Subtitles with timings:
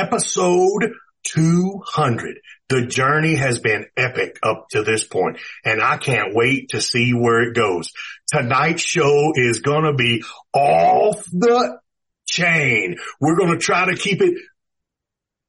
[0.00, 0.92] Episode
[1.24, 2.38] 200.
[2.70, 7.12] The journey has been epic up to this point and I can't wait to see
[7.12, 7.92] where it goes.
[8.32, 10.22] Tonight's show is going to be
[10.54, 11.78] off the
[12.26, 12.96] chain.
[13.20, 14.38] We're going to try to keep it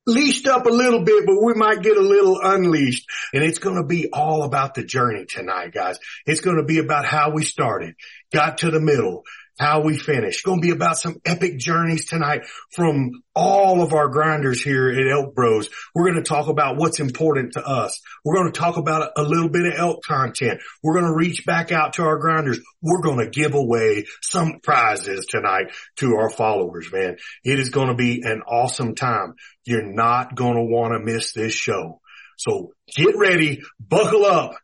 [0.06, 3.78] leashed up a little bit, but we might get a little unleashed and it's going
[3.78, 5.98] to be all about the journey tonight, guys.
[6.26, 7.96] It's going to be about how we started,
[8.34, 9.24] got to the middle,
[9.60, 10.42] how we finish.
[10.44, 15.12] Going to be about some epic journeys tonight from all of our grinders here at
[15.12, 15.70] Elk Bros.
[15.94, 18.02] We're going to talk about what's important to us.
[18.26, 20.62] We're going to talk about a little bit of elk content.
[20.84, 22.60] We're going to reach back out to our grinders.
[22.82, 27.18] We're going to give away some prizes tonight to our followers, man.
[27.44, 29.36] It is going to be an awesome time.
[29.64, 32.02] You're not going to want to miss this show.
[32.38, 34.56] So get ready, buckle up.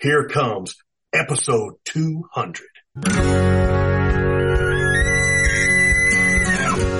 [0.00, 0.76] Here comes
[1.12, 3.77] episode 200.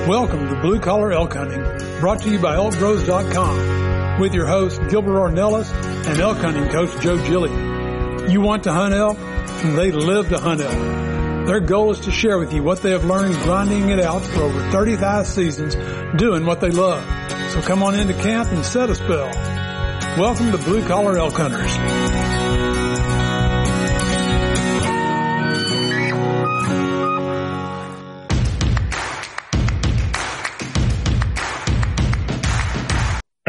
[0.09, 1.61] Welcome to Blue Collar Elk Hunting,
[2.01, 5.71] brought to you by ElkBros.com with your host Gilbert Ornelas
[6.07, 7.51] and elk hunting coach Joe Gilly.
[8.33, 9.19] You want to hunt elk?
[9.77, 11.47] They live to hunt elk.
[11.47, 14.45] Their goal is to share with you what they have learned grinding it out for
[14.45, 15.75] over 35 seasons
[16.17, 17.05] doing what they love.
[17.53, 19.31] So come on into camp and set a spell.
[20.17, 22.38] Welcome to Blue Collar Elk Hunters.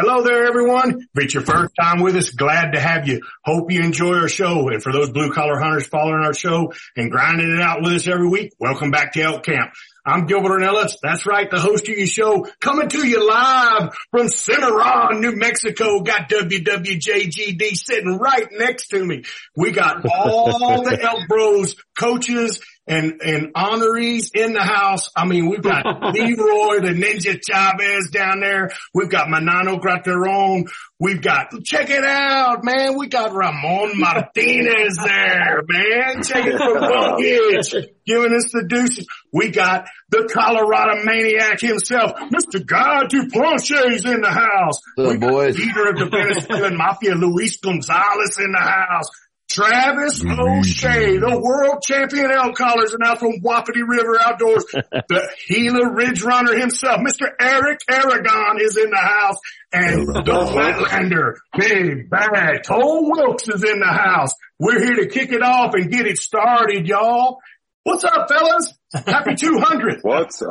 [0.10, 1.02] Hello there, everyone.
[1.02, 3.22] If it's your first time with us, glad to have you.
[3.46, 4.68] Hope you enjoy our show.
[4.70, 8.08] And for those blue collar hunters following our show and grinding it out with us
[8.08, 9.72] every week, welcome back to Elk Camp.
[10.04, 10.94] I'm Gilbert Ornelas.
[11.04, 16.00] That's right, the host of your show, coming to you live from Cimarron, New Mexico.
[16.00, 19.26] Got WWJGD sitting right next to me.
[19.56, 22.60] We got all the Elk Bros coaches
[22.90, 25.12] and, and honorees in the house.
[25.16, 28.72] I mean, we've got Leroy, the Ninja Chavez down there.
[28.94, 30.68] We've got Manano Grateron.
[31.00, 32.98] We've got, check it out, man.
[32.98, 36.24] We got Ramon Martinez there, man.
[36.24, 39.08] Check it from Buckage, giving us the deuces.
[39.32, 42.66] We got the Colorado maniac himself, Mr.
[42.66, 44.82] Guy Duplanche's in the house.
[44.98, 45.56] Good we got boys.
[45.56, 49.06] the leader of the Venezuelan Mafia, Luis Gonzalez in the house.
[49.50, 55.92] Travis O'Shea, the world champion elk callers, and now from Wapiti River Outdoors, the Gila
[55.94, 57.28] Ridge Runner himself, Mr.
[57.40, 59.38] Eric Aragon is in the house,
[59.74, 64.34] and the Flatlander, Big Bad Cole Wilkes is in the house.
[64.60, 67.40] We're here to kick it off and get it started, y'all.
[67.84, 68.74] What's up, fellas?
[68.94, 70.00] Happy 200.
[70.04, 70.48] What's up?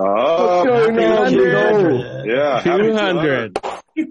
[0.67, 2.27] going Happy on, 200.
[2.27, 2.61] Yeah.
[2.61, 3.59] happy 200.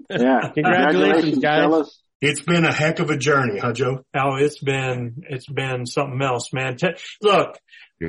[0.08, 0.50] Yeah.
[0.54, 1.60] Congratulations, guys.
[1.62, 2.00] fellas.
[2.20, 4.04] It's been a heck of a journey, huh, Joe?
[4.14, 6.76] Oh, it's been, it's been something else, man.
[6.76, 6.88] T-
[7.22, 7.56] look,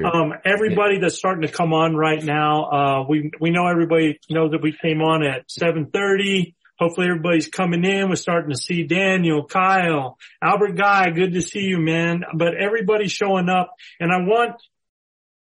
[0.04, 4.52] um, everybody that's starting to come on right now, uh, we, we know everybody knows
[4.52, 6.56] that we came on at 730.
[6.80, 8.10] Hopefully everybody's coming in.
[8.10, 11.12] We're starting to see Daniel, Kyle, Albert Guy.
[11.12, 12.24] Good to see you, man.
[12.34, 14.56] But everybody's showing up and I want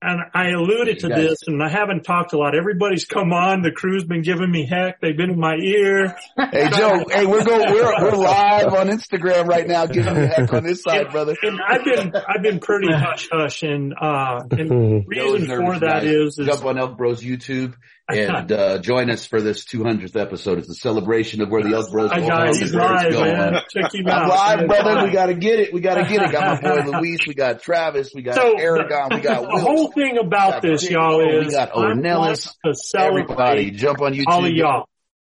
[0.02, 2.54] and I alluded to this and I haven't talked a lot.
[2.54, 3.62] Everybody's come on.
[3.62, 5.00] The crew's been giving me heck.
[5.00, 6.16] They've been in my ear.
[6.36, 10.52] Hey Joe, hey, we're going, we're, we're live on Instagram right now giving you heck
[10.52, 11.34] on this side, and, brother.
[11.42, 16.04] And I've been, I've been pretty hush hush and, uh, and the reason for that
[16.04, 17.74] is, is jump on Elk Bros YouTube
[18.08, 20.58] and, uh, join us for this 200th episode.
[20.58, 22.56] It's a celebration of where the Elk Bros I got it.
[22.56, 23.62] He's live, man.
[23.70, 24.28] Check him I'm out.
[24.28, 25.04] live, brother.
[25.06, 25.72] We gotta get it.
[25.72, 26.32] We gotta get it.
[26.32, 27.20] Got my boy Luis.
[27.26, 28.12] We got Travis.
[28.14, 29.08] We got So, Aragon.
[29.14, 29.58] We got The Will.
[29.60, 34.24] whole thing about got this, y'all, is we got to celebrate Everybody, jump on YouTube.
[34.28, 34.88] all of y'all.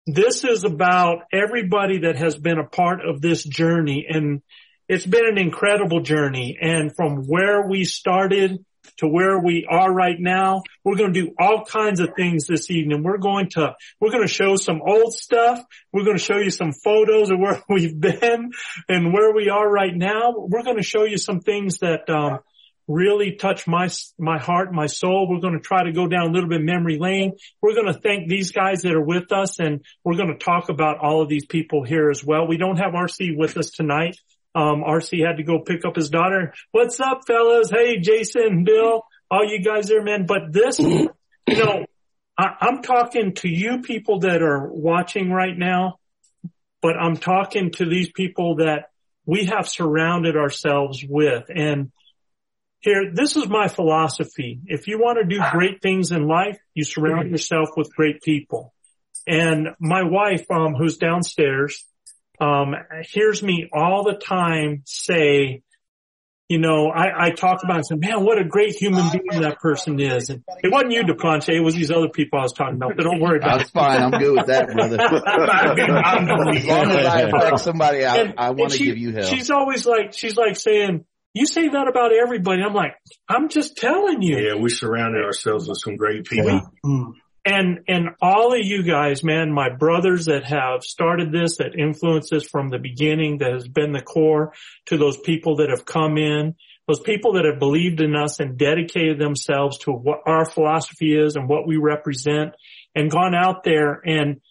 [0.07, 4.41] This is about everybody that has been a part of this journey and
[4.87, 6.57] it's been an incredible journey.
[6.61, 8.63] And from where we started
[8.97, 12.69] to where we are right now, we're going to do all kinds of things this
[12.69, 13.03] evening.
[13.03, 15.63] We're going to, we're going to show some old stuff.
[15.91, 18.51] We're going to show you some photos of where we've been
[18.87, 20.33] and where we are right now.
[20.35, 22.39] We're going to show you some things that, um,
[22.87, 25.27] really touch my, my heart, my soul.
[25.29, 27.33] We're going to try to go down a little bit memory lane.
[27.61, 30.69] We're going to thank these guys that are with us and we're going to talk
[30.69, 32.47] about all of these people here as well.
[32.47, 34.19] We don't have RC with us tonight.
[34.55, 36.53] Um, RC had to go pick up his daughter.
[36.71, 37.69] What's up, fellas?
[37.69, 40.25] Hey, Jason, Bill, all you guys there, man.
[40.25, 41.09] But this, you
[41.47, 41.85] know,
[42.37, 45.99] I, I'm talking to you people that are watching right now,
[46.81, 48.91] but I'm talking to these people that
[49.25, 51.45] we have surrounded ourselves with.
[51.53, 51.91] And
[52.79, 54.61] here, this is my philosophy.
[54.67, 58.73] If you want to do great things in life, you surround yourself with great people.
[59.27, 61.83] And my wife, um, who's downstairs,
[62.39, 62.75] um,
[63.11, 65.61] hears me all the time say,
[66.47, 69.59] you know, I, I talk about and say, man, what a great human being that
[69.59, 70.29] person is.
[70.29, 71.49] And it wasn't you, DePlanche.
[71.49, 74.01] It was these other people I was talking about, but don't worry about That's fine.
[74.01, 74.97] I'm good with that, brother.
[76.55, 79.23] As long as I affect somebody, I, And- I want to give you hell.
[79.23, 82.61] She's always like, she's like saying, you say that about everybody.
[82.61, 82.93] I'm like,
[83.27, 84.37] I'm just telling you.
[84.37, 86.61] Yeah, we surrounded ourselves with some great people.
[87.45, 92.31] And, and all of you guys, man, my brothers that have started this, that influenced
[92.31, 94.53] this from the beginning, that has been the core
[94.87, 96.55] to those people that have come in,
[96.87, 101.35] those people that have believed in us and dedicated themselves to what our philosophy is
[101.35, 102.55] and what we represent
[102.95, 104.41] and gone out there and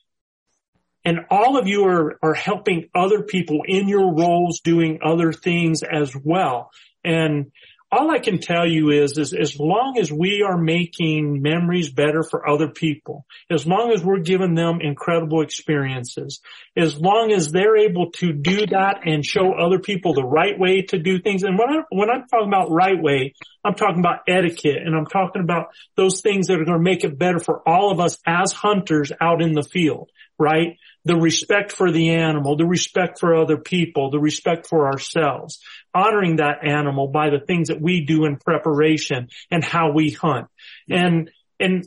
[1.06, 5.82] and all of you are, are helping other people in your roles doing other things
[5.82, 6.70] as well.
[7.04, 7.52] And
[7.94, 12.24] all I can tell you is, is as long as we are making memories better
[12.24, 16.40] for other people, as long as we're giving them incredible experiences,
[16.76, 20.82] as long as they're able to do that and show other people the right way
[20.82, 21.44] to do things.
[21.44, 25.06] And when I, when I'm talking about right way, I'm talking about etiquette and I'm
[25.06, 28.18] talking about those things that are going to make it better for all of us
[28.26, 30.78] as hunters out in the field, right?
[31.06, 35.60] The respect for the animal, the respect for other people, the respect for ourselves,
[35.94, 40.46] honoring that animal by the things that we do in preparation and how we hunt
[40.88, 41.30] and,
[41.60, 41.86] and,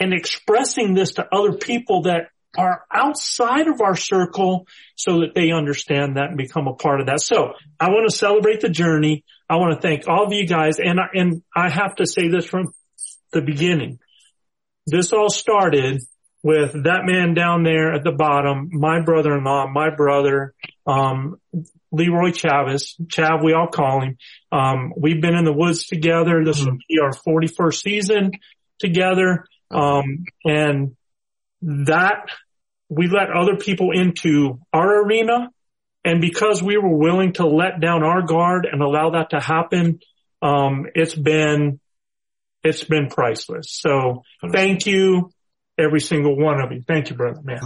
[0.00, 4.66] and expressing this to other people that are outside of our circle
[4.96, 7.20] so that they understand that and become a part of that.
[7.20, 9.24] So I want to celebrate the journey.
[9.48, 10.78] I want to thank all of you guys.
[10.78, 12.72] And I, and I have to say this from
[13.32, 13.98] the beginning.
[14.86, 16.00] This all started
[16.42, 20.54] with that man down there at the bottom, my brother-in-law, my brother,
[20.86, 21.40] um,
[21.90, 24.18] Leroy Chavez, Chav, we all call him.
[24.52, 26.44] Um, we've been in the woods together.
[26.44, 28.32] This will be our 41st season
[28.78, 29.46] together.
[29.70, 30.96] Um, and
[31.62, 32.28] that
[32.88, 35.50] we let other people into our arena.
[36.04, 40.00] And because we were willing to let down our guard and allow that to happen,
[40.40, 41.80] um, it's been,
[42.62, 43.70] it's been priceless.
[43.70, 45.32] So thank you,
[45.78, 46.82] every single one of you.
[46.86, 47.60] Thank you, brother, man.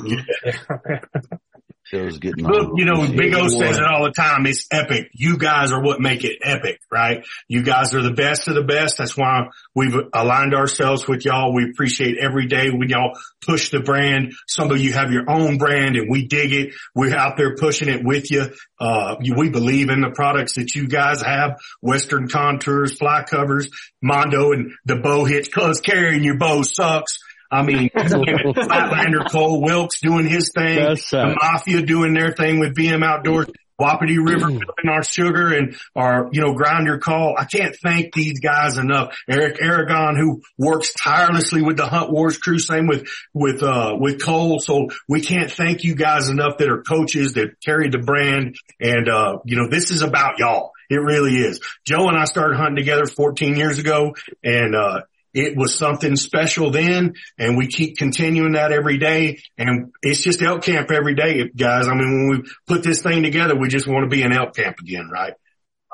[1.90, 4.46] Joe's getting Look, you know, Big O says it all the time.
[4.46, 5.10] It's epic.
[5.12, 7.24] You guys are what make it epic, right?
[7.48, 8.96] You guys are the best of the best.
[8.98, 11.52] That's why we've aligned ourselves with y'all.
[11.52, 14.32] We appreciate every day when y'all push the brand.
[14.46, 16.74] Some of you have your own brand and we dig it.
[16.94, 18.46] We're out there pushing it with you.
[18.80, 21.58] Uh, you- we believe in the products that you guys have.
[21.82, 23.68] Western contours, fly covers,
[24.00, 27.18] Mondo and the bow hitch cause carrying your bow sucks.
[27.52, 31.36] I mean, Flatlander Cole Wilkes doing his thing, That's the sad.
[31.40, 36.40] Mafia doing their thing with BM Outdoors, Wapiti River filling our sugar and our, you
[36.40, 37.34] know, grind your call.
[37.36, 39.14] I can't thank these guys enough.
[39.28, 44.22] Eric Aragon, who works tirelessly with the Hunt Wars crew, same with, with, uh, with
[44.24, 44.60] Cole.
[44.60, 48.56] So we can't thank you guys enough that are coaches that carry the brand.
[48.80, 50.70] And, uh, you know, this is about y'all.
[50.88, 51.60] It really is.
[51.86, 55.02] Joe and I started hunting together 14 years ago and, uh,
[55.34, 60.42] it was something special then and we keep continuing that every day and it's just
[60.42, 63.86] elk camp every day guys i mean when we put this thing together we just
[63.86, 65.34] want to be in elk camp again right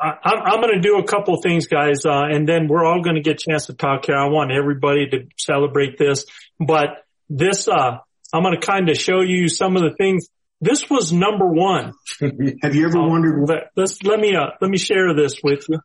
[0.01, 2.85] I, I'm, I'm going to do a couple of things, guys, uh, and then we're
[2.85, 4.17] all going to get a chance to talk here.
[4.17, 6.25] I want everybody to celebrate this,
[6.61, 7.99] but this, uh,
[8.33, 10.29] I'm going to kind of show you some of the things.
[10.61, 11.95] This was number one.
[12.63, 15.65] Have you ever wondered what Let, let's, let me, uh, let me share this with
[15.69, 15.81] you.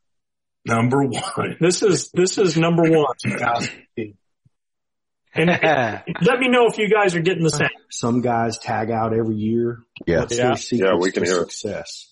[0.66, 1.58] Number one?
[1.60, 3.16] This is, this is number one.
[5.36, 5.48] And
[6.22, 7.70] let me know if you guys are getting the same.
[7.90, 9.80] Some guys tag out every year.
[10.06, 10.20] Yeah.
[10.22, 10.44] What's Yeah.
[10.50, 11.52] their secrets Yeah, we can to hear it.
[11.52, 12.10] success?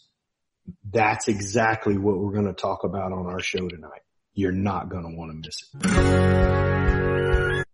[0.91, 4.01] That's exactly what we're going to talk about on our show tonight.
[4.33, 7.65] You're not going to want to miss it.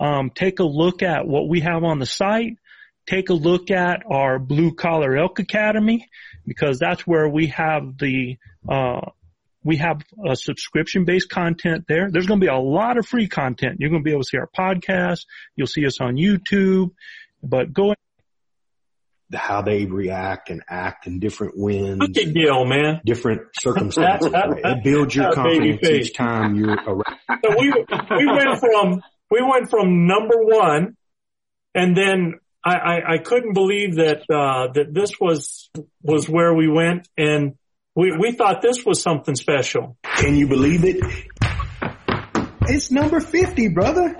[0.00, 2.56] um, take a look at what we have on the site.
[3.06, 6.08] Take a look at our Blue Collar Elk Academy
[6.46, 8.36] because that's where we have the
[8.68, 9.00] uh,
[9.62, 12.10] we have a subscription based content there.
[12.10, 13.76] There's going to be a lot of free content.
[13.78, 15.26] You're going to be able to see our podcast.
[15.56, 16.90] You'll see us on YouTube.
[17.42, 17.94] But go
[19.28, 23.00] The How they react and act in different winds, Look at Gil, man.
[23.04, 24.30] different circumstances.
[24.34, 27.18] it builds your confidence each time you're around.
[27.44, 30.96] So we, we went from, we went from number one
[31.74, 35.70] and then I, I, I couldn't believe that, uh, that this was,
[36.02, 37.54] was where we went and
[37.94, 39.96] we, we thought this was something special.
[40.16, 40.96] Can you believe it?
[42.68, 44.16] It's number 50, brother.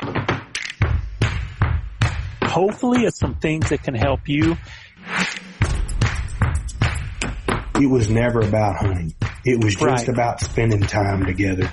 [2.43, 4.57] hopefully it's some things that can help you.
[7.77, 9.15] It was never about hunting.
[9.45, 10.09] It was just Right.
[10.09, 11.71] about spending time together.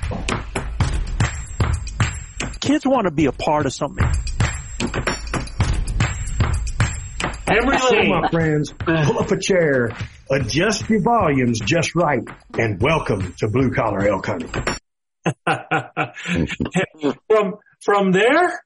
[2.61, 4.05] Kids want to be a part of something.
[7.49, 8.09] Emery So Lane.
[8.09, 9.89] my friends, pull up a chair,
[10.29, 12.23] adjust your volumes just right,
[12.57, 14.49] and welcome to Blue Collar Elk Hunting.
[17.29, 18.61] from, from there,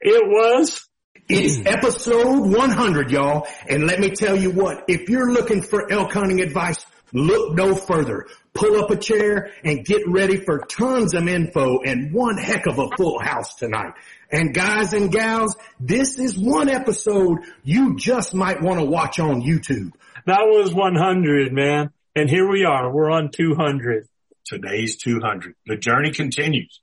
[0.00, 0.88] it was,
[1.28, 3.46] It's episode 100, y'all.
[3.68, 7.74] And let me tell you what, if you're looking for elk hunting advice, look no
[7.74, 8.26] further.
[8.54, 12.78] Pull up a chair and get ready for tons of info and one heck of
[12.78, 13.92] a full house tonight.
[14.30, 19.42] And guys and gals, this is one episode you just might want to watch on
[19.42, 19.92] YouTube.
[20.26, 21.90] That was 100, man.
[22.14, 22.92] And here we are.
[22.92, 24.06] We're on 200.
[24.44, 25.54] Today's 200.
[25.66, 26.80] The journey continues.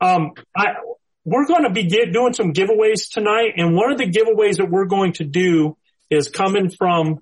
[0.00, 0.74] Um, I,
[1.24, 4.70] we're going to be get, doing some giveaways tonight, and one of the giveaways that
[4.70, 5.76] we're going to do
[6.10, 7.18] is coming from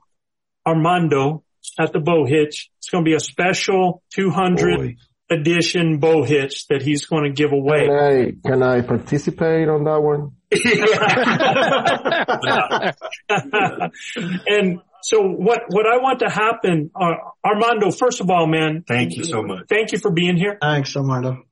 [0.66, 1.44] Armando
[1.78, 2.70] at the bow hitch.
[2.78, 4.96] It's going to be a special 200
[5.30, 7.86] edition bow hitch that he's going to give away.
[7.86, 10.32] Can I can I participate on that one?
[14.46, 19.16] and so what, what I want to happen, uh, Armando, first of all, man, Thank
[19.16, 19.66] you so much.
[19.68, 20.56] thank you for being here.
[20.60, 21.44] Thanks, Armando.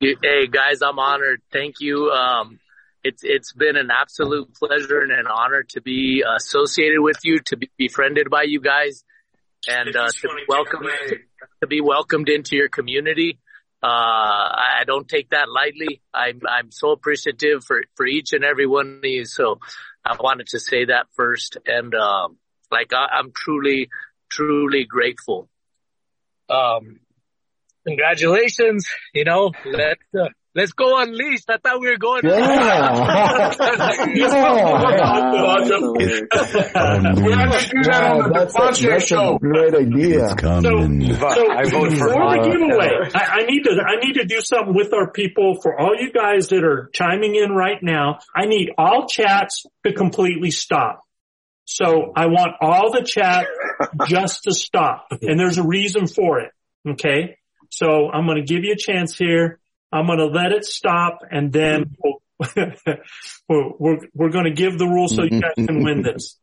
[0.00, 1.42] Hey guys, I'm honored.
[1.52, 2.10] Thank you.
[2.10, 2.58] Um,
[3.02, 7.56] it's it's been an absolute pleasure and an honor to be associated with you, to
[7.56, 9.04] be befriended by you guys,
[9.68, 10.88] and uh, to be welcomed
[11.60, 13.38] to be welcomed into your community.
[13.82, 16.00] Uh, I don't take that lightly.
[16.14, 19.24] I'm I'm so appreciative for for each and every one of you.
[19.24, 19.58] So
[20.04, 22.38] I wanted to say that first, and um,
[22.70, 23.88] like I, I'm truly
[24.30, 25.48] truly grateful.
[26.48, 27.00] Um,
[27.86, 28.86] congratulations.
[29.14, 31.48] You know, let's, uh, let's go unleashed.
[31.48, 32.22] I thought we were going.
[32.22, 32.28] to
[37.88, 40.20] Wow, that's, a, that's a great idea.
[40.62, 40.70] So,
[41.34, 41.42] so
[41.98, 45.56] for the giveaway, I, I need to I need to do something with our people.
[45.60, 49.92] For all you guys that are chiming in right now, I need all chats to
[49.92, 51.00] completely stop.
[51.64, 53.46] So I want all the chat
[54.08, 56.52] just to stop, and there's a reason for it.
[56.88, 57.36] Okay,
[57.70, 59.60] so I'm going to give you a chance here.
[59.92, 62.22] I'm going to let it stop, and then we'll,
[63.48, 66.36] we're we're, we're going to give the rules so you guys can win this.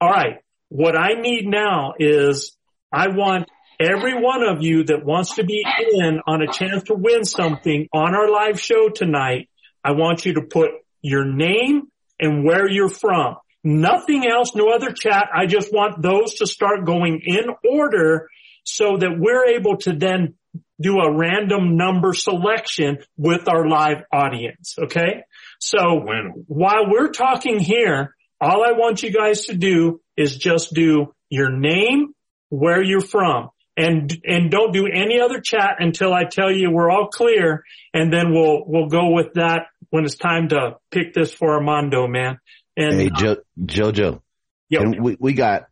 [0.00, 0.38] All right.
[0.68, 2.56] What I need now is
[2.92, 3.48] I want
[3.80, 7.88] every one of you that wants to be in on a chance to win something
[7.92, 9.48] on our live show tonight.
[9.84, 11.88] I want you to put your name
[12.20, 13.36] and where you're from.
[13.64, 15.26] Nothing else, no other chat.
[15.34, 18.28] I just want those to start going in order
[18.64, 20.34] so that we're able to then
[20.80, 24.76] do a random number selection with our live audience.
[24.78, 25.22] Okay.
[25.58, 26.04] So
[26.46, 31.50] while we're talking here, all I want you guys to do is just do your
[31.50, 32.14] name,
[32.50, 36.90] where you're from, and and don't do any other chat until I tell you we're
[36.90, 41.32] all clear, and then we'll we'll go with that when it's time to pick this
[41.32, 42.38] for Armando, man.
[42.78, 44.22] And Hey, jo- Jojo.
[44.70, 44.80] Yep.
[44.82, 45.64] And we, we got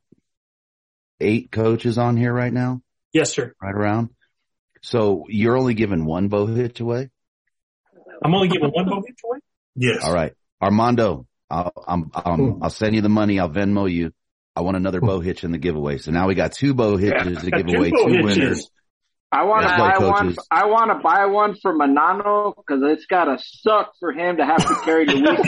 [1.20, 2.82] eight coaches on here right now,
[3.12, 3.54] yes, sir.
[3.62, 4.10] right around.
[4.82, 7.10] So you're only giving one bow hitch away?
[8.24, 9.38] I'm only giving one bow hitch away.
[9.74, 10.02] Yes.
[10.04, 10.32] All right.
[10.60, 13.38] Armando, I'll, I'm, um, I'll send you the money.
[13.38, 14.12] I'll Venmo you.
[14.54, 15.98] I want another bow hitch in the giveaway.
[15.98, 18.24] So now we got two bow hitches to give away, two hitches.
[18.38, 18.70] winners.
[19.32, 20.28] I want to buy right, one.
[20.28, 20.46] coaches.
[20.52, 24.46] I want to buy one for Manano because it's got to suck for him to
[24.46, 25.40] have to carry Luis.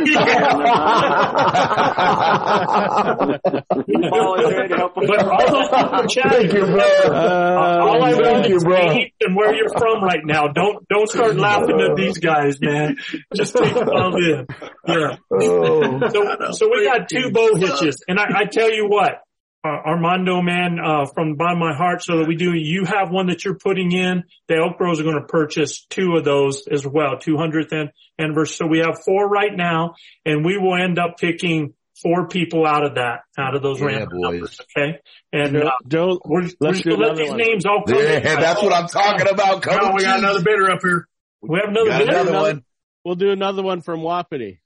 [4.11, 5.04] Volunteer to help him.
[5.06, 6.80] But all those people chatting, Thank you, bro.
[6.80, 8.87] Uh, all I Thank want you, is bro.
[8.88, 10.49] names and where you're from right now.
[10.49, 12.97] Don't don't start laughing at these guys, man.
[13.35, 14.47] Just take it all in.
[14.87, 15.16] Yeah.
[15.32, 16.00] Oh.
[16.08, 19.20] So so we got two bow hitches, and I, I tell you what,
[19.68, 22.52] Armando, man, uh, from the bottom of my heart, so that we do.
[22.54, 24.25] You have one that you're putting in.
[24.48, 28.54] The Elk Bros are going to purchase two of those as well, 200th an- anniversary.
[28.56, 29.94] So we have four right now,
[30.25, 33.87] and we will end up picking four people out of that, out of those Yeah,
[33.87, 34.20] random boys.
[34.22, 34.60] numbers.
[34.76, 34.98] Okay,
[35.32, 37.38] and Joe, uh, Joe we're, we're let's just do gonna let another these one.
[37.38, 37.96] names all come.
[37.98, 38.22] in.
[38.22, 39.66] Yeah, that's what I'm talking about.
[39.66, 41.08] No, we got another bidder up here.
[41.42, 42.12] We have another Got bidder.
[42.20, 42.64] another one.
[43.04, 44.60] We'll do another one from Wapiti.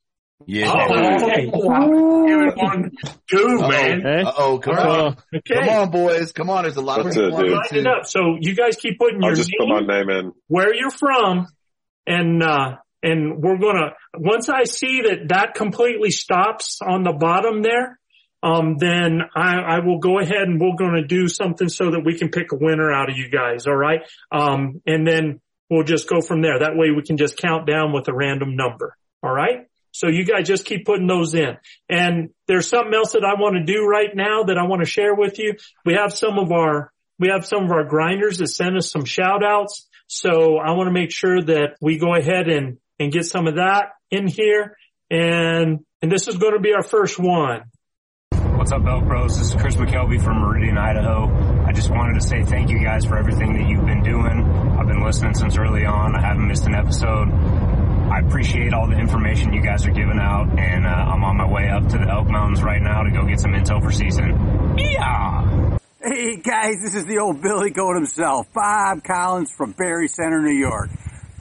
[0.47, 0.73] Yeah.
[0.75, 1.45] Oh, okay.
[1.47, 2.91] Give it one,
[3.31, 4.01] two, man.
[4.07, 4.23] Okay.
[4.23, 5.01] Uh oh, come All right.
[5.01, 5.17] on.
[5.35, 5.55] Okay.
[5.55, 6.33] Come on, boys.
[6.33, 6.63] Come on.
[6.65, 7.53] There's a lot of That's people it, dude.
[7.53, 8.07] Line it up.
[8.07, 10.33] So you guys keep putting I'll your just put my name, name in.
[10.49, 11.47] where you're from,
[12.07, 17.63] and uh, and we're gonna once I see that that completely stops on the bottom
[17.63, 17.99] there,
[18.43, 22.19] um, then I, I will go ahead and we're gonna do something so that we
[22.19, 23.67] can pick a winner out of you guys.
[23.67, 26.59] All right, um, and then we'll just go from there.
[26.61, 28.97] That way we can just count down with a random number.
[29.23, 29.67] All right.
[29.93, 31.57] So you guys just keep putting those in.
[31.89, 34.87] And there's something else that I want to do right now that I want to
[34.87, 35.55] share with you.
[35.85, 39.05] We have some of our, we have some of our grinders that send us some
[39.05, 39.87] shout outs.
[40.09, 43.57] So I want to make sure that we go ahead and, and get some of
[43.57, 44.77] that in here.
[45.11, 47.63] And, and this is going to be our first one.
[48.31, 49.39] What's up, Elk Bros?
[49.39, 51.65] This is Chris McKelvey from Meridian, Idaho.
[51.67, 54.77] I just wanted to say thank you guys for everything that you've been doing.
[54.79, 56.15] I've been listening since early on.
[56.15, 57.29] I haven't missed an episode.
[58.13, 61.51] I appreciate all the information you guys are giving out, and uh, I'm on my
[61.51, 64.77] way up to the Elk Mountains right now to go get some intel for season.
[64.77, 65.79] Yeah!
[66.05, 70.53] Hey guys, this is the old Billy Goat himself, Bob Collins from Barry Center, New
[70.53, 70.91] York.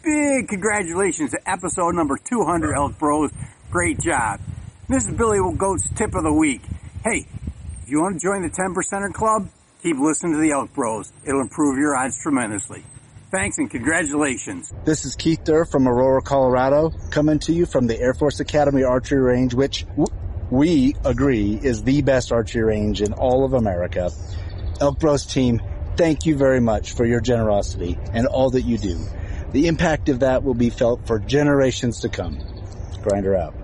[0.01, 3.32] Big congratulations to episode number 200 Elk Bros.
[3.70, 4.40] Great job.
[4.88, 6.62] This is Billy Goat's tip of the week.
[7.04, 7.27] Hey,
[7.84, 9.50] if you want to join the 10 percenter club,
[9.84, 11.12] keep listening to the Elk Bros.
[11.27, 12.86] It'll improve your odds tremendously.
[13.31, 14.74] Thanks and congratulations.
[14.83, 18.83] This is Keith Durr from Aurora, Colorado, coming to you from the Air Force Academy
[18.83, 20.07] Archery Range, which w-
[20.50, 24.11] we agree is the best archery range in all of America.
[24.81, 25.61] Elk Bros team,
[25.96, 29.00] thank you very much for your generosity and all that you do.
[29.53, 32.37] The impact of that will be felt for generations to come.
[33.01, 33.55] Grinder out.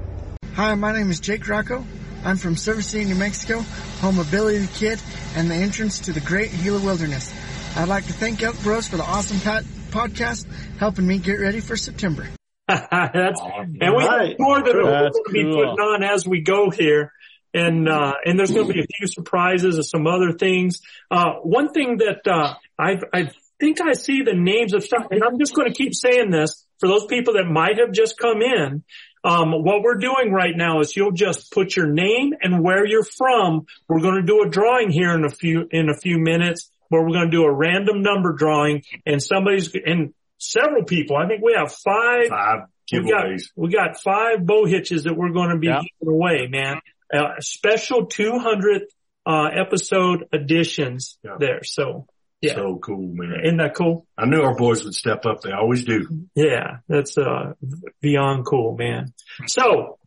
[0.54, 1.84] Hi, my name is Jake Rocco.
[2.24, 3.60] I'm from Silver City, New Mexico,
[4.00, 5.02] home of Billy the Kid
[5.36, 7.34] and the entrance to the Great Gila Wilderness.
[7.78, 10.48] I'd like to thank Elk Bros for the awesome pat- podcast,
[10.80, 12.28] helping me get ready for September.
[12.68, 14.30] That's, and we Right.
[14.30, 15.54] have more that we're going That's to be cool.
[15.54, 17.12] putting on as we go here.
[17.54, 20.82] And, uh, and there's going to be a few surprises and some other things.
[21.12, 25.24] Uh, one thing that, uh, I, I think I see the names of stuff, and
[25.24, 28.42] I'm just going to keep saying this for those people that might have just come
[28.42, 28.84] in.
[29.24, 33.04] Um, what we're doing right now is you'll just put your name and where you're
[33.04, 33.66] from.
[33.88, 37.02] We're going to do a drawing here in a few, in a few minutes where
[37.04, 41.42] we're going to do a random number drawing and somebody's, and several people, I think
[41.44, 42.60] we have five, Five
[42.92, 43.44] we got, giveaways.
[43.56, 46.80] we got five bow hitches that we're going to be giving away, man.
[47.14, 48.82] Uh, special 200th,
[49.26, 51.64] uh, episode additions there.
[51.64, 52.08] So,
[52.42, 52.56] yeah.
[52.56, 53.42] So cool, man.
[53.44, 54.06] Isn't that cool?
[54.18, 55.42] I knew our boys would step up.
[55.42, 56.08] They always do.
[56.36, 57.54] Yeah, that's uh
[58.00, 59.14] beyond cool, man.
[59.48, 59.98] So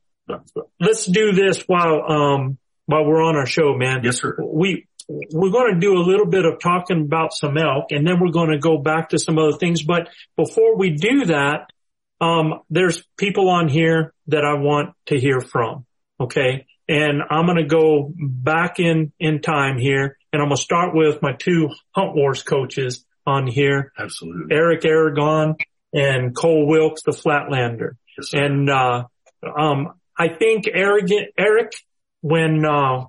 [0.79, 4.03] let's do this while um while we're on our show, man.
[4.05, 4.37] Yes, sir.
[4.41, 4.87] We
[5.33, 8.33] we're going to do a little bit of talking about some elk, and then we're
[8.33, 9.83] going to go back to some other things.
[9.83, 11.71] But before we do that,
[12.21, 15.87] um, there's people on here that I want to hear from.
[16.21, 20.63] Okay, and I'm going to go back in in time here, and I'm going to
[20.63, 23.93] start with my two Hunt Wars coaches on here.
[23.99, 24.55] Absolutely.
[24.55, 25.57] Eric Aragon
[25.93, 27.97] and Cole Wilkes, the Flatlander.
[28.33, 29.05] and, uh,
[29.57, 31.73] um, I think Eric, Eric,
[32.21, 33.07] when, uh,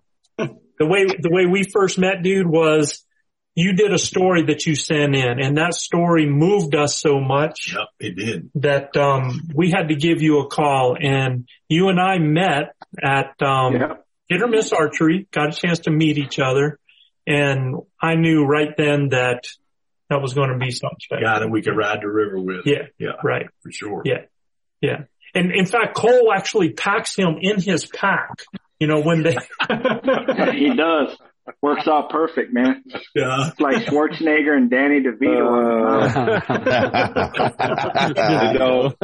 [0.81, 3.05] the way, the way we first met, dude, was
[3.53, 7.75] you did a story that you sent in and that story moved us so much.
[7.75, 8.49] Yep, it did.
[8.55, 13.39] That, um, we had to give you a call and you and I met at,
[13.43, 13.73] um,
[14.27, 16.79] hit or miss archery, got a chance to meet each other.
[17.27, 19.43] And I knew right then that
[20.09, 21.23] that was going to be something special.
[21.23, 22.65] Guy that we could ride the river with.
[22.65, 22.87] Yeah.
[22.97, 23.11] Yeah.
[23.23, 23.45] Right.
[23.61, 24.01] For sure.
[24.03, 24.23] Yeah.
[24.81, 25.03] Yeah.
[25.35, 28.41] And in fact, Cole actually packs him in his pack.
[28.81, 29.35] You know, when they,
[30.57, 31.15] he does.
[31.61, 32.83] Works out perfect, man.
[33.15, 33.49] Yeah.
[33.49, 36.41] It's like Schwarzenegger and Danny DeVito.
[38.15, 38.95] it don't,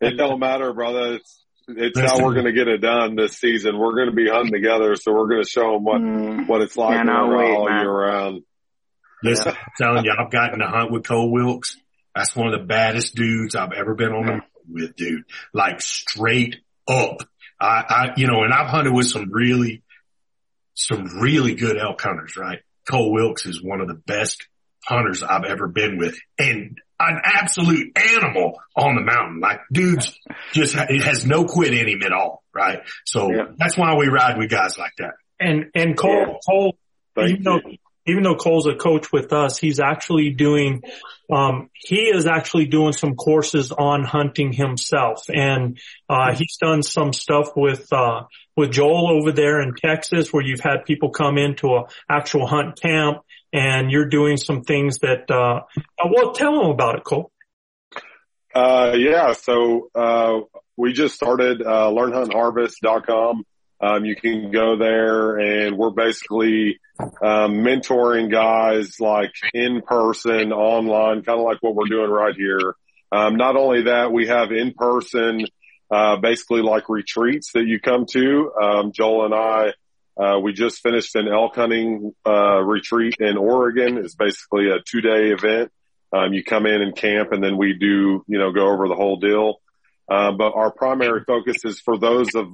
[0.00, 1.14] it don't matter, brother.
[1.14, 3.78] It's it's how we're going to get it done this season.
[3.78, 6.46] We're going to be hunting together, so we're going to show them what Mm.
[6.46, 7.80] what it's like Cannot all wait, man.
[7.82, 8.42] year round.
[9.22, 11.78] Listen, I'm telling you, I've gotten to hunt with Cole Wilkes.
[12.14, 15.22] That's one of the baddest dudes I've ever been on the with, dude.
[15.54, 17.22] Like straight up.
[17.60, 19.82] I, I, you know, and I've hunted with some really,
[20.74, 22.60] some really good elk hunters, right?
[22.88, 24.46] Cole Wilkes is one of the best
[24.84, 29.40] hunters I've ever been with and an absolute animal on the mountain.
[29.40, 30.18] Like dudes
[30.52, 32.80] just, it has no quit in him at all, right?
[33.04, 35.14] So that's why we ride with guys like that.
[35.40, 36.76] And and Cole Cole
[37.18, 37.60] even though
[38.06, 40.82] even though Cole's a coach with us, he's actually doing
[41.32, 45.24] um he is actually doing some courses on hunting himself.
[45.28, 48.24] And uh he's done some stuff with uh
[48.56, 52.80] with Joel over there in Texas where you've had people come into a actual hunt
[52.80, 53.18] camp
[53.52, 55.62] and you're doing some things that uh
[55.98, 57.30] uh, well tell them about it, Cole.
[58.54, 59.32] Uh, yeah.
[59.32, 60.40] So, uh,
[60.76, 63.44] we just started, uh, learnhuntharvest.com.
[63.80, 71.22] Um, you can go there and we're basically, um, mentoring guys like in person, online,
[71.22, 72.76] kind of like what we're doing right here.
[73.12, 75.44] Um, not only that, we have in person,
[75.90, 78.52] uh, basically like retreats that you come to.
[78.60, 79.72] Um, Joel and I,
[80.16, 83.98] uh, we just finished an elk hunting, uh, retreat in Oregon.
[83.98, 85.70] It's basically a two day event.
[86.12, 88.94] Um, you come in and camp and then we do, you know, go over the
[88.94, 89.60] whole deal.
[90.08, 92.46] Um, but our primary focus is for those of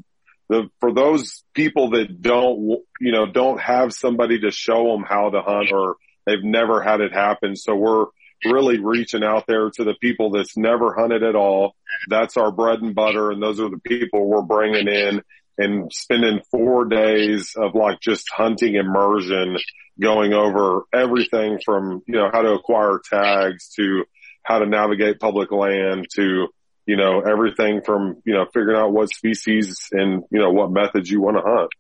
[0.51, 5.31] the, for those people that don't, you know, don't have somebody to show them how
[5.31, 5.95] to hunt or
[6.27, 7.55] they've never had it happen.
[7.55, 8.07] So we're
[8.45, 11.77] really reaching out there to the people that's never hunted at all.
[12.09, 13.31] That's our bread and butter.
[13.31, 15.23] And those are the people we're bringing in
[15.57, 19.57] and spending four days of like just hunting immersion,
[20.01, 24.05] going over everything from, you know, how to acquire tags to
[24.43, 26.49] how to navigate public land to,
[26.91, 31.09] you know, everything from, you know, figuring out what species and, you know, what methods
[31.09, 31.71] you want to hunt.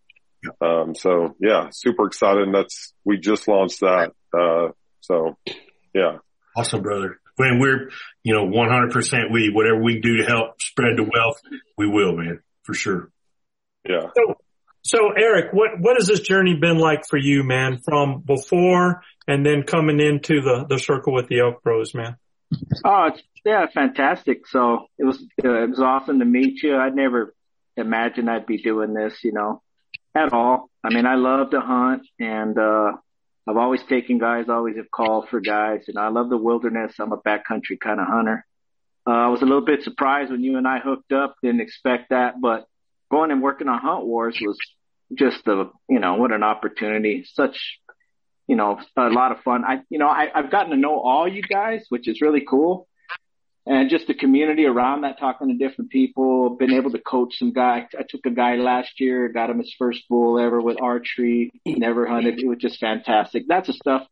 [0.60, 2.44] Um, so yeah, super excited.
[2.44, 4.12] And that's, we just launched that.
[4.32, 4.68] Uh,
[5.00, 5.36] so
[5.92, 6.18] yeah.
[6.56, 7.18] Awesome, brother.
[7.34, 7.90] When we're,
[8.22, 11.40] you know, 100% we, whatever we do to help spread the wealth,
[11.76, 13.10] we will, man, for sure.
[13.88, 14.10] Yeah.
[14.14, 14.34] So,
[14.82, 19.44] so Eric, what, what has this journey been like for you, man, from before and
[19.44, 22.14] then coming into the, the circle with the Elk Bros, man?
[22.84, 23.10] Oh,
[23.44, 24.46] yeah, fantastic.
[24.46, 26.76] So it was, uh, it was awesome to meet you.
[26.76, 27.34] I'd never
[27.76, 29.62] imagined I'd be doing this, you know,
[30.14, 30.70] at all.
[30.84, 32.92] I mean, I love to hunt and, uh,
[33.46, 36.94] I've always taken guys, always have called for guys and I love the wilderness.
[36.98, 38.44] I'm a backcountry kind of hunter.
[39.06, 41.36] Uh, I was a little bit surprised when you and I hooked up.
[41.42, 42.66] Didn't expect that, but
[43.10, 44.58] going and working on Hunt Wars was
[45.14, 47.24] just a, you know, what an opportunity.
[47.26, 47.78] Such,
[48.50, 49.64] you know, a lot of fun.
[49.64, 52.88] I, you know, I, I've gotten to know all you guys, which is really cool.
[53.64, 57.52] And just the community around that, talking to different people, been able to coach some
[57.52, 57.86] guy.
[57.96, 61.52] I took a guy last year, got him his first bull ever with archery.
[61.64, 62.40] Never hunted.
[62.40, 63.44] It was just fantastic.
[63.46, 64.02] That's the stuff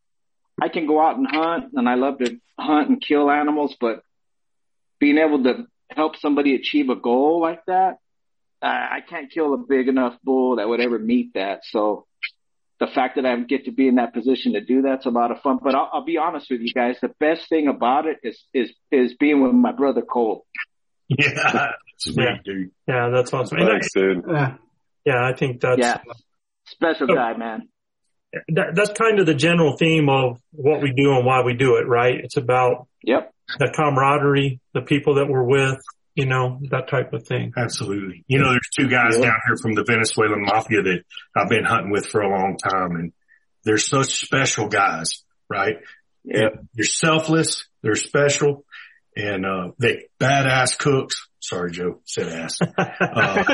[0.62, 4.04] I can go out and hunt and I love to hunt and kill animals, but
[5.00, 7.98] being able to help somebody achieve a goal like that,
[8.62, 11.62] I can't kill a big enough bull that would ever meet that.
[11.64, 12.06] So
[12.80, 15.30] the fact that I get to be in that position to do that's a lot
[15.30, 15.58] of fun.
[15.62, 16.96] But I'll, I'll be honest with you guys.
[17.00, 20.46] The best thing about it is, is, is being with my brother Cole.
[21.10, 21.68] Yeah.
[21.96, 22.36] Sweet, Yeah.
[22.44, 22.70] dude.
[22.86, 23.56] Yeah, that's awesome.
[23.58, 24.24] Thanks, dude.
[25.06, 25.94] yeah, I think that's, Yeah.
[26.08, 26.14] Uh,
[26.66, 27.68] Special guy, man.
[28.48, 31.76] that, that's kind of the general theme of what we do and why we do
[31.76, 32.14] it, right?
[32.22, 33.32] It's about yep.
[33.58, 35.78] the camaraderie, the people that we're with,
[36.18, 37.52] you know, that type of thing.
[37.56, 38.24] Absolutely.
[38.26, 41.04] You know, there's two guys down here from the Venezuelan mafia that
[41.36, 43.12] I've been hunting with for a long time and
[43.64, 45.76] they're such special guys, right?
[46.24, 46.48] Yeah.
[46.74, 47.66] They're selfless.
[47.82, 48.64] They're special
[49.16, 51.28] and, uh, they badass cooks.
[51.40, 52.58] Sorry, Joe said ass.
[52.60, 53.44] Uh,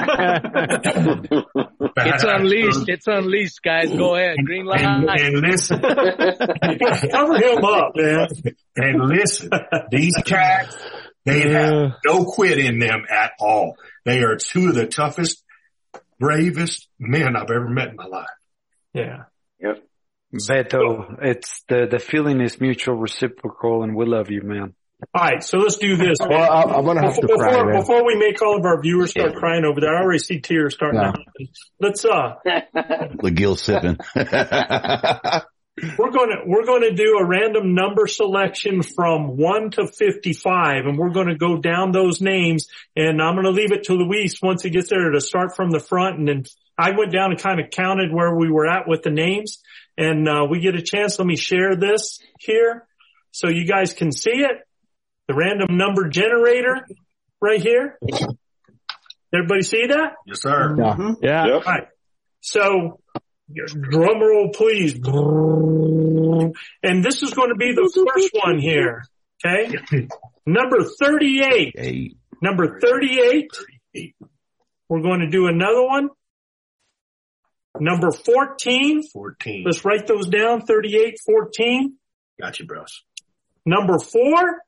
[1.97, 2.73] It's unleashed.
[2.79, 2.85] cooks.
[2.89, 3.89] It's unleashed, guys.
[3.91, 4.37] Go ahead.
[4.45, 4.81] Green light.
[4.81, 5.81] And, and listen,
[7.11, 8.27] cover him up, man.
[8.77, 9.49] And listen,
[9.93, 10.77] these cats,
[11.25, 13.77] they have no quit in them at all.
[14.05, 15.43] They are two of the toughest,
[16.19, 18.27] bravest men I've ever met in my life.
[18.93, 19.25] Yeah.
[19.61, 19.83] Yep.
[20.35, 24.75] Beto, it's the, the feeling is mutual reciprocal and we love you, man.
[25.15, 26.17] All right, so let's do this.
[26.21, 28.81] Well, I- I'm gonna have to before, cry, before, before we make all of our
[28.81, 31.13] viewers start crying over there, I already see tears starting Yeah.
[31.13, 31.49] to happen.
[31.81, 32.35] Let's uh,
[33.23, 33.99] The gill sipping.
[35.99, 40.87] we're going to we're going to do a random number selection from one to fifty-five,
[40.87, 42.69] and we're going to go down those names.
[42.95, 45.71] And I'm going to leave it to Luis once he gets there to start from
[45.71, 46.19] the front.
[46.19, 46.45] And then
[46.79, 49.63] I went down and kind of counted where we were at with the names.
[49.97, 51.19] And uh, we get a chance.
[51.19, 52.87] Let me share this here
[53.33, 54.59] so you guys can see it.
[55.27, 56.87] The random number generator
[57.41, 57.99] right here.
[59.33, 60.13] Everybody see that?
[60.27, 60.77] Yes, sir.
[60.79, 61.15] Yeah.
[61.21, 61.53] Yeah.
[61.55, 61.89] All right.
[62.41, 63.01] So,
[63.53, 64.95] drum roll, please.
[66.83, 69.05] And this is going to be the first one here.
[69.45, 69.75] Okay.
[70.47, 72.17] Number 38.
[72.43, 73.51] Number 38.
[74.89, 76.09] We're going to do another one.
[77.79, 79.03] Number 14.
[79.13, 79.65] 14.
[79.65, 80.63] Let's write those down.
[80.63, 81.97] 38, 14.
[82.41, 83.03] Got you, bros.
[83.67, 84.63] Number four,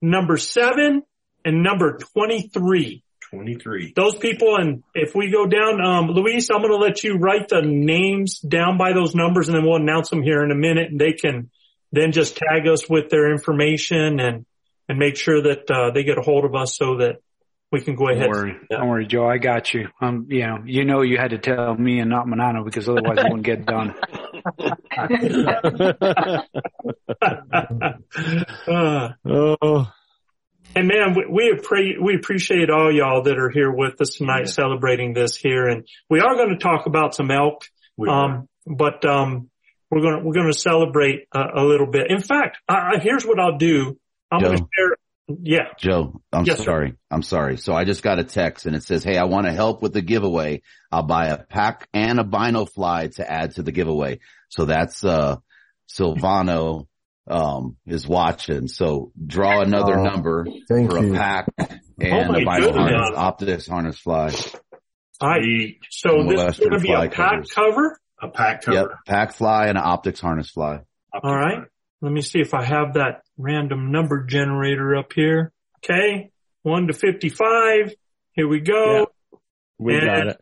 [0.00, 1.02] number seven,
[1.44, 3.04] and number 23.
[3.32, 3.94] 23.
[3.96, 7.48] Those people, and if we go down, um, Luis, I'm going to let you write
[7.48, 10.90] the names down by those numbers and then we'll announce them here in a minute
[10.90, 11.48] and they can
[11.92, 14.44] then just tag us with their information and,
[14.86, 17.22] and make sure that, uh, they get a hold of us so that
[17.70, 18.24] we can go ahead.
[18.24, 19.26] Don't worry, don't worry, Joe.
[19.26, 19.88] I got you.
[19.98, 23.16] Um, you know, you know, you had to tell me and not Manano because otherwise
[23.16, 23.94] it wouldn't get done.
[28.66, 29.12] Uh,
[30.74, 34.48] and man, we, we, appre- we appreciate all y'all that are here with us tonight
[34.48, 35.66] celebrating this here.
[35.66, 37.64] And we are going to talk about some elk.
[38.08, 39.50] Um, but, um,
[39.90, 42.10] we're going to, we're going to celebrate uh, a little bit.
[42.10, 43.98] In fact, uh, here's what I'll do.
[44.30, 44.96] I'm going to share.
[45.42, 45.66] Yeah.
[45.78, 46.64] Joe, I'm Yes, sir.
[46.64, 46.94] sorry.
[47.10, 47.58] I'm sorry.
[47.58, 49.92] So I just got a text and it says, Hey, I want to help with
[49.92, 50.62] the giveaway.
[50.90, 54.20] I'll buy a pack and a bino fly to add to the giveaway.
[54.48, 55.36] So that's, uh,
[55.88, 56.86] Silvano,
[57.28, 58.68] um, is watching.
[58.68, 61.14] So draw another Oh, number thank for you.
[61.14, 61.66] a pack Oh
[62.00, 64.32] and my a bino harness, optics harness fly.
[65.20, 65.76] All right.
[65.90, 67.50] So And this is going to be a pack covers.
[67.52, 67.98] cover.
[68.20, 68.76] A pack cover.
[68.76, 68.86] Yep.
[69.06, 70.80] Pack fly and an optics harness fly.
[71.22, 71.60] All right.
[72.00, 75.52] Let me see if I have that random number generator up here.
[75.84, 76.30] Okay.
[76.62, 77.94] One to 55.
[78.32, 79.06] Here we go.
[79.78, 80.36] We And got it.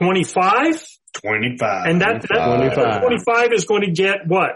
[0.00, 0.86] 25.
[1.14, 1.86] 25.
[1.86, 3.00] And that, that 25.
[3.02, 4.50] 25 is going to get what?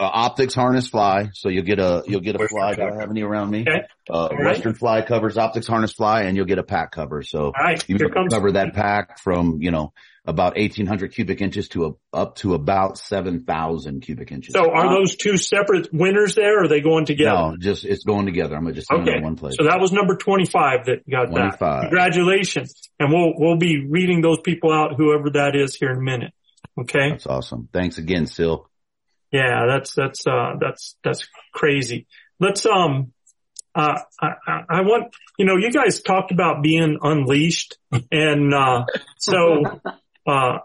[0.00, 1.28] Uh, optics harness fly.
[1.34, 2.74] So you'll get a, you'll get a fly.
[2.74, 3.60] Do I have any around me?
[3.60, 3.82] Okay.
[4.10, 4.46] Uh, right.
[4.46, 7.22] Western fly covers optics harness fly and you'll get a pack cover.
[7.22, 7.82] So right.
[7.88, 9.92] you Here can comes, cover that pack from, you know,
[10.24, 14.54] about 1800 cubic inches to a, up to about 7000 cubic inches.
[14.54, 17.50] so are those two separate winners there or are they going together?
[17.50, 18.56] no, just, it's going together.
[18.56, 19.18] I'm going to just Okay.
[19.18, 19.54] in one place.
[19.56, 21.82] So that was number 25 that got that.
[21.82, 22.90] Congratulations.
[22.98, 26.32] And we'll, we'll be reading those people out, whoever that is here in a minute.
[26.80, 27.10] Okay.
[27.10, 27.68] That's awesome.
[27.72, 28.66] Thanks again, Sil.
[29.32, 32.06] Yeah, that's, that's, uh, that's, that's crazy.
[32.40, 33.12] Let's, um,
[33.74, 37.76] uh, I, I I want, you know, you guys talked about being unleashed
[38.12, 38.84] and, uh,
[39.18, 39.80] so,
[40.26, 40.58] uh,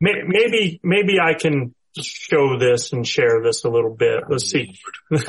[0.00, 4.24] may, maybe, maybe I can show this and share this a little bit.
[4.28, 4.78] Let's see.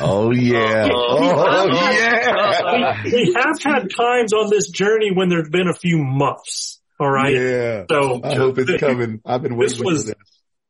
[0.01, 0.89] Oh yeah.
[0.91, 3.03] Oh yeah.
[3.05, 6.81] we, we have had times on this journey when there's been a few muffs.
[6.99, 7.33] All right.
[7.33, 7.85] Yeah.
[7.89, 9.21] So I hope it's coming.
[9.25, 10.15] I've been This waiting was- for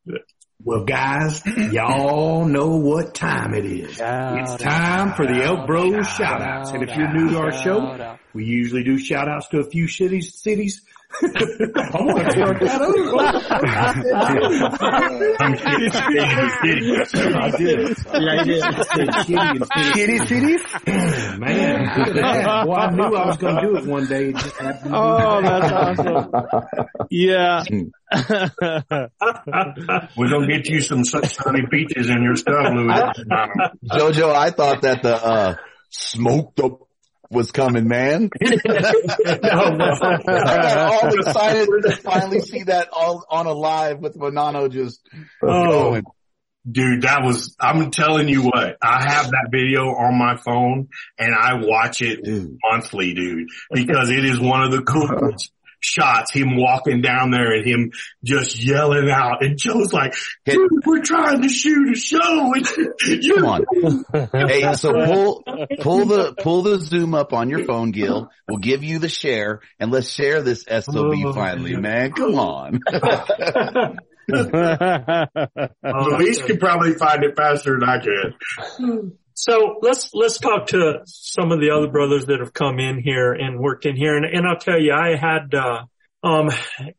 [0.05, 0.21] this.
[0.63, 3.91] Well, guys, y'all know what time it is.
[3.91, 6.71] It's time for the Elk Bros shout outs.
[6.71, 9.87] And if you're new to our show, we usually do shout outs to a few
[9.87, 10.81] cities, cities.
[11.19, 12.81] I'm gonna start that
[17.39, 17.97] I did it.
[19.29, 19.93] Yeah, I did.
[19.93, 20.61] Kitty cities?
[21.37, 22.65] Man, look at that.
[22.65, 24.29] Boy, I knew I was gonna do it one day.
[24.29, 25.49] It just happened to be Oh, today.
[25.49, 26.31] that's awesome.
[27.09, 27.63] Yeah.
[30.17, 33.13] We're going to get you some sunny peaches in your stuff, Louis.
[33.91, 35.55] Jojo, I thought that the, uh,
[35.89, 36.86] smoked up
[37.29, 38.29] was coming, man.
[38.41, 38.55] I
[39.41, 45.07] got all excited to finally see that all on a live with Manano just
[45.41, 46.03] Oh, going.
[46.69, 50.87] dude, that was, I'm telling you what, I have that video on my phone
[51.17, 52.19] and I watch it
[52.63, 55.51] monthly, dude, because it is one of the coolest
[55.87, 57.91] shots, him walking down there and him
[58.23, 59.43] just yelling out.
[59.43, 60.13] And Joe's like,
[60.45, 62.53] dude, we're trying to shoot a show.
[63.35, 63.65] Come on.
[64.47, 65.43] Hey, so pull,
[65.79, 68.29] pull the, pull the zoom up on your phone, Gil.
[68.47, 72.11] We'll give you the share and let's share this SOB Oh, finally, man.
[72.11, 72.79] Come on.
[74.29, 78.33] Luis could probably find it faster than I could.
[79.39, 83.33] So let's let's talk to some of the other brothers that have come in here
[83.33, 85.83] and worked in here, and, and I'll tell you, I had uh,
[86.23, 86.49] um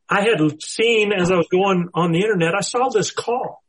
[0.09, 3.61] I had seen as I was going on the internet, I saw this call,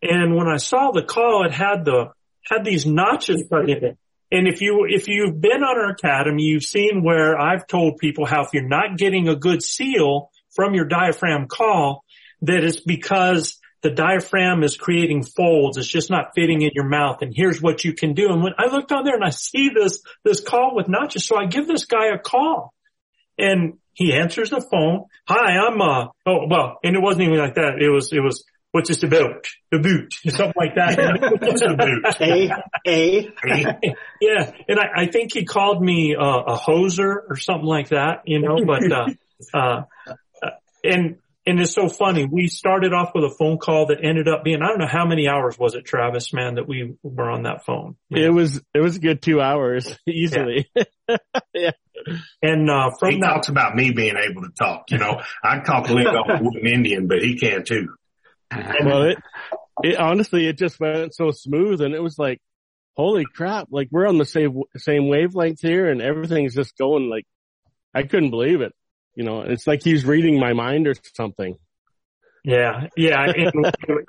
[0.00, 2.12] and when I saw the call, it had the
[2.50, 3.98] had these notches cut in it.
[4.30, 8.24] And if you if you've been on our academy, you've seen where I've told people
[8.24, 12.04] how if you're not getting a good seal from your diaphragm call,
[12.40, 15.76] that it's because the diaphragm is creating folds.
[15.76, 17.20] It's just not fitting in your mouth.
[17.20, 18.30] And here's what you can do.
[18.30, 21.36] And when I looked on there and I see this, this call with notches, so
[21.36, 22.72] I give this guy a call
[23.38, 25.06] and he answers the phone.
[25.26, 27.80] Hi, I'm, uh, oh, well, and it wasn't even like that.
[27.80, 29.46] It was, it was, what's this about?
[29.72, 31.40] The boot, something like that.
[31.40, 32.64] what's the boot?
[32.86, 33.96] A, a.
[34.20, 34.52] yeah.
[34.68, 38.40] And I, I think he called me uh, a hoser or something like that, you
[38.40, 39.08] know, but, uh,
[39.52, 39.82] uh,
[40.84, 42.24] and, and it's so funny.
[42.24, 45.06] We started off with a phone call that ended up being, I don't know how
[45.06, 47.96] many hours was it, Travis, man, that we were on that phone.
[48.10, 50.70] It was, it was a good two hours easily.
[51.54, 51.72] Yeah.
[52.40, 54.90] And, uh, from he that, talks about me being able to talk.
[54.90, 57.94] You know, I can talk lingo with an Indian, but he can too.
[58.50, 59.18] well, it,
[59.84, 62.40] it honestly, it just went so smooth and it was like,
[62.96, 67.26] holy crap, like we're on the same, same wavelength here and everything's just going like,
[67.94, 68.72] I couldn't believe it.
[69.14, 71.56] You know, it's like he's reading my mind or something.
[72.44, 73.26] Yeah, yeah.
[73.28, 73.54] It,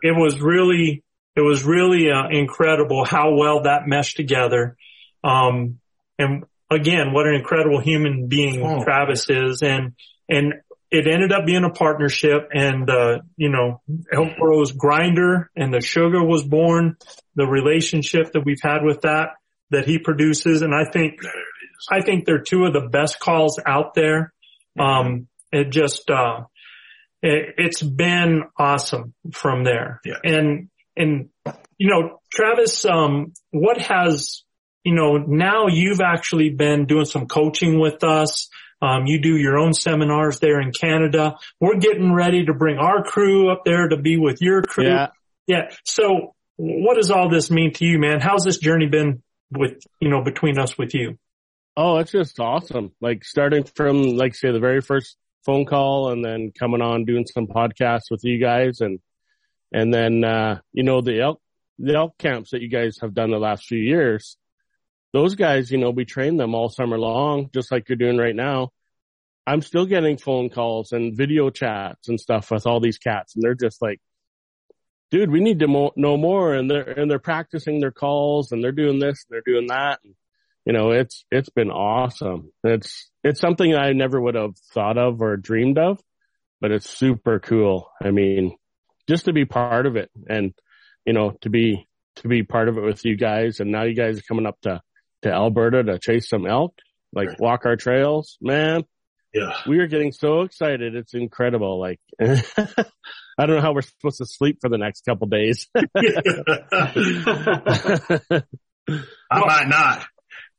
[0.01, 1.03] it was really,
[1.35, 4.75] it was really uh, incredible how well that meshed together.
[5.23, 5.79] Um,
[6.17, 8.83] and again, what an incredible human being Oh.
[8.83, 9.93] Travis is, and
[10.29, 10.53] and
[10.89, 12.49] it ended up being a partnership.
[12.53, 16.97] And uh, you know, Elk Bros Grinder and the Sugar was born.
[17.35, 19.29] The relationship that we've had with that
[19.71, 21.19] that he produces, and I think,
[21.89, 24.31] I think they're two of the best calls out there.
[24.79, 26.45] Um, it just, uh,
[27.21, 30.01] it, it's been awesome from there.
[30.03, 30.17] Yeah.
[30.23, 31.29] And, and,
[31.77, 34.43] you know, Travis, um, what has,
[34.83, 38.49] you know, now you've actually been doing some coaching with us.
[38.81, 41.37] Um, you do your own seminars there in Canada.
[41.59, 44.87] We're getting ready to bring our crew up there to be with your crew.
[44.87, 45.07] Yeah.
[45.47, 45.69] Yeah.
[45.85, 48.19] So what does all this mean to you, man?
[48.19, 51.17] How's this journey been with, you know, between us with you?
[51.75, 52.91] Oh, it's just awesome.
[53.01, 57.25] Like starting from, like say the very first phone call and then coming on doing
[57.25, 58.99] some podcasts with you guys and,
[59.71, 61.41] and then, uh, you know, the elk,
[61.79, 64.37] the elk camps that you guys have done the last few years,
[65.13, 68.35] those guys, you know, we train them all summer long, just like you're doing right
[68.35, 68.69] now.
[69.47, 73.43] I'm still getting phone calls and video chats and stuff with all these cats and
[73.43, 73.99] they're just like,
[75.09, 76.53] dude, we need to mo- know more.
[76.53, 79.99] And they're, and they're practicing their calls and they're doing this, and they're doing that.
[80.03, 80.13] And,
[80.65, 82.51] you know, it's, it's been awesome.
[82.63, 85.99] It's, it's something I never would have thought of or dreamed of,
[86.61, 87.89] but it's super cool.
[88.01, 88.55] I mean,
[89.07, 90.53] just to be part of it and,
[91.05, 93.59] you know, to be, to be part of it with you guys.
[93.59, 94.81] And now you guys are coming up to,
[95.23, 96.75] to Alberta to chase some elk,
[97.13, 98.83] like walk our trails, man.
[99.33, 99.53] Yeah.
[99.67, 100.93] We are getting so excited.
[100.95, 101.79] It's incredible.
[101.79, 105.67] Like, I don't know how we're supposed to sleep for the next couple days.
[105.75, 105.87] I
[109.31, 110.05] might not.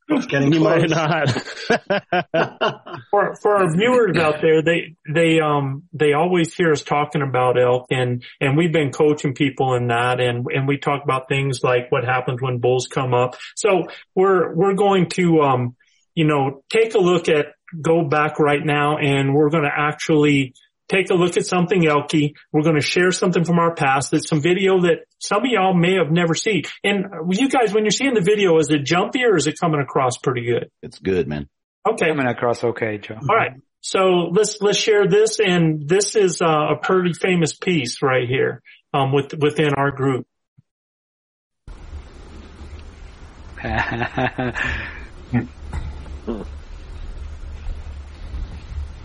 [0.08, 1.30] You might not.
[3.10, 7.58] for for our viewers out there, they they um they always hear us talking about
[7.58, 11.62] elk, and and we've been coaching people in that, and and we talk about things
[11.62, 13.36] like what happens when bulls come up.
[13.56, 15.76] So we're we're going to um
[16.14, 17.46] you know take a look at
[17.80, 20.54] go back right now, and we're going to actually
[20.88, 22.34] take a look at something elky.
[22.52, 24.10] We're going to share something from our past.
[24.10, 26.62] That's some video that some of y'all may have never seen.
[26.82, 29.80] And you guys, when you're seeing the video, is it jumpy or is it coming
[29.80, 30.70] across pretty good?
[30.82, 31.48] It's good, man.
[31.86, 32.08] Okay.
[32.08, 33.16] Coming across okay, Joe.
[33.16, 33.52] All right.
[33.80, 38.62] So let's let's share this, and this is uh, a pretty famous piece right here
[38.94, 40.26] um, with within our group.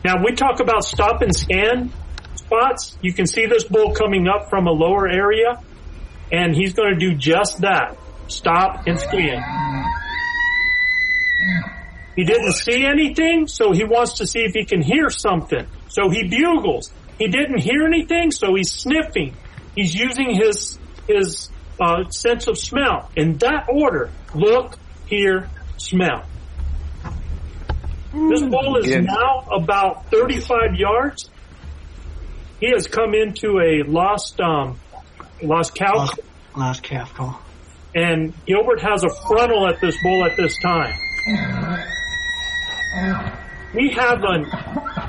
[0.04, 1.92] Now we talk about stop and scan
[2.36, 2.98] spots.
[3.02, 5.62] You can see this bull coming up from a lower area,
[6.32, 9.44] and he's going to do just that: stop and scan.
[12.16, 15.66] He didn't see anything, so he wants to see if he can hear something.
[15.88, 16.92] So he bugles.
[17.18, 19.36] He didn't hear anything, so he's sniffing.
[19.76, 26.24] He's using his his uh, sense of smell in that order: look, hear, smell.
[28.14, 29.06] This bull is Again.
[29.06, 31.30] now about 35 yards.
[32.60, 34.80] He has come into a lost um,
[35.42, 36.20] lost cow, Last,
[36.58, 37.40] last calf call.
[37.96, 40.94] and Gilbert has a frontal at this bull at this time.
[43.76, 44.46] We have an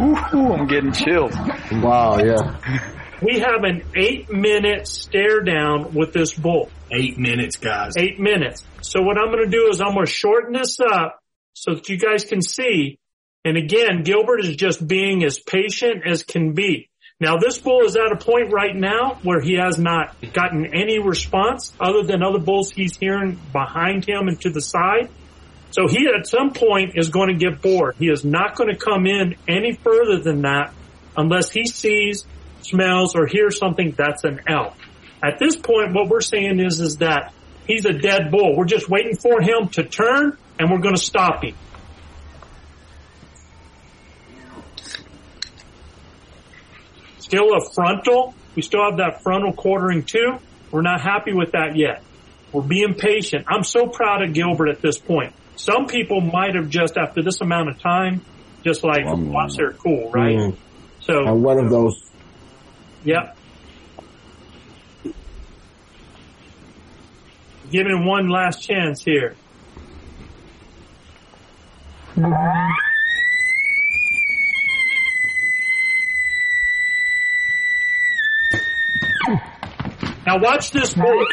[0.02, 1.34] Ooh, I'm getting chills.
[1.72, 2.80] Wow, yeah.
[3.22, 6.68] we have an eight minute stare down with this bull.
[6.92, 7.94] Eight minutes, guys.
[7.96, 8.64] Eight minutes.
[8.82, 11.19] So what I'm going to do is I'm going to shorten this up
[11.54, 12.98] so that you guys can see.
[13.44, 16.90] And again, Gilbert is just being as patient as can be.
[17.20, 20.98] Now this bull is at a point right now where he has not gotten any
[20.98, 25.10] response other than other bulls he's hearing behind him and to the side.
[25.70, 27.96] So he at some point is going to get bored.
[27.98, 30.72] He is not going to come in any further than that
[31.16, 32.24] unless he sees,
[32.62, 34.74] smells, or hears something that's an elk.
[35.22, 37.34] At this point, what we're saying is, is that
[37.66, 38.56] he's a dead bull.
[38.56, 41.54] We're just waiting for him to turn and we're going to stop him.
[47.18, 50.38] Still a frontal We still have that frontal quartering too.
[50.70, 52.02] We're not happy with that yet.
[52.52, 53.46] We're being patient.
[53.48, 55.32] I'm so proud of Gilbert at this point.
[55.56, 58.20] Some people might have just after this amount of time,
[58.64, 60.36] just like, watch they're cool, right?
[60.36, 60.56] Mm.
[61.00, 62.10] So I'm one of those.
[63.04, 63.36] Yep.
[67.70, 69.36] Giving one last chance here.
[80.26, 81.24] Now watch this bull.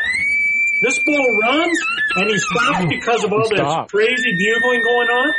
[0.81, 1.77] This bull runs
[2.15, 5.33] and he stops because of all this crazy bugling going on.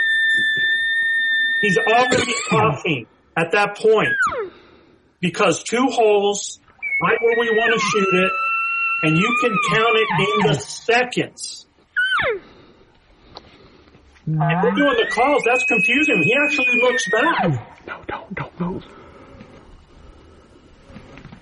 [1.62, 4.14] He's already coughing at that point
[5.20, 6.60] because two holes
[7.02, 8.32] right where we want to shoot it
[9.02, 11.66] and you can count it in the seconds.
[14.30, 16.22] If we're doing the calls, that's confusing.
[16.22, 17.48] He actually looks back.
[17.86, 18.84] No, don't, don't move.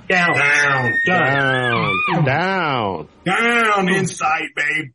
[0.08, 0.34] Down.
[0.34, 0.92] Down.
[1.08, 2.24] Down.
[2.24, 3.08] Down.
[3.24, 4.92] Down inside, babe.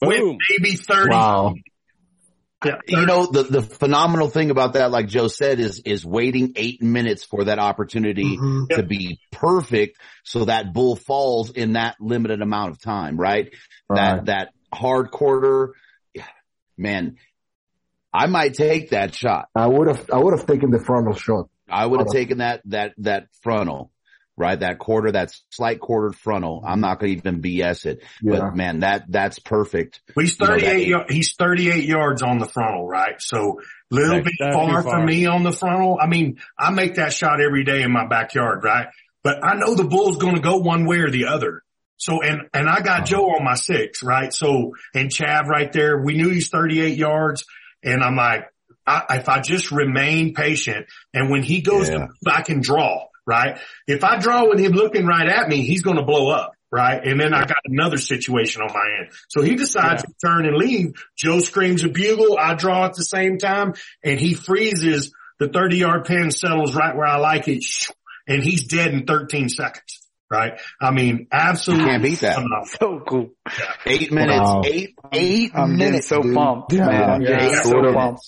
[0.00, 0.38] With Boom.
[0.58, 1.10] maybe 30.
[1.10, 1.54] Wow.
[2.64, 2.72] Yeah.
[2.88, 6.82] You know, the, the phenomenal thing about that, like Joe said, is, is waiting eight
[6.82, 8.68] minutes for that opportunity Mhm.
[8.70, 13.52] to be perfect so that bull falls in that limited amount of time, right?
[13.90, 15.74] That, that hard quarter,
[16.78, 17.16] man,
[18.12, 19.48] I might take that shot.
[19.54, 21.48] I would have, I would have taken the frontal shot.
[21.68, 23.90] I would have taken that, that, that frontal,
[24.36, 24.58] right?
[24.58, 26.62] That quarter, that slight quartered frontal.
[26.66, 28.38] I'm not going to even BS it, Yeah.
[28.38, 30.00] but man, that, that's perfect.
[30.18, 33.16] He's You know, that 38, eight- y- he's 38 yards on the frontal, right?
[33.20, 33.60] So
[33.90, 34.24] little Right.
[34.24, 35.00] bit far far.
[35.00, 35.98] for me on the frontal.
[36.00, 38.86] I mean, I make that shot every day in my backyard, right?
[39.22, 41.62] But I know the bull's going to go one way or the other.
[41.98, 44.32] So, and, and I got Joe on my six, right?
[44.32, 47.44] So, and Chav right there, we knew he's 38 yards
[47.82, 48.44] and I'm like,
[48.86, 52.06] I, if I just remain patient and when he goes, Yeah.
[52.24, 53.58] to, I can draw, right?
[53.86, 57.04] If I draw with him looking right at me, he's going to blow up, right?
[57.04, 59.10] And then I got another situation on my end.
[59.28, 60.94] So he decides to turn and leave.
[61.16, 62.38] Joe screams a bugle.
[62.38, 65.12] I draw at the same time and he freezes.
[65.40, 67.64] The 30 yard pin settles right where I like it.
[68.26, 70.60] And he's dead in 13 seconds, right?
[70.80, 71.84] I mean, absolutely.
[71.84, 72.34] You can't beat that.
[72.34, 72.64] phenomenal.
[72.66, 73.30] So cool.
[73.86, 74.62] Eight minutes, Wow.
[74.64, 76.08] eight, eight I'm minutes.
[76.08, 76.34] so dude.
[76.34, 76.86] pumped, Yeah.
[76.86, 77.22] man.
[77.22, 77.28] Yeah.
[77.28, 77.62] getting Yeah.
[77.62, 78.20] so Sort pumped.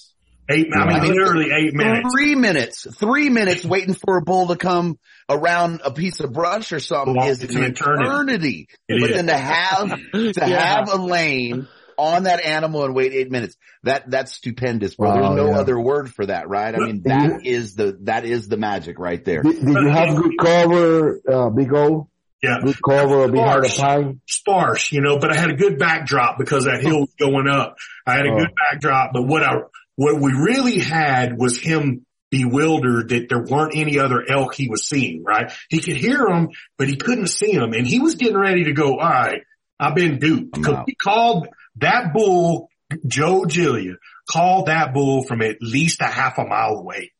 [0.53, 2.09] Eight, I mean, I mean, literally eight minutes.
[2.12, 4.98] Three minutes, three minutes waiting for a bull to come
[5.28, 8.05] around a piece of brush or something Well, is it's an an eternity.
[8.09, 8.68] eternity.
[8.88, 9.16] It But is.
[9.16, 10.61] then to have, to Yeah.
[10.76, 11.68] have a lane
[12.01, 15.09] on that animal and wait eight minutes, that, that's stupendous, bro.
[15.11, 15.59] Wow, There's no yeah.
[15.61, 16.74] other word for that, right?
[16.74, 19.42] I mean, that is the, that is the magic right there.
[19.42, 22.09] Did, did you have good cover, uh, Big O?
[22.42, 22.59] Yeah.
[22.64, 23.78] Good cover behind the Sparse.
[24.03, 24.20] pine?
[24.26, 27.76] sparse, you know, but I had a good backdrop because that hill was going up.
[28.07, 28.38] I had a Oh.
[28.38, 29.57] good backdrop, but what I,
[29.96, 34.86] what we really had was him bewildered that there weren't any other elk he was
[34.86, 35.53] seeing, right?
[35.68, 36.48] He could hear them,
[36.78, 39.42] but he couldn't see them and he was getting ready to go, all right,
[39.78, 40.62] I've been duped.
[40.62, 40.84] Cause out.
[40.86, 42.68] he called that bull,
[43.07, 43.95] Joe Gilia
[44.31, 47.12] called that bull from at least a half a mile away.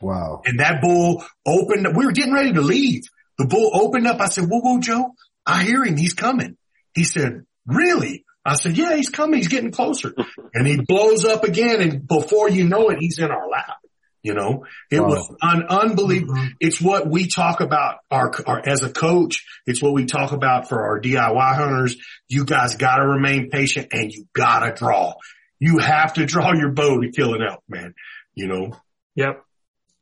[0.00, 0.42] Wow.
[0.44, 3.02] And that bull opened, we were getting ready to leave.
[3.38, 4.20] The bull opened up.
[4.20, 5.14] I said, whoa, whoa, Joe,
[5.46, 5.96] I hear him.
[5.96, 6.56] He's coming.
[6.94, 8.24] He said, really?
[8.44, 9.38] I said, yeah, he's coming.
[9.38, 10.14] He's getting closer.
[10.54, 11.80] and he blows up again.
[11.80, 13.78] And before you know it, he's in our lap.
[14.24, 15.08] You know, it Wow.
[15.08, 16.34] was un- unbelievable.
[16.58, 19.44] It's what we talk about our, our, as a coach.
[19.66, 21.96] It's what we talk about for our DIY hunters.
[22.28, 25.12] You guys got to remain patient and you got to draw.
[25.60, 27.94] You have to draw your bow to kill an elk, man.
[28.34, 28.72] You know,
[29.14, 29.44] Yep.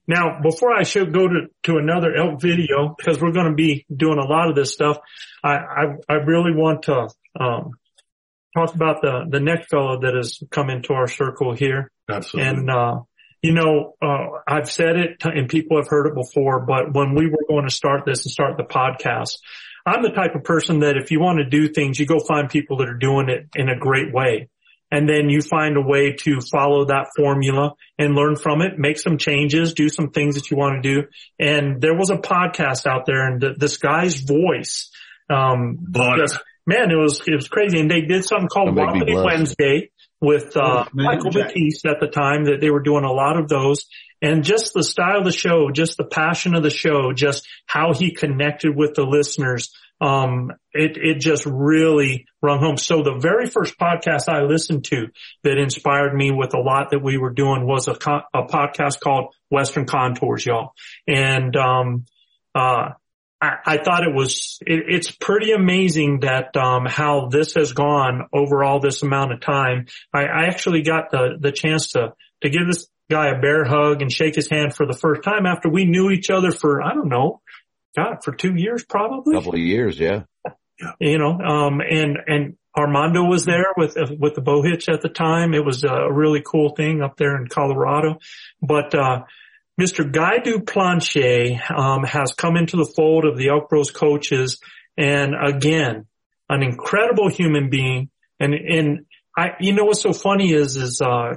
[0.06, 3.84] Now, before I should go to, to another elk video, because we're going to be
[3.94, 4.98] doing a lot of this stuff,
[5.44, 7.08] I, I, I really want to,
[7.38, 7.72] um,
[8.56, 11.90] talk about the, the next fellow that has come into our circle here.
[12.08, 12.50] absolutely.
[12.50, 13.00] And, uh,
[13.42, 17.28] you know, uh, I've said it and people have heard it before, but when we
[17.28, 19.38] were going to start this and start the podcast,
[19.84, 22.48] I'm the type of person that if you want to do things, you go find
[22.48, 24.48] people that are doing it in a great way.
[24.92, 28.98] And then you find a way to follow that formula and learn from it, make
[28.98, 31.08] some changes, do some things that you want to do.
[31.40, 34.90] And there was a podcast out there and th- this guy's voice,
[35.30, 35.78] um,
[36.18, 37.80] just, man, it was, it was crazy.
[37.80, 39.16] And they did something called Don't make me Wapiti.
[39.16, 39.90] Wednesday
[40.20, 41.48] with, uh, Oh, Michael Jack.
[41.48, 43.86] Batiste at the time that they were doing a lot of those
[44.20, 47.92] and just the style of the show, just the passion of the show, just how
[47.92, 49.74] he connected with the listeners.
[50.00, 52.76] Um, it, it just really rung home.
[52.76, 55.08] So the very first podcast I listened to
[55.44, 58.98] that inspired me with a lot that we were doing was a, co- a podcast
[59.00, 60.72] called Western Contours, y'all.
[61.06, 62.04] And, um,
[62.54, 62.90] uh,
[63.42, 68.28] I, I thought it was, it, it's pretty amazing that, um, how this has gone
[68.32, 69.86] over all this amount of time.
[70.14, 74.00] I, I actually got the, the chance to, to give this guy a bear hug
[74.00, 76.94] and shake his hand for the first time after we knew each other for, I
[76.94, 77.40] don't know,
[77.96, 79.34] God, for two years probably.
[79.34, 80.22] A couple of years, yeah.
[81.00, 85.08] You know, um, and, and Armando was there with, with the bow hitch at the
[85.08, 85.52] time.
[85.52, 88.18] It was a really cool thing up there in Colorado.
[88.60, 89.22] But, uh,
[89.80, 90.10] Mr.
[90.10, 94.60] Guy Duplanche, um, has come into the fold of the Elk Bros coaches
[94.96, 96.06] and again,
[96.48, 98.10] an incredible human being.
[98.38, 99.06] And, and
[99.36, 101.34] I, you know, what's so funny is, is, uh,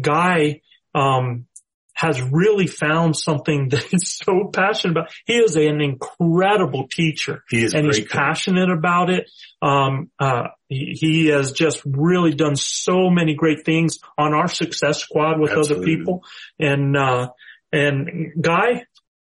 [0.00, 0.60] Guy,
[0.94, 1.46] um,
[1.94, 5.12] has really found something that he's so passionate about.
[5.26, 8.10] He is an incredible teacher He is and he's coach.
[8.10, 9.30] passionate about it.
[9.60, 15.00] Um, uh, he, he has just really done so many great things on our success
[15.00, 16.22] squad with other people.
[16.58, 17.30] And, uh,
[17.72, 18.84] and Guy,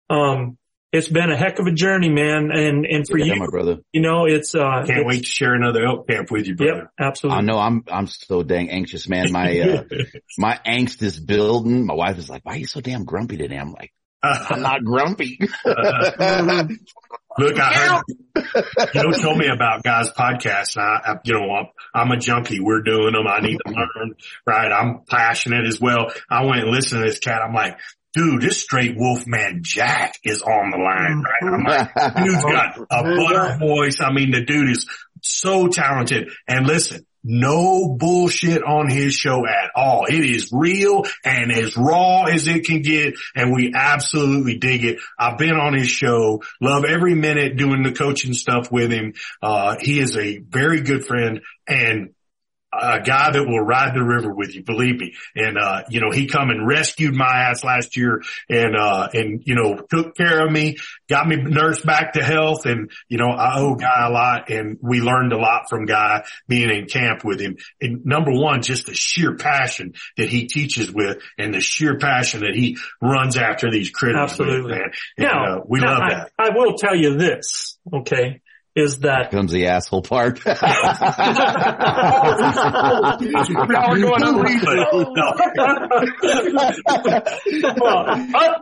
[0.09, 0.57] um,
[0.91, 2.51] it's been a heck of a journey, man.
[2.53, 3.79] And, and for Yeah, you, my brother.
[3.91, 6.73] you know, it's, uh, Can't it's- wait to share another elk camp with you, brother.
[6.73, 7.37] Yep, absolutely.
[7.39, 9.31] I know I'm, I'm so dang anxious, man.
[9.31, 9.83] My, uh,
[10.37, 11.85] my angst is building.
[11.85, 13.57] My wife is like, why are you so damn grumpy today?
[13.57, 13.91] I'm like,
[14.23, 15.37] I'm not grumpy.
[17.37, 18.03] Look, I heard,
[18.93, 20.77] you know, told me about guys' podcasts.
[20.77, 22.61] And I, I, you know, I'm, I'm a junkie.
[22.61, 23.27] We're doing them.
[23.27, 24.15] I need to learn,
[24.47, 24.71] right?
[24.71, 26.13] I'm passionate as well.
[26.29, 27.41] I went and listened to this cat.
[27.45, 27.77] I'm like,
[28.15, 31.53] dude, this straight Wolfman Jack is on the line, right?
[31.53, 33.99] I'm like, dude's got a butter voice.
[33.99, 34.87] I mean, the dude is
[35.21, 36.29] so talented.
[36.47, 40.05] And listen, no bullshit on his show at all.
[40.05, 43.15] It is real and as raw as it can get.
[43.35, 44.99] And we absolutely dig it.
[45.19, 49.13] I've been on his show, love every minute doing the coaching stuff with him.
[49.41, 52.11] Uh, he is a very good friend and
[52.81, 55.13] a guy that will ride the river with you, believe me.
[55.35, 59.41] And, uh, you know, he come and rescued my ass last year and, uh, and,
[59.45, 60.77] you know, took care of me,
[61.09, 62.65] got me nursed back to health.
[62.65, 66.23] And, you know, I owe Guy a lot and we learned a lot from Guy
[66.47, 67.57] being in camp with him.
[67.81, 72.41] And number one, just the sheer passion that he teaches with and the sheer passion
[72.41, 74.61] that he runs after these critters Absolutely.
[74.63, 74.91] with, man.
[75.17, 76.31] And, Now, uh, we now, love I, that.
[76.37, 78.41] I will tell you this, okay,
[78.75, 80.45] is that Comes the asshole part.
[80.45, 80.55] now
[83.89, 84.21] we're going
[87.79, 88.05] well,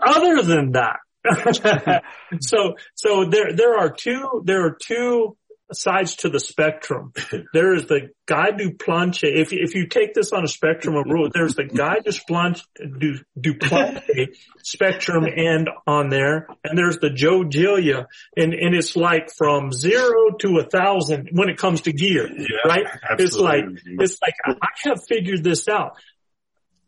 [0.04, 1.00] other than that,
[2.42, 5.36] so so there there are two there are two
[5.76, 7.14] sides to the spectrum.
[7.54, 9.24] There is the Guy Duplanche.
[9.24, 13.20] If if you take this on a spectrum of rules, there's the Guy Duplanche, Du,
[13.40, 18.08] Duplanche spectrum end on there, and there's the Joe Gilia,
[18.38, 22.30] and and it's like from zero to a thousand when it comes to gear,
[22.66, 22.86] right?
[23.20, 25.98] It's like it's like I have figured this out.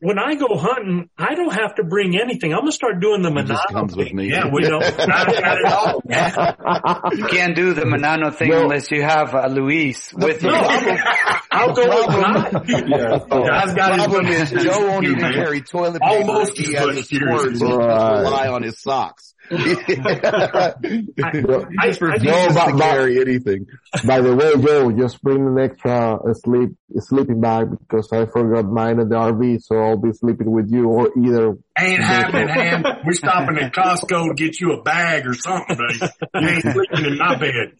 [0.05, 2.53] When I go hunting, I don't have to bring anything.
[2.53, 4.15] I'm gonna start doing the It just Manano comes with thing.
[4.17, 4.29] me.
[4.29, 4.79] Yeah, we know.
[7.15, 10.49] You can't do the Manano thing unless you have a Luis with you.
[10.51, 12.51] No, I'll, I'll go with mine.
[13.29, 16.29] Guys got his problem is Joe won't even carry toilet paper.
[16.29, 17.61] Almost he has much his gear as cords.
[17.61, 17.89] Right.
[17.89, 19.33] has to rely on his socks.
[19.51, 20.73] I,
[21.41, 23.67] Joe, I, Refuses Joe, to but- but- carry anything.
[24.05, 28.65] by the way, Joe, just bring an extra uh, sleep sleeping bag because I forgot
[28.71, 31.57] mine at the RV, so I'll be sleeping with you or either.
[31.77, 32.83] Ain't happening, man.
[33.05, 35.99] We're stopping at Costco to get you a bag or something, buddy.
[36.41, 37.73] You ain't sleeping in my bed.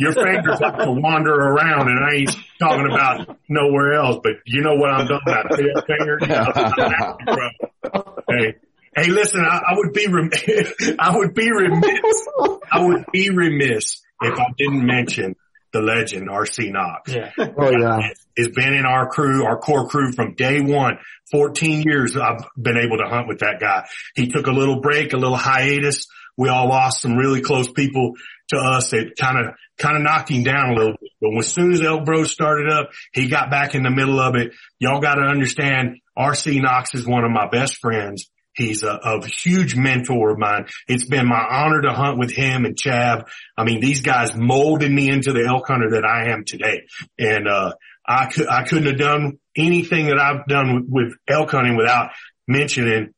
[0.00, 4.62] Your fingers have to wander around and I ain't talking about nowhere else, but you
[4.62, 5.54] know what I'm talking about.
[5.54, 8.14] Finger, finger, you know, I'm happy, bro.
[8.30, 8.54] Hey,
[8.94, 10.30] hey, listen, I, I would be, rem-
[10.98, 12.28] I would be remiss,
[12.70, 15.36] I would be remiss if I didn't mention
[15.72, 17.30] the legend, RC Knox yeah.
[17.38, 20.98] Oh yeah, has been in our crew, our core crew from day one.
[21.30, 23.86] 14 years I've been able to hunt with that guy.
[24.14, 26.06] He took a little break, a little hiatus.
[26.36, 28.12] We all lost some really close people
[28.48, 31.10] to us that kind of, kind of knocked him down a little bit.
[31.20, 34.34] But as soon as Elk Bros started up, he got back in the middle of
[34.34, 34.52] it.
[34.78, 38.28] Y'all got to understand RC Knox is one of my best friends.
[38.54, 40.66] He's a, a huge mentor of mine.
[40.88, 43.26] It's been my honor to hunt with him and Chav.
[43.56, 46.82] I mean, these guys molded me into the elk hunter that I am today.
[47.18, 47.72] And, uh,
[48.06, 52.10] I could, I couldn't have done anything that I've done with, with elk hunting without
[52.48, 53.14] mentioning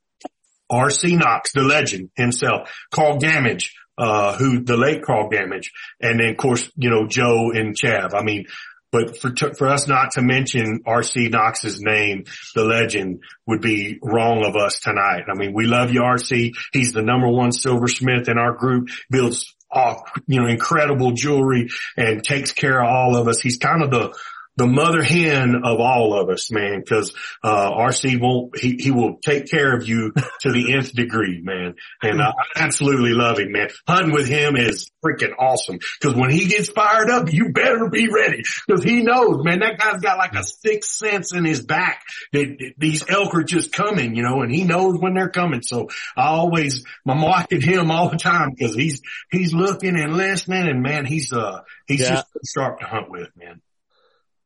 [0.70, 1.16] R.C.
[1.16, 5.68] Knox, the legend himself, Carl Gamage, uh, who the late Carl Gamage,
[6.00, 8.14] and then of course, you know, Joe and Chav.
[8.14, 8.46] I mean,
[8.94, 11.28] but for, for us not to mention R.C.
[11.28, 15.24] Knox's name, the legend would be wrong of us tonight.
[15.28, 16.54] I mean, we love you, R.C.
[16.72, 19.96] He's the number one silversmith in our group, builds, uh,
[20.28, 23.40] you know, incredible jewelry and takes care of all of us.
[23.40, 24.16] He's kind of the,
[24.56, 29.16] the mother hen of all of us, man, cause, uh, RC won't, he, he will
[29.22, 31.74] take care of you to the nth degree, man.
[32.02, 33.68] And uh, I absolutely love him, man.
[33.86, 35.78] Hunting with him is freaking awesome.
[36.02, 38.42] Cause when he gets fired up, you better be ready.
[38.70, 42.02] Cause he knows, man, that guy's got like a sixth sense in his back
[42.32, 45.62] that these elk are just coming, you know, and he knows when they're coming.
[45.62, 50.68] So I always, I'm watching him all the time cause he's, he's looking and listening
[50.68, 52.22] and man, he's, uh, he's Yeah.
[52.22, 53.60] just sharp to hunt with, man.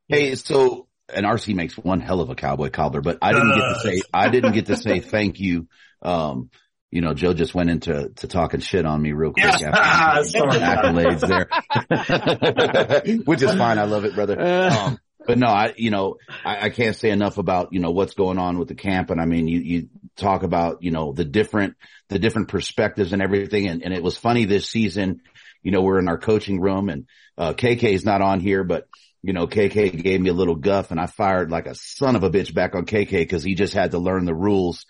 [0.09, 3.73] Hey, so and RC makes one hell of a cowboy cobbler, but I didn't get
[3.73, 5.67] to say I didn't get to say thank you.
[6.01, 6.49] Um,
[6.91, 11.21] you know, Joe just went into to talking shit on me real quick after accolades
[11.27, 11.47] there,
[13.25, 13.77] which is fine.
[13.77, 14.41] I love it, brother.
[14.41, 18.15] Um, but no, I, you know, I, I can't say enough about, you know, what's
[18.15, 19.11] going on with the camp.
[19.11, 21.75] And I mean, you, you talk about, you know, the different,
[22.07, 23.67] the different perspectives and everything.
[23.67, 25.21] And, and it was funny this season,
[25.61, 27.05] you know, we're in our coaching room and,
[27.37, 28.87] uh, KK is not on here, but
[29.21, 32.23] you know, KK gave me a little guff and I fired like a son of
[32.23, 34.85] a bitch back on KK because he just had to learn the rules.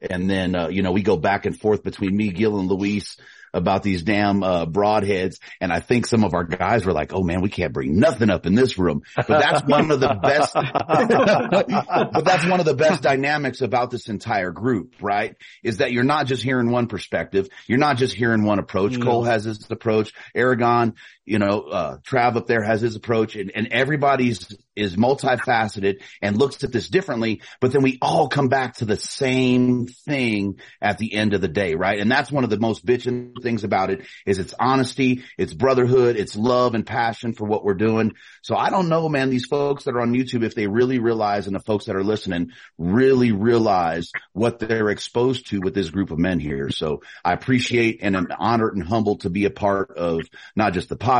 [0.00, 3.16] And then, uh, you know, we go back and forth between me, Gil and Luis
[3.52, 5.38] about these damn, uh, broadheads.
[5.60, 8.28] And I think some of our guys were like, Oh man, we can't bring nothing
[8.28, 9.02] up in this room.
[9.16, 10.54] But that's one of the best,
[12.12, 15.36] but that's one of the best dynamics about this entire group, right?
[15.62, 17.48] Is that you're not just hearing one perspective.
[17.68, 18.96] You're not just hearing one approach.
[18.96, 19.06] No.
[19.06, 20.12] Cole has his approach.
[20.34, 20.94] Aragon,
[21.24, 26.36] you know, uh, Trav up there has his approach and, and everybody's is multifaceted and
[26.36, 30.98] looks at this differently, but then we all come back to the same thing at
[30.98, 32.00] the end of the day, right?
[32.00, 36.16] And that's one of the most bitching things about it is it's honesty, it's brotherhood,
[36.16, 38.14] it's love and passion for what we're doing.
[38.42, 41.46] So I don't know, man, these folks that are on YouTube, if they really realize
[41.46, 46.10] and the folks that are listening really realize what they're exposed to with this group
[46.10, 46.70] of men here.
[46.70, 50.22] So I appreciate and am honored and humbled to be a part of
[50.56, 51.13] not just the podcast,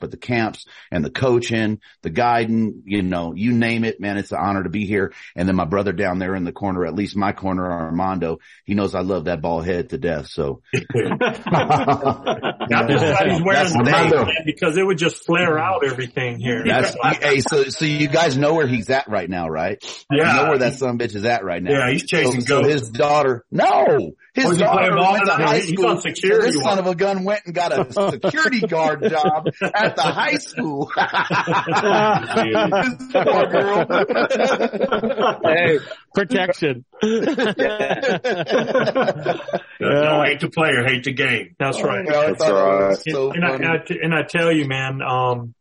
[0.00, 4.16] but the camps and the coaching, the guiding, you know, you name it, man.
[4.16, 5.12] It's an honor to be here.
[5.36, 8.74] And then my brother down there in the corner, at least my corner, Armando, he
[8.74, 10.28] knows I love that ball head to death.
[10.28, 11.44] So I'm just
[13.04, 16.64] glad he's wearing the name, man, because it would just flare out everything here.
[16.66, 19.82] That's, hey, so, so you guys know where he's at right now, right?
[20.10, 20.18] Yeah.
[20.18, 21.72] You know where that son of a bitch is at right now.
[21.72, 25.24] Yeah, he's chasing so, so his daughter, no, his Was he daughter playing ball went
[25.26, 25.46] to tonight?
[25.46, 25.86] high He's school.
[25.86, 29.46] on security so this son of a gun went and got a security guard job
[29.62, 30.90] at the high school.
[33.14, 33.86] Poor girl.
[35.44, 35.78] hey,
[36.14, 36.84] protection.
[39.80, 41.54] No, hate the player, hate the game.
[41.58, 42.06] That's right.
[42.06, 42.96] That's right.
[43.06, 45.54] And, and I, I- and I tell you, man, um,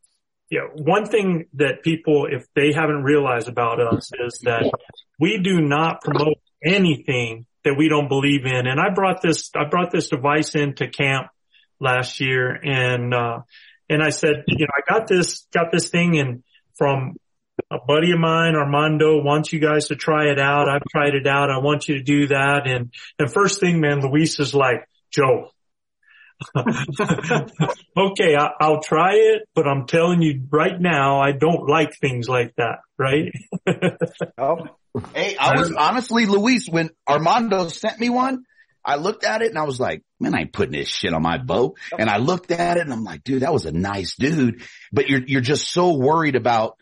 [0.50, 4.72] yeah, one thing that people, if they haven't realized about us is that
[5.20, 8.68] we do not promote anything that we don't believe in.
[8.68, 11.28] And I brought this, I brought this device into camp
[11.80, 13.40] last year and, uh,
[13.90, 16.44] and I said, you know, I got this, got this thing and
[16.76, 17.16] from
[17.70, 20.68] a buddy of mine, Armando, wants you guys to try it out.
[20.68, 21.52] I've tried it out.
[21.52, 22.68] I want you to do that.
[22.68, 25.52] And, and first thing, man, Luis is like, Joe,
[27.98, 32.28] okay, I, I'll try it, but I'm telling you right now, I don't like things
[32.28, 33.32] like that, right?
[34.38, 34.68] Oh.
[35.16, 38.44] Hey, I was honestly, Luis, when Armando sent me one,
[38.86, 41.22] I looked at it and I was like, man, I ain't putting this shit on
[41.22, 41.78] my boat.
[41.98, 44.62] And I looked at it and I'm like, dude, that was a nice dude.
[44.92, 46.78] But you're, you're just so worried about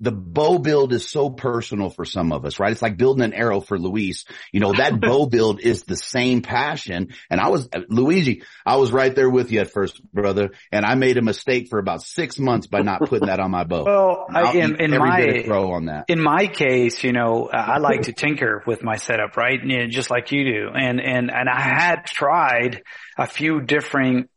[0.00, 2.70] the bow build is so personal for some of us, right?
[2.70, 4.24] It's like building an arrow for Luis.
[4.52, 7.08] You know, that bow build is the same passion.
[7.30, 10.50] And I was, Luigi, I was right there with you at first, brother.
[10.70, 13.64] And I made a mistake for about six months by not putting that on my
[13.64, 13.86] bow.
[13.98, 16.04] Well, I, in, in my bit on that.
[16.08, 19.58] in my case, you know, I like to tinker with my setup, right?
[19.62, 22.82] You know, just like you do, and and and I had tried
[23.16, 24.30] a few different,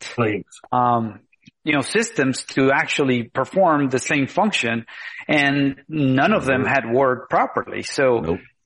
[0.71, 1.19] um,
[1.63, 4.85] you know, systems to actually perform the same function,
[5.27, 7.83] and none of them had worked properly.
[7.83, 8.19] So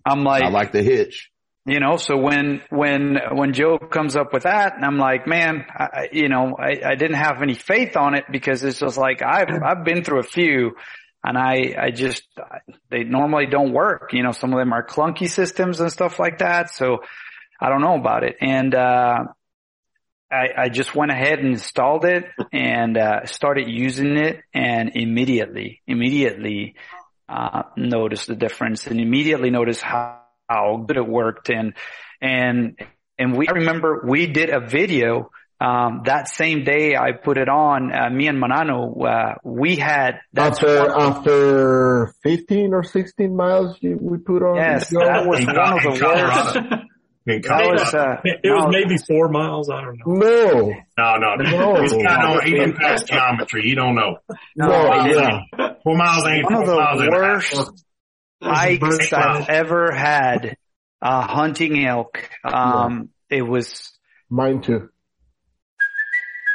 [0.05, 1.29] I'm like, I like the hitch.
[1.65, 5.65] you know, so when, when, when Joe comes up with that and I'm like, man,
[5.69, 8.97] I, I- you know, I, I didn't have any faith on it because it's just
[8.97, 10.75] like, I've, I've been through a few
[11.23, 12.23] and I, I just,
[12.91, 14.11] they normally don't work.
[14.13, 16.69] You know, some of them are clunky systems and stuff like that.
[16.69, 16.99] So
[17.59, 18.35] I don't know about it.
[18.41, 19.23] And, uh,
[20.35, 25.81] I, I just went ahead and installed it and, uh, started using it and immediately,
[25.87, 26.75] immediately,
[27.29, 31.49] uh, noticed the difference and immediately noticed how, how good it worked.
[31.49, 31.73] And,
[32.21, 32.77] and,
[33.17, 37.47] and we, I remember we did a video, um, that same day I put it
[37.47, 43.77] on, uh, me and Manano, uh, we had, that's after after 15 or 16 miles
[43.79, 44.57] you, we put on.
[44.57, 46.85] Yes, the that was one of the worst.
[47.27, 49.69] In That was, uh, It was maybe four miles.
[49.69, 50.73] I don't know.
[50.97, 51.81] No, no, no, No.
[51.81, 53.63] He's got no, he didn't pass geometry.
[53.63, 54.17] He don't know.
[54.55, 55.73] no, no, yeah.
[55.83, 57.85] Four miles ain't One of four miles the and a worst
[58.41, 60.57] hikes I've ever had,
[61.01, 62.29] uh, hunting elk.
[62.43, 63.91] Um, it was,
[64.29, 64.89] Mine too.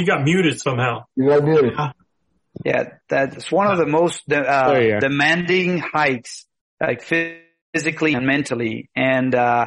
[0.00, 1.04] He got muted somehow.
[1.14, 1.74] You got muted.
[2.64, 5.00] yeah, that's one of the most, uh, There you are.
[5.00, 6.46] demanding hikes,
[6.80, 8.88] like physically and mentally.
[8.96, 9.66] And, uh,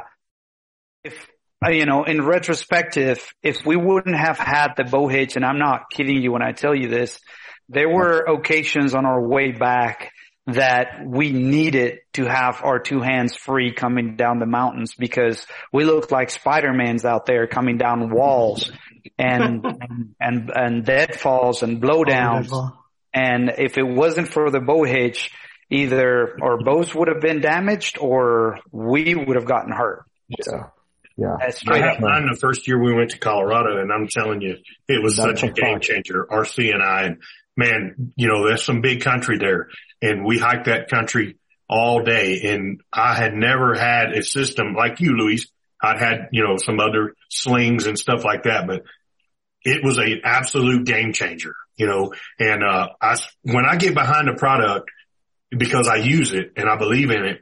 [1.03, 1.27] if,
[1.63, 5.59] uh, you know, in retrospective, if we wouldn't have had the bow hitch, and I'm
[5.59, 7.19] not kidding you when I tell you this,
[7.69, 10.11] there were occasions on our way back
[10.47, 15.85] that we needed to have our two hands free coming down the mountains because we
[15.85, 18.71] looked like Spider-Mans out there coming down walls
[19.17, 22.73] and, and, and, and deadfalls and blowdowns.
[23.13, 25.31] And if it wasn't for the bow hitch,
[25.69, 30.05] either our bows would have been damaged or we would have gotten hurt.
[30.29, 30.69] Yeah.
[31.15, 31.37] Yeah.
[31.39, 34.41] That's I straight had mine the first year we went to Colorado, and I'm telling
[34.41, 36.25] you, it was That's such a a game changer.
[36.29, 37.17] RC and I, and
[37.55, 39.69] man, you know, there's some big country there,
[40.01, 41.37] and we hiked that country
[41.69, 42.41] all day.
[42.45, 45.47] And I had never had a system like you, Luis.
[45.83, 48.83] I'd had, you know, some other slings and stuff like that, but
[49.63, 54.29] it was an absolute game changer, you know, and, uh, I, when I get behind
[54.29, 54.89] a product
[55.55, 57.41] because I use it and I believe in it,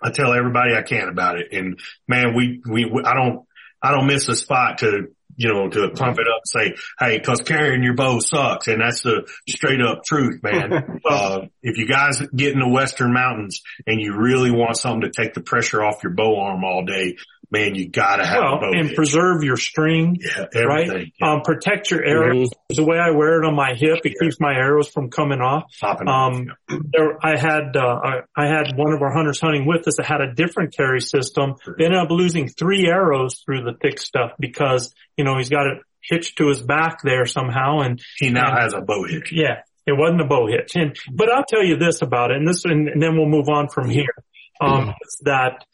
[0.00, 1.48] I tell everybody I can about it.
[1.52, 3.44] And man, we, we, we I don't,
[3.82, 7.20] I don't miss a spot to, you know, to pump it up and say, Hey,
[7.20, 8.66] cause carrying your bow sucks.
[8.66, 11.00] And that's the straight up truth, man.
[11.08, 15.10] uh, if you guys get in the Western mountains and you really want something to
[15.10, 17.16] take the pressure off your bow arm all day,
[17.50, 18.70] man, you gotta have a Well, bow.
[18.72, 18.96] and hitch.
[18.96, 20.86] preserve your string, Yeah, right?
[20.88, 21.12] everything.
[21.22, 22.50] Um, protect your arrows.
[22.68, 25.64] The way I wear it on my hip, it keeps my arrows from coming off.
[25.80, 26.46] Popping off, Um,
[26.92, 30.06] there, I had, uh, I, I had one of our hunters hunting with us that
[30.06, 31.54] had a different carry system.
[31.78, 35.66] They ended up losing three arrows through the thick stuff because, you know, he's got
[35.66, 39.32] it hitched to his back there somehow and He now and- has a bow hitch.
[39.32, 40.76] yeah, it wasn't a bow hitch.
[40.76, 43.48] And, but I'll tell you this about it, and this, and, and then we'll move
[43.48, 44.14] on from here.
[44.60, 45.64] Um, is that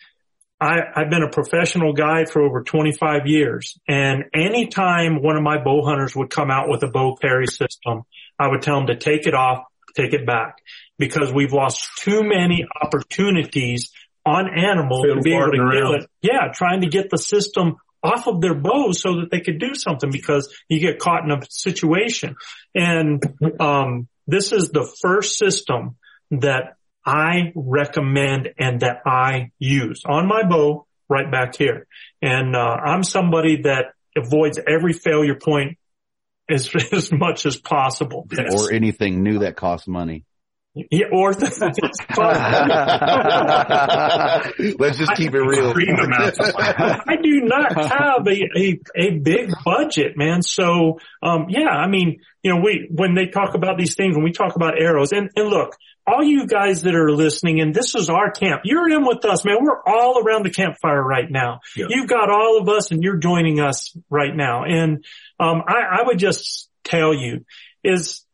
[0.60, 3.78] I, I've been a professional guide for over 25 years.
[3.88, 8.02] And anytime one of my bow hunters would come out with a bow carry system,
[8.38, 9.64] I would tell them to take it off,
[9.96, 10.58] take it back
[10.98, 13.90] because we've lost too many opportunities
[14.24, 16.02] on animals to be able to around.
[16.02, 16.10] it.
[16.22, 19.74] Yeah, trying to get the system off of their bows so that they could do
[19.74, 22.36] something because you get caught in a situation.
[22.74, 23.22] And,
[23.60, 25.96] um, this is the first system
[26.30, 31.86] that I recommend and that I use on my bow right back here.
[32.22, 35.78] And, uh, I'm somebody that avoids every failure point
[36.48, 38.26] as, as much as possible.
[38.52, 40.24] or anything new that costs money.
[40.74, 41.48] Yeah, or Let's
[44.98, 45.72] just keep it real.
[47.06, 50.42] I do not have a, a, a big budget, man.
[50.42, 54.24] So, um, yeah, I mean, you know, we, when they talk about these things, when
[54.24, 55.76] we talk about arrows and, and look,
[56.06, 59.44] all you guys that are listening and this is our camp, you're in with us,
[59.44, 59.56] man.
[59.60, 61.60] We're all around the campfire right now.
[61.76, 61.86] Yeah.
[61.88, 64.64] You've got all of us and you're joining us right now.
[64.64, 65.04] And,
[65.40, 67.44] um, I, I would just tell you
[67.82, 68.24] is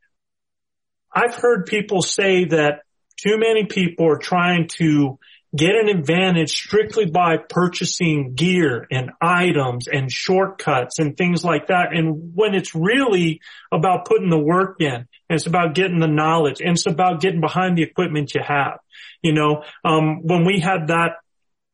[1.12, 2.81] I've heard people say that
[3.16, 5.18] too many people are trying to
[5.55, 11.93] get an advantage strictly by purchasing gear and items and shortcuts and things like that.
[11.93, 13.41] And when it's really
[13.73, 17.77] about putting the work in, it's about getting the knowledge and it's about getting behind
[17.77, 18.79] the equipment you have.
[19.23, 21.17] You know, um, when we had that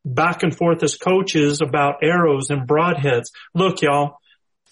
[0.04, 4.18] back and forth as coaches about arrows and broadheads, look y'all,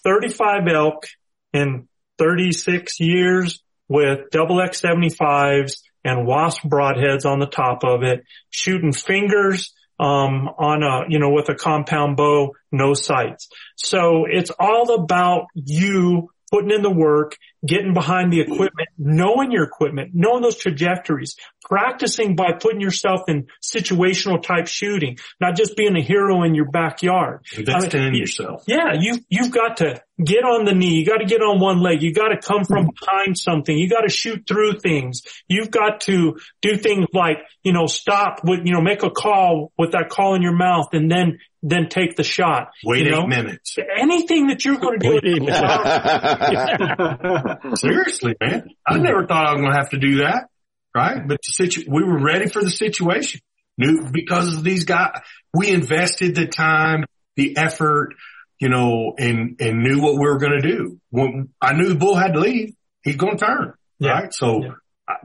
[0.03, 1.05] 35 elk
[1.53, 1.87] in
[2.17, 8.93] 36 years with double X 75s and wasp broadheads on the top of it, shooting
[8.93, 13.49] fingers, um, on a, you know, with a compound bow, no sights.
[13.75, 17.35] So it's all about you putting in the work
[17.65, 23.47] getting behind the equipment, knowing your equipment, knowing those trajectories, practicing by putting yourself in
[23.63, 27.41] situational type shooting, not just being a hero in your backyard.
[27.57, 28.63] Investing I mean, in yourself.
[28.67, 30.99] Yeah, you you've got to get on the knee.
[30.99, 32.01] You got to get on one leg.
[32.01, 33.05] You got to come from mm-hmm.
[33.05, 33.77] behind something.
[33.77, 35.21] You got to shoot through things.
[35.47, 39.71] You've got to do things like you know stop with you know make a call
[39.77, 42.69] with that call in your mouth and then then take the shot.
[42.83, 43.75] Wait you eight minutes.
[43.97, 45.45] Anything that you're going to do.
[47.75, 48.69] Seriously, man.
[48.85, 50.49] I never thought I was going to have to do that.
[50.93, 51.27] Right.
[51.27, 53.41] But the situ- we were ready for the situation.
[53.77, 55.19] Knew because of these guys,
[55.53, 57.03] we invested the time,
[57.35, 58.13] the effort,
[58.59, 60.99] you know, and, and knew what we were going to do.
[61.09, 63.73] When I knew the bull had to leave, he's going to turn.
[64.01, 64.33] Right.
[64.33, 64.63] So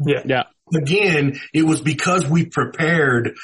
[0.05, 0.23] yeah.
[0.25, 0.43] yeah.
[0.75, 3.37] again, it was because we prepared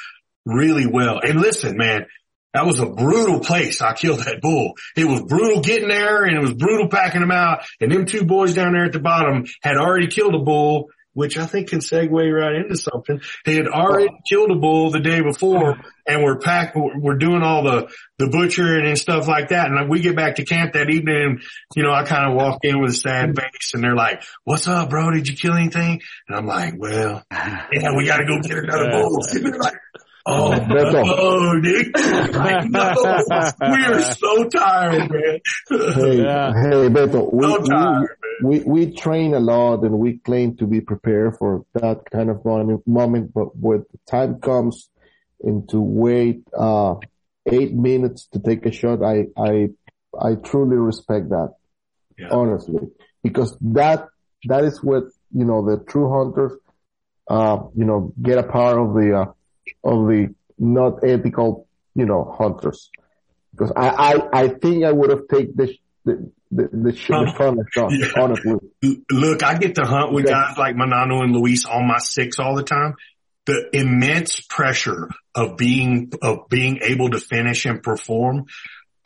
[0.45, 1.19] really well.
[1.19, 2.07] And listen, man,
[2.53, 3.81] that was a brutal place.
[3.81, 4.73] I killed that bull.
[4.95, 7.65] It was brutal getting there and it was brutal packing him out.
[7.79, 11.37] And them two boys down there at the bottom had already killed a bull, which
[11.37, 13.21] I think can segue right into something.
[13.45, 15.77] They had already killed a bull the day before
[16.07, 19.67] and we're packed, we're doing all the, the butchering and stuff like that.
[19.67, 21.41] And we get back to camp that evening and,
[21.75, 24.67] you know, I kind of walk in with a sad face and they're like, what's
[24.67, 25.11] up, bro?
[25.11, 26.01] Did you kill anything?
[26.27, 29.21] And I'm like, well, yeah, we got to go get another bull.
[30.27, 31.15] And they're like, Oh, Beto.
[31.17, 31.87] oh, Nick.
[31.95, 33.23] I know.
[33.61, 35.39] We are so tired, man.
[35.69, 38.09] Hey, hey, Beto, we, So tired,
[38.41, 42.29] we, we, we train a lot and we claim to be prepared for that kind
[42.29, 44.89] of moment, moment but when the time comes
[45.41, 46.95] and to wait, uh,
[47.45, 49.69] eight minutes to take a shot, I, I,
[50.19, 51.53] I truly respect that.
[52.31, 52.81] Honestly,
[53.23, 54.07] because that,
[54.45, 56.51] that is what, you know, the true hunters,
[57.29, 59.31] uh, you know, get a part of the, uh,
[59.83, 62.89] of the not ethical, you know, hunters.
[63.51, 67.33] Because I, I, I think I would have taken the, the, the, the, sh- the
[67.37, 68.07] fun shot, Yeah.
[68.21, 68.55] honestly.
[69.11, 70.31] Look, I get to hunt with Yeah.
[70.49, 72.95] guys like Manano and Luis on my six all the time.
[73.45, 78.45] The immense pressure of being, of being able to finish and perform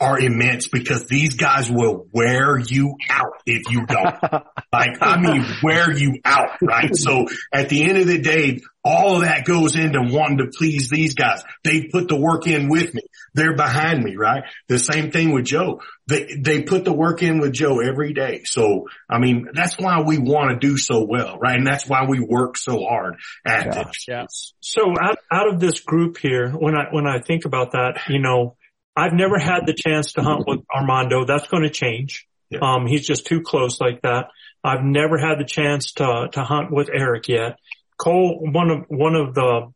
[0.01, 4.15] are immense because these guys will wear you out if you don't.
[4.73, 6.95] like, I mean, wear you out, right?
[6.95, 10.89] So at the end of the day, all of that goes into wanting to please
[10.89, 11.43] these guys.
[11.63, 13.03] They put the work in with me.
[13.35, 14.43] They're behind me, right?
[14.67, 15.81] The same thing with Joe.
[16.07, 18.41] They, they put the work in with Joe every day.
[18.45, 21.57] So, I mean, that's why we want to do so well, right?
[21.57, 24.05] And that's why we work so hard at this.
[24.07, 24.25] Yeah.
[24.61, 28.19] So out, out of this group here, when I, when I think about that, you
[28.19, 28.55] know,
[28.95, 31.25] I've never had the chance to hunt with Armando.
[31.25, 32.27] That's going to change.
[32.61, 34.25] Um, he's just too close like that.
[34.63, 37.57] I've never had the chance to, to hunt with Eric yet.
[37.97, 39.71] Cole, one of, one of the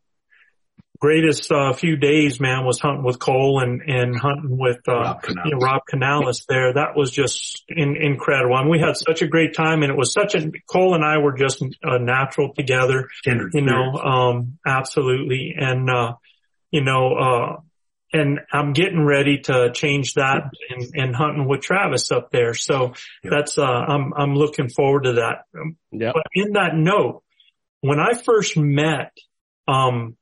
[0.98, 5.22] greatest, uh, few days, man, was hunting with Cole and, and hunting with, uh, Rob
[5.22, 5.46] Canales.
[5.46, 6.74] you know, Rob Canales there.
[6.74, 8.56] That was just in, incredible.
[8.56, 11.18] And we had such a great time and it was such a, Cole and I
[11.18, 15.54] were just uh, natural together Kindred you know, um, absolutely.
[15.58, 16.14] And, uh,
[16.70, 17.60] you know, uh,
[18.12, 22.54] and I'm getting ready to change that and, and hunting with Travis up there.
[22.54, 25.44] So that's, uh, I'm, I'm looking forward to that.
[25.90, 26.12] Yeah.
[26.14, 27.22] But in that note,
[27.80, 29.12] when I first met,
[29.68, 30.16] um,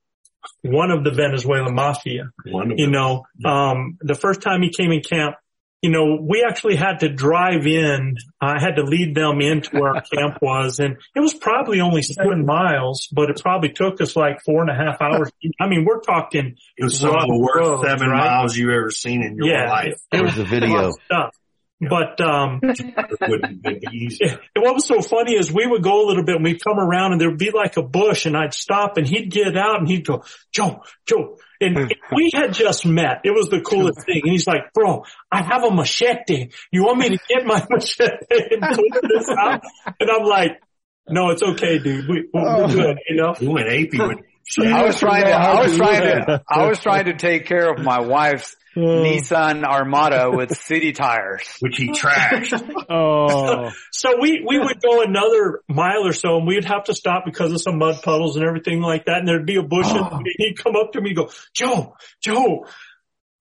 [0.62, 5.36] one of the Venezuelan mafia, you know, um, the first time he came in camp,
[5.84, 8.16] you know, we actually had to drive in.
[8.40, 12.00] I had to lead them into where our camp was and it was probably only
[12.00, 15.30] seven miles, but it probably took us like four and a half hours.
[15.60, 16.56] I mean, we're talking.
[16.78, 18.24] It was some of the worst roads, seven right?
[18.30, 19.68] miles you've ever seen in your Yeah.
[19.68, 19.92] life.
[20.10, 20.92] It There's the video.
[21.04, 21.34] Stuff.
[21.80, 24.24] But, um, It wouldn't have been easy.
[24.24, 26.78] and what was so funny is we would go a little bit and we'd come
[26.78, 29.88] around and there'd be like a bush and I'd stop and he'd get out and
[29.88, 31.36] he'd go, Joe, Joe.
[31.60, 33.20] And we had just met.
[33.24, 34.20] It was the coolest thing.
[34.22, 36.50] And he's like, bro, I have a machete.
[36.70, 39.62] You want me to get my machete and clear this out?
[40.00, 40.60] And I'm like,
[41.08, 42.08] no, it's okay, dude.
[42.08, 43.34] We, we're good, you know?
[43.40, 44.22] We went apey
[44.58, 47.72] with I was trying to, I was trying to, I was trying to take care
[47.72, 51.46] of my wife's Nissan Armada with city tires.
[51.60, 52.60] which he trashed.
[52.90, 57.24] Oh, So we, we would go another mile or so and we'd have to stop
[57.24, 59.18] because of some mud puddles and everything like that.
[59.18, 60.08] And there'd be a bush oh.
[60.12, 62.66] and he'd come up to me and go, Joe, Joe,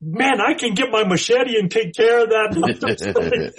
[0.06, 2.56] man, I can get my machete and take care of that.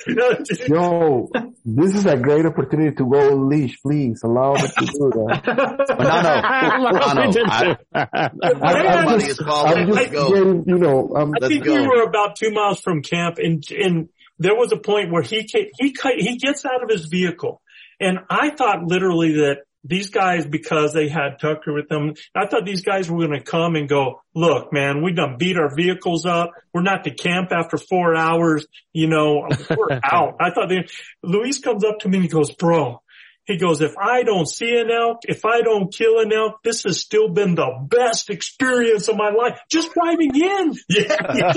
[0.07, 1.31] You Yo,
[1.65, 3.81] this is a great opportunity to go leash.
[3.81, 5.85] Please allow me to do that.
[6.05, 7.77] No, no, no, no.
[7.95, 9.79] I, I'm Somebody just, is calling.
[9.79, 10.29] I'm Let's just go.
[10.29, 14.09] getting, you know, I'm, I think we were about two miles from camp and, and
[14.39, 17.63] there was a point where he, ca- he, he gets out of his vehicle
[18.01, 22.65] and I thought literally that these guys, because they had Tucker with them, I thought
[22.65, 26.25] these guys were going to come and go, look, man, we done beat our vehicles
[26.25, 26.53] up.
[26.73, 28.67] We're not to camp after four hours.
[28.93, 30.37] You know, we're out.
[30.41, 30.87] I thought they,
[31.23, 33.03] Luis comes up to me and he goes, bro,
[33.47, 36.85] he goes, if I don't see an elk, if I don't kill an elk, this
[36.85, 39.61] has still been the best experience of my life.
[39.71, 40.73] Just driving in.
[40.89, 41.53] Yeah.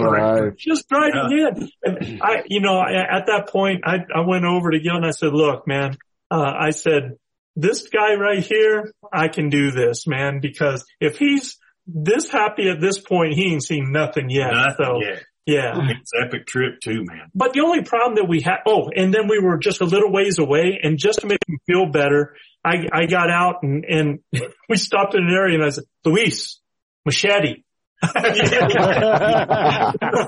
[0.00, 0.56] Right.
[0.56, 1.70] Just driving in.
[1.82, 5.04] And I, you know, I, at that point, I, I went over to Gil and
[5.04, 5.98] I said, look, man,
[6.34, 7.12] uh, I said,
[7.56, 11.56] this guy right here, I can do this, man, because if he's
[11.86, 14.50] this happy at this point, he ain't seen nothing yet.
[14.52, 15.22] Nothing so, yet.
[15.46, 15.90] yeah.
[16.00, 17.30] It's an epic trip too, man.
[17.34, 20.10] But the only problem that we had, oh, and then we were just a little
[20.10, 24.18] ways away and just to make him feel better, I, I got out and, and
[24.68, 26.60] we stopped in an area and I said, Luis,
[27.04, 27.62] machete.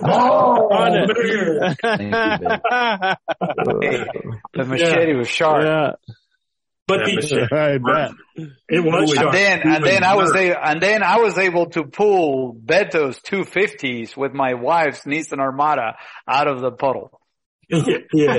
[0.08, 0.92] Oh, on
[4.54, 5.98] the machete was sharp.
[6.88, 8.12] But Yeah, the, I bet.
[8.68, 9.32] it was And sharp.
[9.32, 14.16] then, and then I was able, and then I was able to pull Beto's 250s
[14.16, 15.96] with my wife's Nissan Armada
[16.28, 17.20] out of the puddle.
[17.68, 18.38] yeah.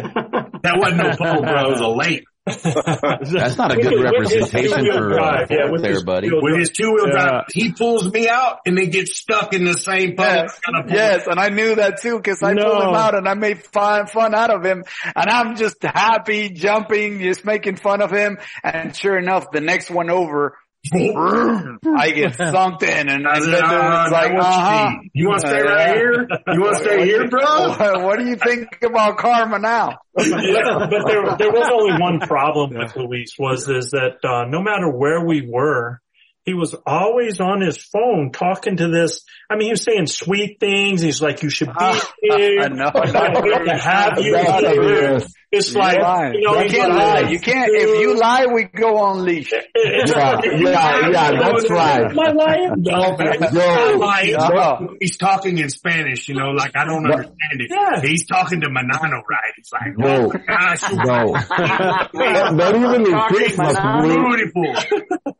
[0.63, 1.65] That wasn't no puddle, bro.
[1.65, 2.23] It was a lake.
[2.47, 6.29] That's not a good his- with his representation for uh, drive, yeah, there, his buddy.
[6.31, 7.11] With his two wheel Yeah.
[7.11, 10.47] drive, he pulls me out and then gets stuck in the same puddle.
[10.87, 13.63] Yes, yes, and I knew that too because I pulled him out and I made
[13.63, 14.83] fun fun out of him,
[15.15, 19.89] and I'm just happy jumping, just making fun of him, and sure enough, the next
[19.89, 20.57] one over,
[20.93, 24.89] I get sunk in, and, I and said, then "Ah, it's like, you uh-huh.
[24.89, 25.11] need?
[25.13, 26.27] You wanna stay right here?
[26.53, 27.41] You wanna stay here, bro?
[27.41, 29.99] What, what do you think about karma now?
[30.17, 34.61] yeah, but there, there was only one problem with Luis was is that uh, no
[34.61, 36.01] matter where we were,
[36.47, 39.23] he was always on his phone talking to this.
[39.49, 41.01] I mean, he was saying sweet things.
[41.01, 42.59] He's like, "You should be ah, here.
[42.63, 42.91] I know.
[42.93, 45.33] I'm going to have you That's here." hilarious.
[45.49, 46.33] It's You're like lying.
[46.33, 47.29] you know, you can't like, lie.
[47.29, 47.71] You can't.
[47.73, 49.53] If you lie, we go on leash.
[49.53, 52.01] Yeah, yeah, yeah, that's right.
[52.01, 52.73] Am I lying?
[52.79, 53.53] No, man.
[53.53, 54.33] Yo, I'm lying.
[54.33, 54.95] no.
[54.99, 57.71] He's talking in Spanish, you know, like I don't understand it.
[57.71, 58.01] Yeah.
[58.01, 59.53] He's talking to Manano, right?
[59.57, 60.33] It's like, No.
[60.33, 61.31] oh gosh, No.
[62.51, 64.51] Not even in Christmas, Luis.
[64.51, 64.75] beautiful.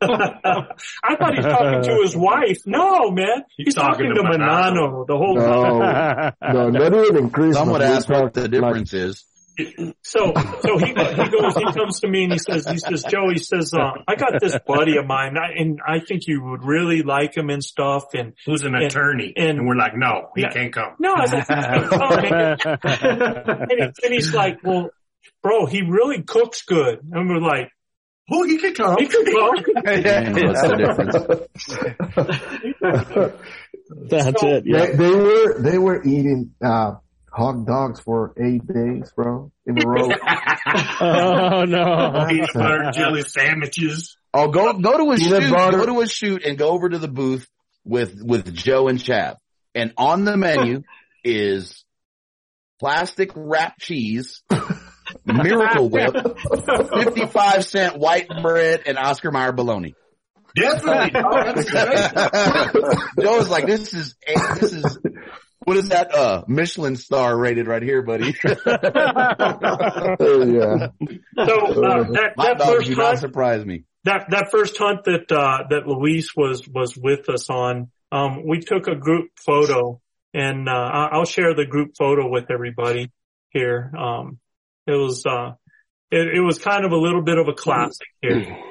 [0.00, 2.62] I thought he's talking to his wife.
[2.64, 3.44] No, man.
[3.58, 6.34] He's, talking, to Manano the whole time.
[6.54, 7.56] No, no, not even in Christmas.
[7.56, 9.24] Some would ask what talk the like- difference is.
[10.04, 10.32] So,
[10.62, 13.38] so he, he goes, he comes to me and he says, he says, Joe, he
[13.40, 17.02] says, uh, I got this buddy of mine I, and I think you would really
[17.02, 18.14] like him and stuff.
[18.14, 19.32] And Who's an and- attorney?
[19.36, 20.48] And, And we're like, no, he No.
[20.50, 20.94] can't come.
[21.00, 24.90] no, I was like, "He's come, and, he, and he's like, well,
[25.42, 27.00] bro, he really cooks good.
[27.10, 27.72] And we're like,
[28.30, 28.96] oh, he could come.
[29.00, 29.64] He could come.
[29.82, 31.48] Man, what's the
[32.16, 33.34] difference?
[33.90, 34.64] That's it.
[34.64, 34.86] They, Yeah.
[34.96, 36.92] they were they were eating uh,
[37.32, 40.08] hot dogs for eight days, bro, in a row.
[41.00, 42.26] Oh no.
[42.28, 44.16] Peanut butter and jelly sandwiches.
[44.34, 45.50] Oh, go go to a Peanut shoot.
[45.52, 45.78] butter.
[45.78, 47.48] Go to a shoot and go over to the booth
[47.84, 49.38] with with Joe and Chap.
[49.74, 50.82] And on the menu
[51.24, 51.84] is
[52.80, 54.42] plastic wrapped cheese,
[55.24, 56.14] Miracle Whip,
[56.94, 59.94] fifty five cent white bread, and Oscar Mayer bologna.
[60.56, 61.20] Definitely.
[61.24, 61.70] Oh, that's.
[63.20, 64.14] Joe was like, "This is
[64.60, 64.98] this is
[65.64, 66.14] what is that?
[66.14, 68.56] Uh, Michelin star rated right here, buddy." Oh,
[70.44, 70.88] yeah.
[71.36, 73.84] so, uh, that, My that first do not hunt, surprise me.
[74.04, 78.60] that, that first hunt that, uh, that Luis was, was with us on, um, we
[78.60, 80.00] took a group photo
[80.34, 83.10] and, uh, I- I'll share the group photo with everybody
[83.50, 83.92] here.
[83.98, 84.38] Um,
[84.86, 85.52] it was, uh,
[86.10, 88.56] it, it was kind of a little bit of a classic here.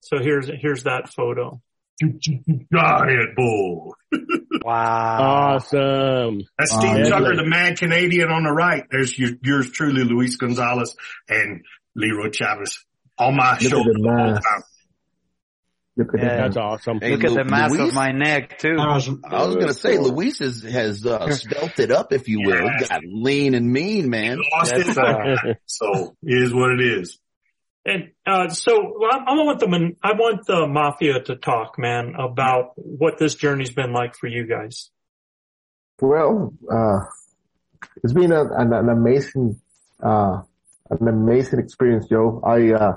[0.00, 1.60] So here's, here's that photo.
[2.00, 3.94] Giant bull.
[4.62, 5.56] Wow.
[5.56, 6.42] Awesome.
[6.58, 8.84] That's Steve Oh, Tucker, the mad Canadian on the right.
[8.90, 10.94] There's your, yours truly, Luis Gonzalez
[11.28, 11.64] and
[11.96, 12.84] Leroy Chavez
[13.18, 13.92] on my Look at shoulder.
[13.94, 14.42] the mask.
[15.96, 16.36] Look at Yeah.
[16.42, 17.00] That's awesome.
[17.00, 17.88] Hey, Look at the mass Luis?
[17.88, 18.76] of my neck too.
[18.78, 19.08] I was
[19.56, 22.64] gonna say Luis is, has uh, spelt it up, if you will.
[22.64, 22.78] Yeah.
[22.88, 24.38] Got lean and mean, man.
[24.56, 24.98] Lost That's, it.
[24.98, 27.18] uh, so it is what it is.
[27.88, 32.72] And uh, so well, I, want the I want the mafia to talk, man, about
[32.76, 34.90] what this journey's been like for you guys.
[35.98, 36.98] Well, uh,
[38.04, 39.58] it's been a, an, an amazing,
[40.02, 40.42] uh,
[40.90, 42.42] an amazing experience, Joe.
[42.44, 42.92] I, uh,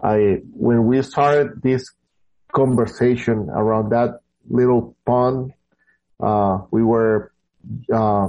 [0.00, 1.90] I, when we started this
[2.52, 5.52] conversation around that little pond,
[6.22, 7.32] uh, we were,
[7.92, 8.28] uh,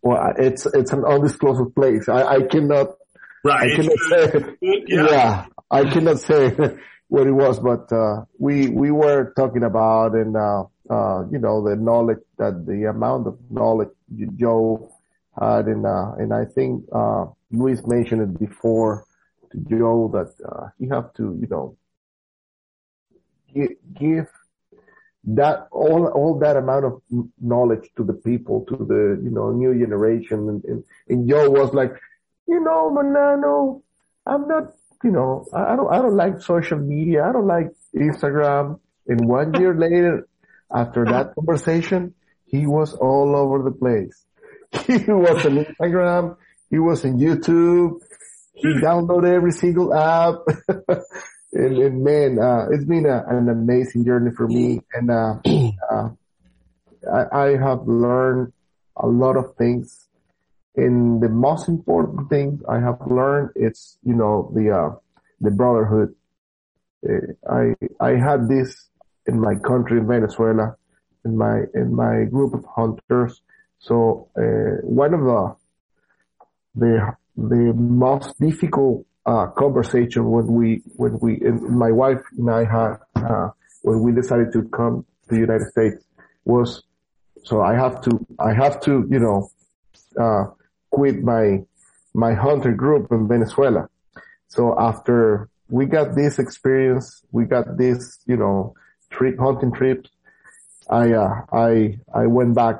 [0.00, 2.08] well, it's, it's an undisclosed place.
[2.08, 2.97] I, I cannot,
[3.44, 3.72] Right.
[3.72, 5.46] I cannot say, yeah.
[5.70, 6.50] I cannot say
[7.08, 11.62] what it was, but, uh, we, we were talking about and, uh, uh, you know,
[11.68, 13.90] the knowledge that the amount of knowledge
[14.36, 14.92] Joe
[15.38, 19.04] had and, uh, and I think, uh, Luis mentioned it before,
[19.52, 21.76] to Joe that uh, you have to, you know,
[23.54, 24.26] give, give
[25.24, 27.02] that all all that amount of
[27.40, 31.74] knowledge to the people, to the you know new generation, and and, and Joe was
[31.74, 31.92] like,
[32.48, 33.82] you know, Manano,
[34.26, 34.72] I'm not,
[35.04, 38.80] you know, I, I don't I don't like social media, I don't like Instagram.
[39.06, 40.26] And one year later,
[40.74, 44.24] after that conversation, he was all over the place.
[44.86, 46.36] He was on Instagram,
[46.70, 48.00] he was on YouTube,
[48.54, 50.34] he downloaded every single app.
[51.52, 54.80] and, and, man, uh, it's been a, an amazing journey for me.
[54.92, 55.36] And, uh,
[55.90, 56.08] uh,
[57.10, 58.52] I, I have learned
[58.96, 60.07] a lot of things.
[60.78, 64.90] And the most important thing I have learned is, you know, the, uh,
[65.40, 66.14] the brotherhood.
[67.08, 67.64] Uh, I,
[68.00, 68.88] I had this
[69.26, 70.76] in my country, Venezuela,
[71.24, 73.42] in my, in my group of hunters.
[73.80, 75.56] So, uh, one of the,
[76.76, 81.36] the, the most difficult uh, conversation when we when we
[81.84, 83.48] my wife and I had uh,
[83.82, 86.02] when we decided to come to the United States
[86.46, 86.82] was
[87.44, 89.50] so I have to I have to you know
[90.18, 90.44] uh,
[90.90, 91.62] quit my
[92.14, 93.88] my hunter group in Venezuela.
[94.48, 98.74] So after we got this experience, we got this you know
[99.10, 100.10] trip hunting trips.
[100.90, 102.76] I uh, I I went back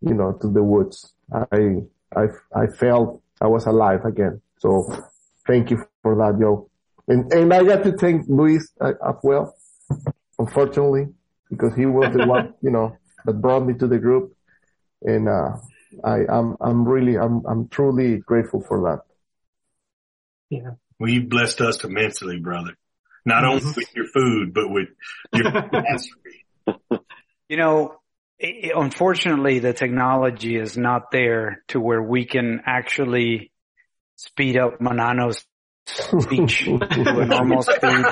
[0.00, 1.12] you know to the woods.
[1.32, 1.82] I
[2.16, 4.40] I I felt I was alive again.
[4.58, 4.86] So
[5.46, 6.68] thank you for that, Joe.
[7.08, 9.56] And, and I got to thank Luis uh, as well,
[10.38, 11.06] unfortunately,
[11.50, 14.36] because he was the one, you know, that brought me to the group.
[15.02, 15.56] And, uh,
[16.04, 19.00] I, I'm, I'm really, I'm, I'm truly grateful for that.
[20.50, 20.70] Yeah.
[20.98, 22.72] Well, you blessed us immensely, brother.
[23.24, 23.72] Not only Mm-hmm.
[23.76, 24.88] with your food, but with
[25.34, 27.00] your philosophy.
[27.48, 28.00] You know,
[28.42, 33.50] i- unfortunately, the technology is not there to where we can actually
[34.16, 35.44] speed up Manano's
[35.86, 36.74] speech to
[37.20, 38.04] a normal speed.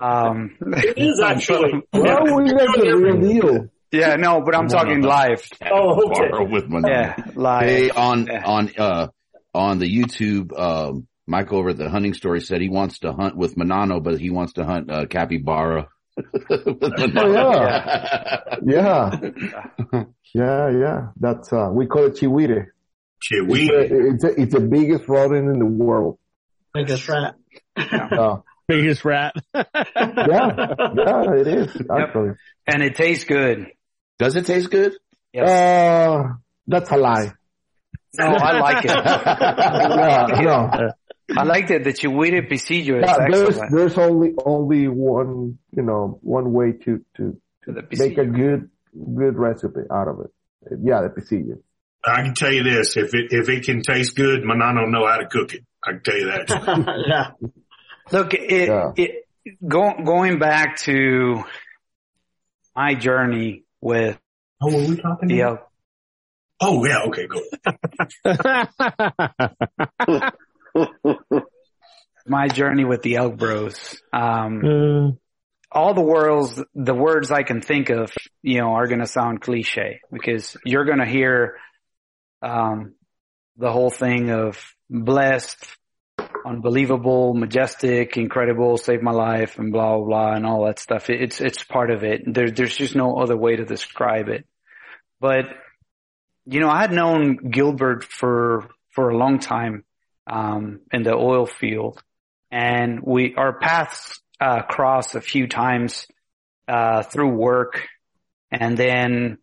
[0.00, 1.82] Um, It is actually.
[1.92, 3.68] Well, we got the real deal.
[3.94, 5.46] Yeah, no, but I'm talking live.
[5.70, 6.44] Oh, okay.
[6.50, 7.68] With my Yeah, live.
[7.68, 9.08] Hey, on on uh
[9.54, 13.36] on the YouTube, um, Mike over at the hunting story said he wants to hunt
[13.36, 15.88] with Manano, but he wants to hunt uh, capybara.
[16.50, 18.40] Oh, yeah.
[18.66, 19.10] Yeah.
[20.32, 21.00] Yeah, yeah.
[21.18, 22.66] That's, uh, we call it chigüire.
[23.22, 23.70] Chigüire.
[23.70, 26.18] It's, a, it's, a, it's the biggest rodent in the world.
[26.72, 27.34] Biggest rat.
[27.76, 28.38] Uh,
[28.68, 29.34] Biggest rat.
[29.54, 29.64] yeah,
[29.94, 32.30] yeah, it is, actually.
[32.66, 33.66] And it tastes good.
[34.24, 34.94] Does it taste good?
[35.34, 35.50] Yes.
[35.50, 36.32] Uh,
[36.66, 37.32] that's a lie.
[38.14, 38.90] No, I like it.
[38.94, 40.90] yeah, no.
[41.36, 43.72] I like that the chigüire pisillo is Yeah, there's, excellent.
[43.72, 48.70] there's only, only one, you know, one way to, to, to the make a good,
[48.94, 50.30] good recipe out of it.
[50.82, 51.58] Yeah, the pisillo.
[52.02, 55.18] I can tell you this: if it if it can taste good, Manano know how
[55.18, 55.64] to cook it.
[55.82, 57.04] I can tell you that.
[57.06, 57.48] yeah.
[58.10, 59.26] Look, it, it
[59.66, 61.44] go, going back to
[62.74, 64.18] my journey with
[64.62, 65.68] oh, were we talking the about?
[66.60, 67.40] Oh yeah, okay, go.
[72.26, 74.00] my journey with the Elk Bros.
[74.12, 75.18] Um,
[75.70, 78.12] all the worlds, the words I can think of,
[78.42, 81.56] you know, are going to sound cliche because you're going to hear,
[82.42, 82.94] um,
[83.56, 85.66] the whole thing of blessed,
[86.44, 91.10] unbelievable, majestic, incredible, saved my life and blah, blah, blah and all that stuff.
[91.10, 92.22] It's, it's part of it.
[92.26, 94.46] There, there's just no other way to describe it.
[95.20, 95.46] But,
[96.46, 99.84] you know, I had known Gilbert for, for a long time,
[100.26, 102.02] um, in the oil field
[102.50, 106.06] and we, our paths, uh, crossed a few times,
[106.68, 107.88] uh, through work.
[108.50, 109.38] And then,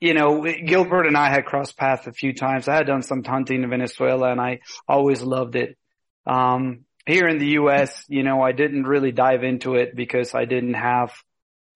[0.00, 2.68] you know, Gilbert and I had crossed paths a few times.
[2.68, 5.76] I had done some hunting in Venezuela and I always loved it.
[6.26, 10.44] Um, here in the U.S., you know, I didn't really dive into it because I
[10.44, 11.12] didn't have,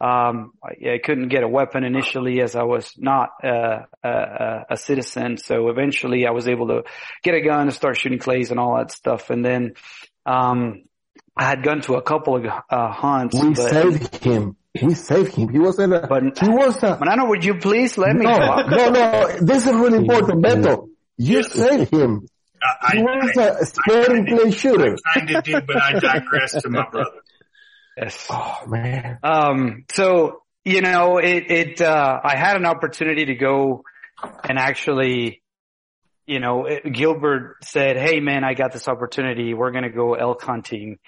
[0.00, 4.76] um, I, I couldn't get a weapon initially as I was not, uh, a, a
[4.76, 5.36] citizen.
[5.36, 6.82] So eventually I was able to
[7.22, 9.30] get a gun and start shooting clays and all that stuff.
[9.30, 9.74] And then,
[10.26, 10.82] um,
[11.36, 13.40] I had gone to a couple of, uh, hunts.
[13.40, 14.56] We but, saved him.
[14.82, 15.48] We saved him.
[15.48, 16.00] He was in a,
[16.40, 18.70] he was a, Manano, would you please let me no, talk?
[18.70, 20.88] no, no, this is really important, Beto.
[21.16, 22.26] You saved him.
[22.62, 24.96] I, He was a spreading play shooter.
[25.14, 27.10] kind of did, but I digress to my brother.
[27.96, 28.26] Yes.
[28.30, 29.18] Oh man.
[29.22, 33.82] Um, so, you know, it, it, uh, I had an opportunity to go
[34.44, 35.42] and actually,
[36.26, 39.54] you know, it- Gilbert said, Hey man, I got this opportunity.
[39.54, 40.98] We're going to go elk hunting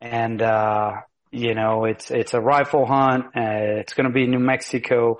[0.00, 0.92] and, uh,
[1.30, 3.26] you know, it's, it's a rifle hunt.
[3.36, 5.18] Uh, it's going to be in New Mexico.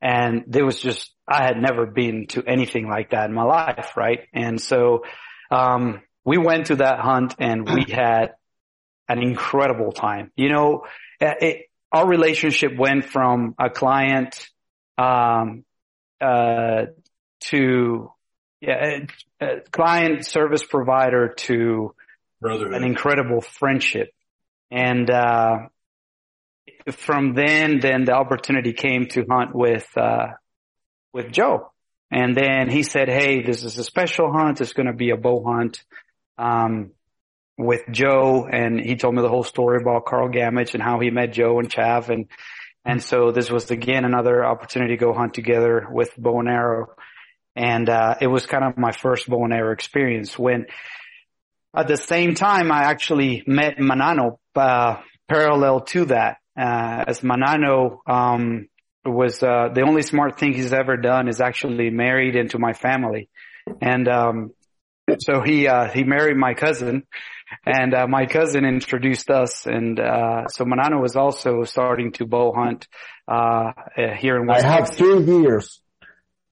[0.00, 3.92] And there was just, I had never been to anything like that in my life.
[3.96, 4.20] Right.
[4.32, 5.04] And so,
[5.50, 8.34] um, we went to that hunt and we had
[9.08, 10.30] an incredible time.
[10.36, 10.86] You know,
[11.20, 14.48] it, our relationship went from a client,
[14.98, 15.64] um,
[16.20, 16.86] uh,
[17.40, 18.10] to
[18.60, 19.00] yeah,
[19.40, 21.94] a, client service provider to
[22.40, 22.74] Brotherhood.
[22.74, 24.10] an incredible friendship.
[24.70, 25.68] And, uh,
[26.90, 30.28] from then, then the opportunity came to hunt with, uh,
[31.12, 31.73] with Joe.
[32.14, 34.60] And then he said, Hey, this is a special hunt.
[34.60, 35.82] It's going to be a bow hunt.
[36.38, 36.92] Um,
[37.56, 41.10] with Joe and he told me the whole story about Carl Gamage and how he
[41.10, 42.26] met Joe and Chav and,
[42.84, 46.88] and so this was again another opportunity to go hunt together with bow and arrow.
[47.54, 50.66] And, uh, it was kind of my first bow and arrow experience when
[51.76, 54.96] at the same time I actually met Manano, uh,
[55.28, 58.68] parallel to that, uh, as Manano, um,
[59.04, 63.28] was, uh, the only smart thing he's ever done is actually married into my family.
[63.80, 64.50] And, um,
[65.18, 67.04] so he, uh, he married my cousin
[67.66, 72.52] and, uh, my cousin introduced us and, uh, so Manano was also starting to bow
[72.54, 72.88] hunt,
[73.30, 75.80] uh, uh, here in I West have three years,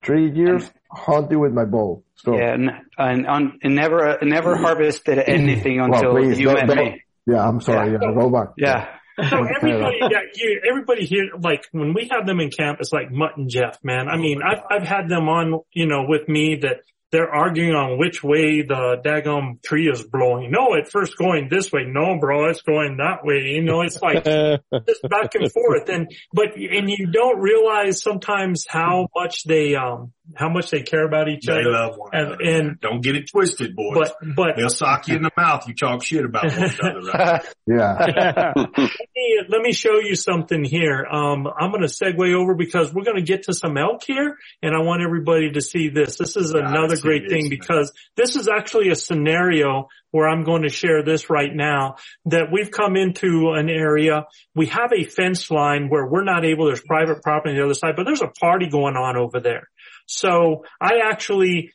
[0.05, 2.03] three years hunting with my bow.
[2.17, 6.67] So Yeah, and, and, and, and never, never harvested anything Well, until please, you don't-
[6.67, 7.03] met don't- me.
[7.27, 7.93] Yeah, I'm sorry.
[7.93, 8.49] Yeah, go back.
[8.59, 8.89] Yeah.
[9.19, 13.11] So everybody, yeah, you, everybody here, like when we have them in camp, it's like
[13.11, 14.09] Mutt and Jeff, man.
[14.09, 16.81] I mean, I've, I've had them on, you know, with me that
[17.13, 20.51] they're arguing on which way the daggum tree is blowing.
[20.51, 21.83] No, at first going this way.
[21.87, 23.53] No, bro, it's going that way.
[23.55, 25.91] You know, it's like just back and forth.
[25.91, 31.05] And, but, and you don't realize sometimes how much they, um, how much they care
[31.07, 31.71] about each They other.
[31.71, 32.45] love one and, another.
[32.45, 33.97] and Don't get it twisted, boys.
[33.99, 35.67] But, but They'll sock you in the mouth.
[35.67, 37.11] You talk shit about one another.
[37.13, 37.55] Right?
[37.67, 38.53] Yeah.
[38.57, 38.67] let
[39.17, 41.05] me let me show you something here.
[41.11, 44.37] Um, I'm going to segue over because we're going to get to some elk here,
[44.63, 46.19] and I want everybody to see this.
[46.19, 50.63] This is another great this, thing because this is actually a scenario where I'm going
[50.63, 51.97] to share this right now.
[52.27, 56.67] That we've come into an area, we have a fence line where we're not able.
[56.67, 59.69] There's private property on the other side, but there's a party going on over there.
[60.07, 61.73] So I actually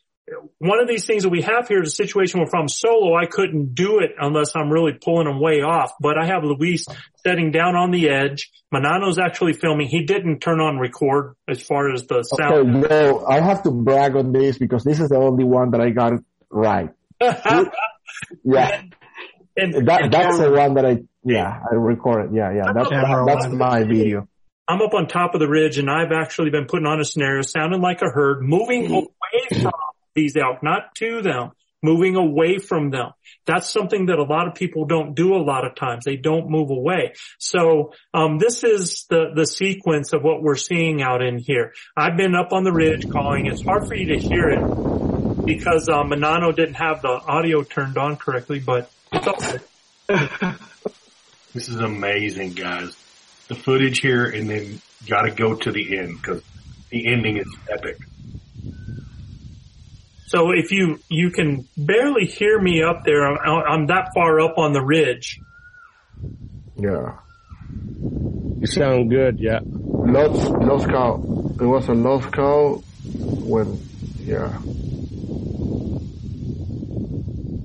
[0.57, 3.15] one of these things that we have here is a situation where if I'm solo,
[3.15, 5.93] I couldn't do it unless I'm really pulling them way off.
[6.01, 6.85] But I have Luis
[7.23, 8.49] setting down on the edge.
[8.73, 9.87] Manano's actually filming.
[9.87, 12.53] He didn't turn on record as far as the sound.
[12.53, 15.81] Okay, no, I have to brag on this because this is the only one that
[15.81, 16.89] I got it right.
[18.43, 18.81] Yeah.
[19.55, 22.35] And, that, that's the one that I, yeah, I recorded.
[22.35, 22.73] Yeah, yeah.
[22.73, 24.27] That's, that's my video.
[24.67, 27.41] I'm up on top of the ridge and I've actually been putting on a scenario
[27.41, 29.71] sounding like a herd, moving away from
[30.13, 33.11] these elk, not to them, moving away from them.
[33.45, 36.03] That's something that a lot of people don't do a lot of times.
[36.03, 37.13] They don't move away.
[37.37, 41.73] So, um, this is the, the sequence of what we're seeing out in here.
[41.95, 43.45] I've been up on the ridge calling.
[43.45, 47.97] It's hard for you to hear it because, um, Manano didn't have the audio turned
[47.97, 50.55] on correctly, but it's all good.
[51.53, 52.95] This is amazing, guys.
[53.47, 56.43] The footage here, and then got to go to the end because
[56.89, 57.97] the ending is epic.
[60.27, 64.57] So if you, you can barely hear me up there, I'm, I'm that far up
[64.57, 65.39] on the ridge.
[66.75, 67.19] Yeah.
[68.59, 69.59] You sound good, yeah.
[69.63, 71.23] Lost, lost cow.
[71.59, 73.81] It was a lost cow when,
[74.19, 74.59] yeah.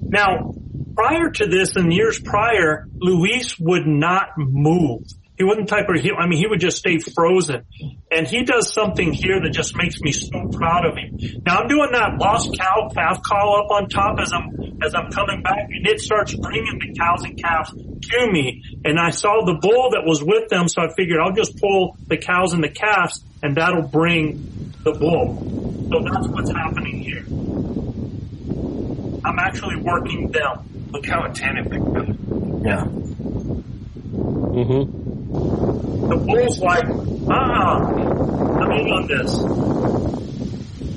[0.09, 0.55] Now,
[0.95, 5.03] prior to this and years prior, Luis would not move.
[5.39, 7.65] He wouldn't type or he, I mean, he would just stay frozen.
[8.11, 11.19] And he does something here that just makes me so proud of him.
[11.45, 15.11] Now I'm doing that lost cow calf call up on top as I'm, as I'm
[15.11, 18.63] coming back and it starts bringing the cows and calves to me.
[18.85, 20.69] And I saw the bull that was with them.
[20.69, 24.93] So I figured I'll just pull the cows and the calves and that'll bring the
[24.93, 25.89] bull.
[25.91, 27.25] So that's what's happening here.
[29.25, 30.91] I'm actually working them.
[30.91, 32.05] Look how attentive they are.
[32.65, 32.85] Yeah.
[34.13, 35.02] Mm-hmm.
[35.33, 36.85] The bull's like,
[37.31, 37.79] ah,
[38.61, 39.33] I'm in on this.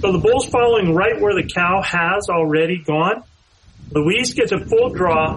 [0.01, 3.23] So the bull's following right where the cow has already gone.
[3.91, 5.35] Luis gets a full draw.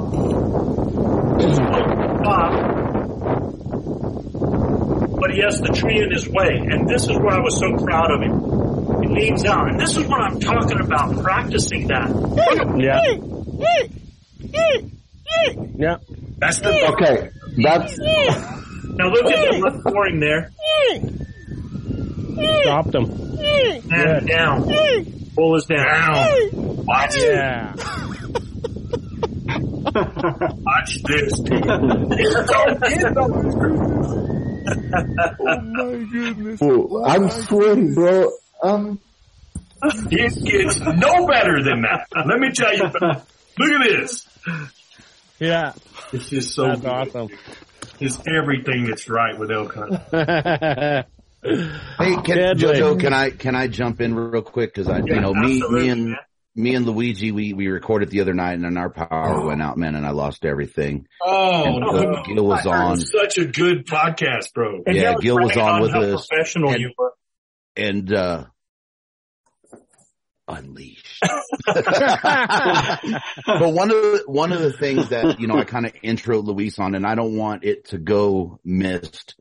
[5.20, 6.58] But he has the tree in his way.
[6.70, 9.02] And this is where I was so proud of him.
[9.02, 9.68] He leans out.
[9.68, 12.08] And this is what I'm talking about, practicing that.
[12.78, 13.00] Yeah.
[15.78, 15.98] Yeah.
[16.38, 17.30] That's the Okay.
[17.62, 17.96] That's,
[18.98, 20.50] Now look at the left scoring there.
[22.62, 23.04] Stopped him.
[23.90, 24.64] And down.
[25.34, 26.26] Bull is down.
[26.84, 27.74] Watch Yeah.
[29.88, 31.32] Watch this.
[34.60, 36.60] oh my goodness.
[37.06, 38.30] I'm sweating, bro.
[38.62, 39.00] Um,
[39.82, 42.06] It gets no better than that.
[42.26, 42.82] Let me tell you.
[42.84, 44.26] Look at this.
[45.38, 45.72] Yeah.
[46.12, 46.90] It's just so That's good.
[46.90, 47.28] awesome.
[48.00, 51.04] It's everything that's right with elk hunting.
[51.40, 52.64] Hey, can, Deadly.
[52.80, 54.74] Jojo, can I can I jump in real quick?
[54.74, 56.16] Because I, Yeah, you know, me me and man.
[56.56, 59.78] me and Luigi, we we recorded the other night, and then our power went out,
[59.78, 61.06] man, and I lost everything.
[61.24, 62.98] Oh, And, uh, Gil was I on.
[62.98, 64.82] Such a good podcast, bro.
[64.84, 66.26] And Yeah, y'all Gil was bragging on with us.
[66.26, 67.12] Professional And- you were.
[67.76, 68.44] and uh
[70.48, 71.22] unleashed.
[71.66, 71.82] but
[73.46, 76.78] one of the, one of the things that you know I kind of intro Luis
[76.78, 79.36] on, and I don't want it to go missed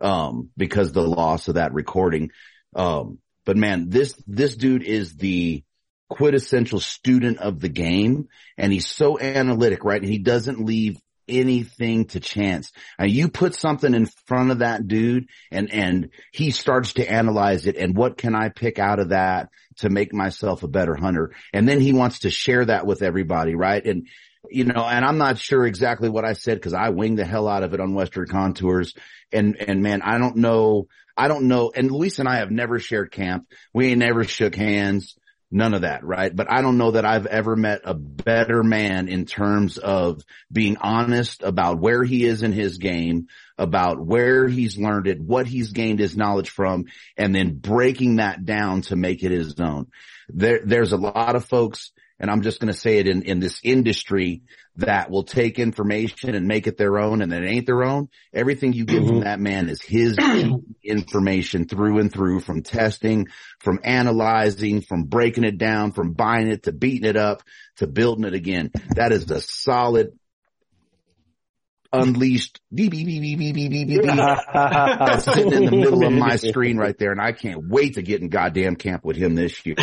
[0.00, 2.30] um, because the loss of that recording.
[2.74, 5.64] Um, but man, this this dude is the
[6.08, 10.00] quintessential student of the game, and he's so analytic, right?
[10.00, 10.98] And he doesn't leave
[11.28, 12.72] anything to chance.
[12.98, 17.66] And you put something in front of that dude and, and he starts to analyze
[17.66, 17.76] it.
[17.76, 19.48] And what can I pick out of that
[19.82, 21.32] to make myself a better hunter?
[21.52, 23.54] And then he wants to share that with everybody.
[23.54, 23.84] Right.
[23.84, 24.08] And,
[24.50, 27.46] you know, and I'm not sure exactly what I said because I winged the hell
[27.46, 28.94] out of it on Western contours.
[29.32, 30.88] And, and man, I don't know.
[31.16, 31.72] I don't know.
[31.74, 33.46] And Luis and I have never shared camp.
[33.72, 35.14] We ain't never shook hands.
[35.54, 36.34] None of that, right?
[36.34, 40.78] But I don't know that I've ever met a better man in terms of being
[40.78, 43.26] honest about where he is in his game,
[43.58, 46.86] about where he's learned it, what he's gained his knowledge from,
[47.18, 49.88] and then breaking that down to make it his own.
[50.30, 53.38] There, there's a lot of folks, and I'm just going to say it in, in
[53.38, 54.40] this industry
[54.76, 58.08] that will take information and make it their own and it ain't their own.
[58.32, 59.24] Everything you give from mm-hmm.
[59.24, 60.16] that man is his
[60.84, 63.26] information through and through from testing,
[63.60, 67.42] from analyzing, from breaking it down, from buying it to beating it up
[67.76, 68.70] to building it again.
[68.96, 70.12] That is the solid
[71.92, 76.36] unleashed beep, beep, beep, beep, beep, beep, beep, that's sitting in the middle of my
[76.36, 77.12] screen right there.
[77.12, 79.76] And I can't wait to get in goddamn camp with him this year.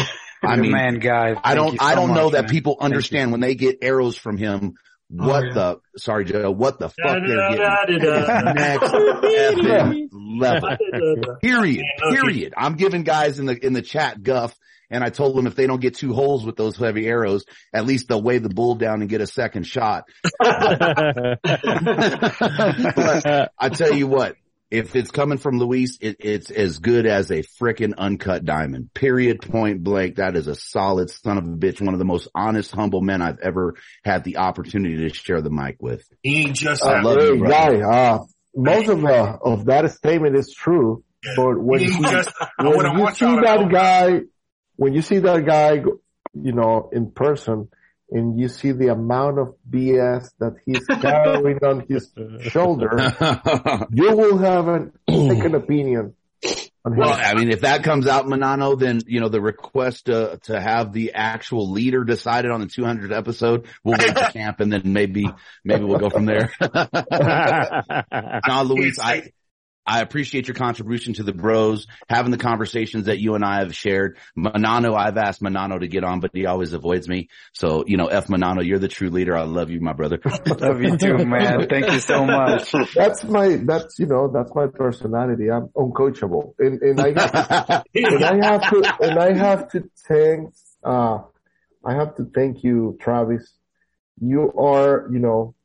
[0.44, 1.40] I Good mean, man, guy.
[1.44, 2.52] I don't, you I so don't know much, that man.
[2.52, 4.76] people Thank understand when they get arrows from him.
[5.12, 5.54] Oh, what yeah.
[5.54, 7.50] the, sorry Joe, what the fuck they're
[7.88, 8.54] getting.
[8.54, 8.94] Next
[10.14, 10.78] level.
[11.42, 11.86] Period.
[12.12, 12.54] Period.
[12.56, 14.56] I'm giving guys in the, in the chat guff
[14.92, 17.86] and I told them if they don't get two holes with those heavy arrows, at
[17.86, 20.06] least they'll weigh the bull down and get a second shot.
[20.40, 21.42] but
[23.58, 24.36] I tell you what,
[24.72, 28.94] if it's coming from Luis, it, it's as good as a frickin' uncut diamond.
[28.94, 29.42] Period.
[29.42, 30.18] Point blank.
[30.18, 31.82] That is a solid son of a bitch.
[31.82, 35.50] One of the most honest, humble men I've ever had the opportunity to share the
[35.50, 36.04] mic with.
[36.22, 37.80] He just I love you, Hey, brother.
[37.80, 38.24] guy, uh,
[38.56, 41.04] most of uh, of that statement is true,
[41.36, 44.22] but when He you, just, when you see that guy,
[44.76, 45.82] when you see that guy,
[46.34, 47.70] you know, in person,
[48.12, 52.12] and you see the amount of BS that he's carrying on his
[52.52, 53.16] shoulder,
[53.92, 56.16] you will have a second opinion.
[56.86, 60.60] Well, I mean, if that comes out, Manano, then, you know, the request to, to
[60.60, 64.82] have the actual leader decided on the 200th episode, we'll wait to camp and then
[64.86, 65.28] maybe,
[65.64, 66.52] maybe we'll go from there.
[68.48, 69.32] now, Luis, I,
[69.90, 73.74] I appreciate your contribution to the bros, having the conversations that you and I have
[73.74, 74.20] shared.
[74.38, 77.30] Manano, I've asked Manano to get on, but he always avoids me.
[77.54, 79.36] So, you know, F Manano, you're the true leader.
[79.36, 80.20] I love you, my brother.
[80.46, 81.68] Love you too, man.
[81.68, 82.72] Thank you so much.
[82.94, 85.50] That's my, that's, you know, that's my personality.
[85.50, 86.54] I'm uncoachable.
[86.60, 90.54] And, and I, and I have to, and I have to thank,
[90.84, 91.20] uh,
[91.84, 93.52] I have to thank you, Travis.
[94.22, 95.56] You are, you know,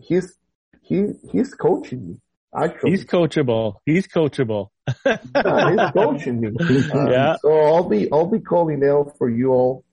[0.00, 0.36] he's,
[0.82, 2.20] he, he's coaching me.
[2.56, 3.74] Actually, He's coachable.
[3.86, 4.68] He's coachable.
[5.06, 6.48] Yeah, he's coaching me.
[6.92, 7.36] Uh, Yeah.
[7.40, 9.84] So I'll be, I'll be calling out for you all.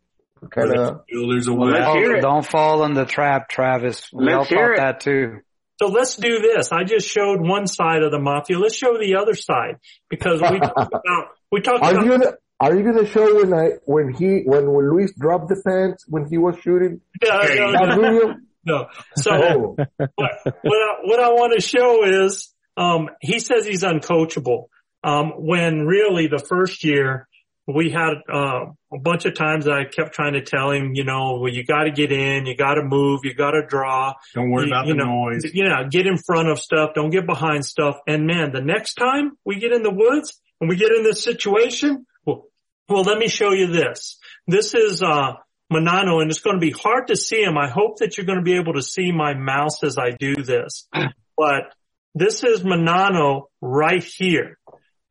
[0.51, 1.79] Kind of, There's a Well, way.
[1.79, 2.21] Let's hear it.
[2.21, 4.09] don't fall in the trap, Travis.
[4.13, 4.77] We all Let's hear thought it.
[4.77, 5.39] that too.
[5.79, 6.71] So let's do this.
[6.71, 8.57] I just showed one side of the mafia.
[8.57, 9.77] Let's show the other side
[10.09, 13.53] because we talked about we talked are about you gonna, are you gonna show when
[13.53, 17.71] I, when he, when, when Luis dropped the pants when he was shooting No, no,
[17.71, 18.35] no, video?
[18.67, 18.87] No.
[19.15, 19.75] So Oh,
[20.15, 24.65] what, what I, what I want to show is, um, he says he's uncoachable.
[25.03, 27.27] Um, when really the first year
[27.65, 31.39] we had, uh, a bunch of times I kept trying to tell him, you know,
[31.39, 34.13] well, you got to get in, you got to move, you got to draw.
[34.33, 35.51] Don't worry you, about you the know, noise.
[35.53, 36.91] Yeah, get in front of stuff.
[36.95, 37.97] Don't get behind stuff.
[38.07, 41.23] And man, the next time we get in the woods and we get in this
[41.23, 42.45] situation, well,
[42.87, 44.17] well, let me show you this.
[44.47, 45.33] This is, uh,
[45.71, 47.57] Manano and it's going to be hard to see him.
[47.57, 50.35] I hope that you're going to be able to see my mouse as I do
[50.35, 50.87] this,
[51.37, 51.73] but
[52.15, 54.57] this is Manano right here.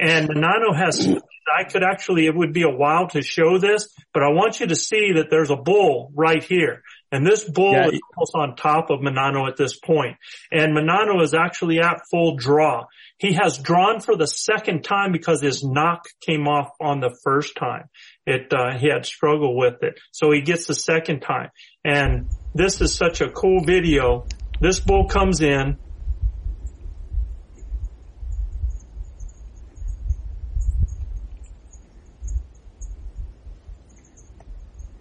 [0.01, 1.07] And Manano has,
[1.59, 4.67] I could actually, it would be a while to show this, but I want you
[4.69, 6.83] to see that there's a bull right here.
[7.13, 7.89] And this bull Yeah.
[7.89, 10.17] is almost on top of Manano at this point.
[10.51, 12.87] And Manano is actually at full draw.
[13.19, 17.55] He has drawn for the second time because his nock came off on the first
[17.57, 17.85] time.
[18.27, 20.01] It, uh, he had struggled with it.
[20.11, 21.51] So he gets the second time.
[21.85, 24.27] And this is such a cool video.
[24.61, 25.79] This bull comes in.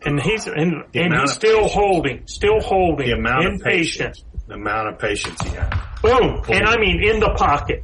[0.07, 4.53] And he's, and, and he's of still holding, still holding, The amount of patience, the
[4.53, 5.73] amount of patience he had.
[6.03, 6.43] Boom.
[6.47, 7.83] And I mean in the pocket.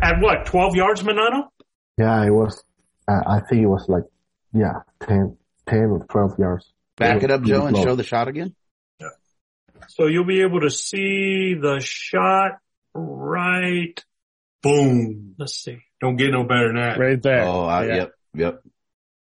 [0.00, 1.48] At what, 12 yards, Manano?
[1.98, 2.62] Yeah, it was.
[3.08, 4.04] Uh, I think it was like,
[4.52, 6.70] yeah, 10, 10 or twelve yards.
[6.96, 7.84] Back it up, Joe, and Close.
[7.86, 8.54] show the shot again.
[9.88, 12.52] So you'll be able to see the shot
[12.94, 13.94] right.
[14.62, 15.34] Boom.
[15.38, 15.80] Let's see.
[16.00, 16.98] Don't get no better than that.
[16.98, 17.42] Right there.
[17.44, 17.94] Oh, I, Yeah.
[17.96, 18.62] yep, yep.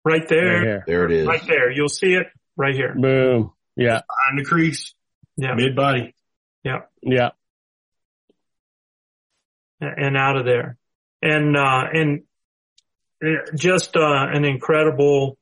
[0.04, 0.76] Right there.
[0.76, 0.82] Right.
[0.86, 1.26] There it is.
[1.26, 1.70] Right there.
[1.70, 2.94] You'll see it right here.
[2.98, 3.52] Boom.
[3.76, 4.00] Yeah.
[4.30, 4.94] On the crease.
[5.36, 5.54] Yeah.
[5.54, 6.14] Mid body.
[6.64, 6.82] Yeah.
[7.02, 7.30] Yeah.
[9.80, 10.78] And out of there.
[11.20, 12.22] And, uh, and
[13.54, 15.38] just, uh, an incredible,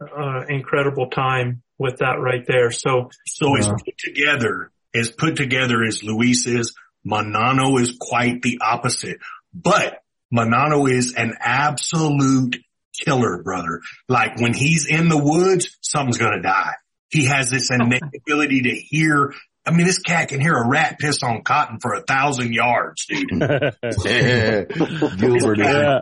[0.00, 2.70] uh, incredible time with that right there.
[2.70, 6.74] So, So as Uh, put together, as put together as Luis is,
[7.06, 9.18] Manano is quite the opposite.
[9.52, 10.00] But
[10.32, 12.56] Manano is an absolute
[13.04, 13.80] killer, brother.
[14.08, 16.74] Like when he's in the woods, something's gonna die.
[17.10, 19.34] He has this innate ability to hear.
[19.66, 23.06] I mean, this cat can hear a rat piss on cotton for a thousand yards,
[23.06, 23.28] dude.
[25.18, 26.00] Gilbert Yeah.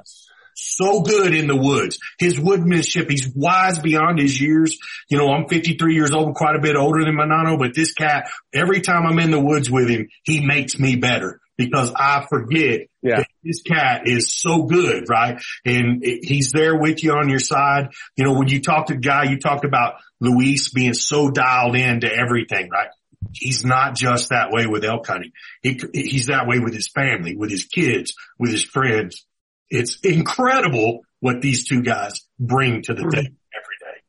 [0.54, 1.98] So good in the woods.
[2.18, 4.76] His woodmanship, he's wise beyond his years.
[5.08, 8.28] You know, I'm 53 years old, quite a bit older than Manano, but this cat,
[8.52, 12.88] every time I'm in the woods with him, he makes me better because I forget
[13.02, 13.18] Yeah.
[13.18, 15.40] that this cat is so good, right?
[15.64, 17.88] And he's there with you on your side.
[18.16, 22.00] You know, when you talk to guy, you talked about Luis being so dialed in
[22.00, 22.88] to everything, right?
[23.34, 25.30] He's not just that way with elk hunting.
[25.62, 29.24] He, he's that way with his family, with his kids, with his friends.
[29.72, 34.02] It's incredible what these two guys bring to the table every day.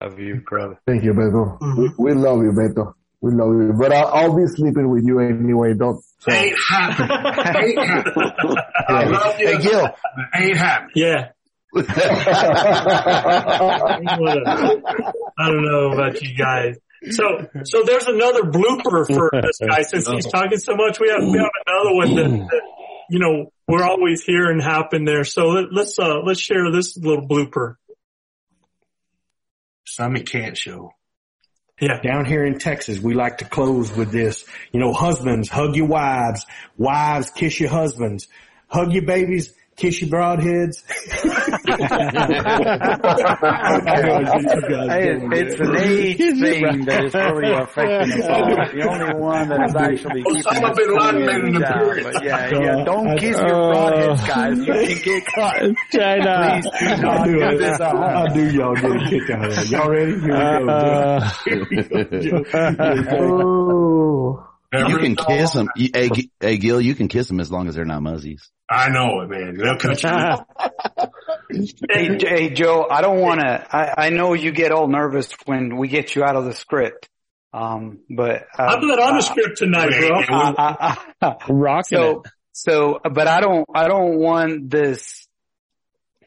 [0.00, 0.80] Love you, brother.
[0.86, 1.58] Thank you, Beto.
[1.58, 1.82] Mm-hmm.
[1.82, 2.94] We, we love you, Beto.
[3.20, 3.74] We love you.
[3.78, 5.74] But I'll, I'll be sleeping with you anyway.
[5.74, 6.02] Don't.
[6.20, 6.32] So.
[6.32, 7.10] Ain't happening.
[7.10, 8.32] Ain't happening.
[8.88, 9.46] I love you.
[9.46, 9.88] Hey, Gil.
[10.34, 10.92] Ain't happening.
[10.96, 11.28] yeah.
[11.76, 11.80] I
[15.38, 16.78] don't know about you guys.
[17.10, 17.24] So,
[17.64, 20.98] so there's another blooper for this guy since he's talking so much.
[20.98, 22.62] We have, we have another one that, that
[23.12, 25.24] you know, we're always hearing happen there.
[25.24, 27.76] So let, let's, uh, let's share this little blooper.
[29.84, 30.92] Some Summit can't show.
[31.78, 32.00] Yeah.
[32.00, 34.46] Down here in Texas, we like to close with this.
[34.72, 36.46] You know, husbands, hug your wives.
[36.78, 38.28] Wives, kiss your husbands.
[38.68, 39.52] Hug your babies,
[39.82, 40.82] kiss your broadheads.
[44.92, 48.44] Hey, it's, it's an age thing that is really affecting us all.
[48.72, 51.78] The only one that is actually keeping Osama us bin Laden cool in the down.
[51.78, 52.04] period.
[52.12, 54.58] But yeah, yeah, don't kiss your broadheads, guys.
[54.58, 55.62] You can get caught.
[55.90, 56.60] China.
[56.62, 58.02] Please do not I do, do this at home.
[58.02, 59.68] I do y'all get a kick out of that.
[59.70, 60.12] Y'all ready?
[60.20, 60.28] Here we
[64.32, 64.42] go.
[64.42, 65.68] Uh, You can kiss them.
[65.76, 68.48] Hey, G- hey, Gil, you can kiss them as long as they're not muzzies.
[68.70, 69.56] I know it, man.
[69.58, 70.08] They'll cut you.
[70.08, 70.46] off.
[71.90, 73.46] Hey, hey, Joe, I don't want to.
[73.76, 77.10] I, I know you get all nervous when we get you out of the script,
[77.52, 80.22] um, but uh, I'm not on the script tonight, bro.
[80.28, 80.54] I-
[81.20, 82.22] I- I- rocking so,
[82.52, 85.26] so, but I don't, I don't want this,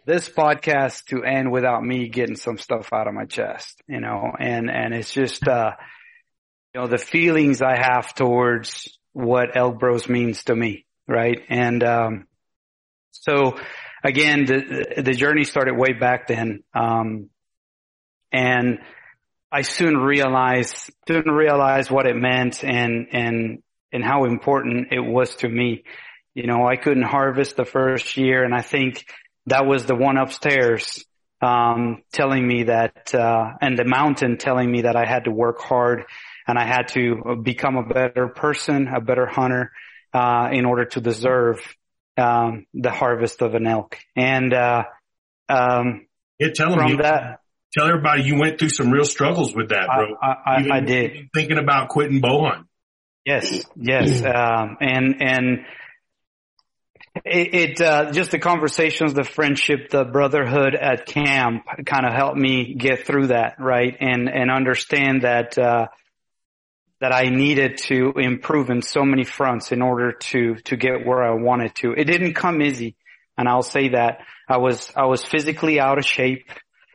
[0.05, 4.31] this podcast to end without me getting some stuff out of my chest, you know,
[4.39, 5.71] and, and it's just, uh,
[6.75, 11.41] you know, the feelings I have towards what Elk Bros means to me, right?
[11.47, 12.27] And, um,
[13.11, 13.57] so
[14.03, 16.63] again, the, the journey started way back then.
[16.73, 17.29] Um,
[18.29, 18.79] and
[19.49, 25.33] I soon realized, soon realized what it meant and, and, and how important it was
[25.37, 25.85] to me.
[26.33, 29.05] You know, I couldn't harvest the first year and I think
[29.45, 31.05] that was the one upstairs,
[31.41, 35.61] um, telling me that, uh, and the mountain telling me that I had to work
[35.61, 36.03] hard
[36.47, 39.71] and I had to become a better person, a better hunter,
[40.13, 41.59] uh, in order to deserve,
[42.17, 43.97] um, the harvest of an elk.
[44.15, 44.83] And, uh,
[45.49, 46.07] um,
[46.39, 47.39] Yeah, tell them from you, that,
[47.73, 50.15] tell everybody you went through some real struggles with that, bro.
[50.21, 51.29] I, I, Even I did.
[51.33, 52.67] Thinking about quitting bow hunting.
[53.25, 55.65] Yes, yes, um, and and
[57.23, 62.37] it, it uh, just the conversations, the friendship, the brotherhood at camp kind of helped
[62.37, 63.95] me get through that, right?
[63.99, 65.87] And and understand that uh,
[67.05, 71.23] that I needed to improve in so many fronts in order to to get where
[71.23, 71.91] I wanted to.
[71.91, 72.95] It didn't come easy,
[73.37, 76.49] and I'll say that I was I was physically out of shape.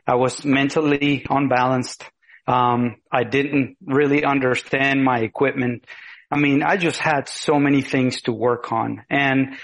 [0.05, 2.03] I was mentally unbalanced.
[2.45, 5.85] Um, I didn't really understand my equipment.
[6.29, 9.55] I mean, I just had so many things to work on and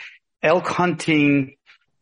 [0.42, 1.58] elk hunting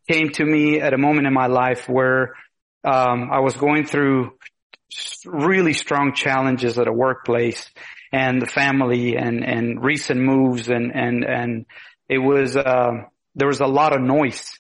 [0.08, 2.36] came to me at a moment in my life where
[2.84, 4.34] um, I was going through
[5.26, 7.72] really strong challenges at a workplace
[8.16, 11.66] and the family and, and recent moves and, and, and
[12.08, 12.92] it was, uh,
[13.36, 14.58] there was a lot of noise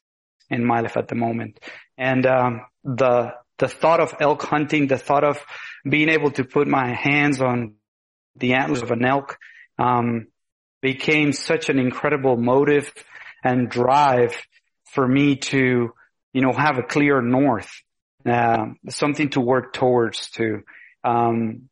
[0.49, 1.57] in my life at the moment.
[1.97, 5.39] And, um, the, the thought of elk hunting, the thought of
[5.87, 7.75] being able to put my hands on
[8.35, 9.37] the antlers of an elk,
[9.79, 10.27] um,
[10.81, 12.91] became such an incredible motive
[13.41, 14.35] and drive
[14.91, 15.93] for me to,
[16.33, 17.71] you know, have a clear north,
[18.25, 20.63] uh, something to work towards to,
[21.05, 21.69] um,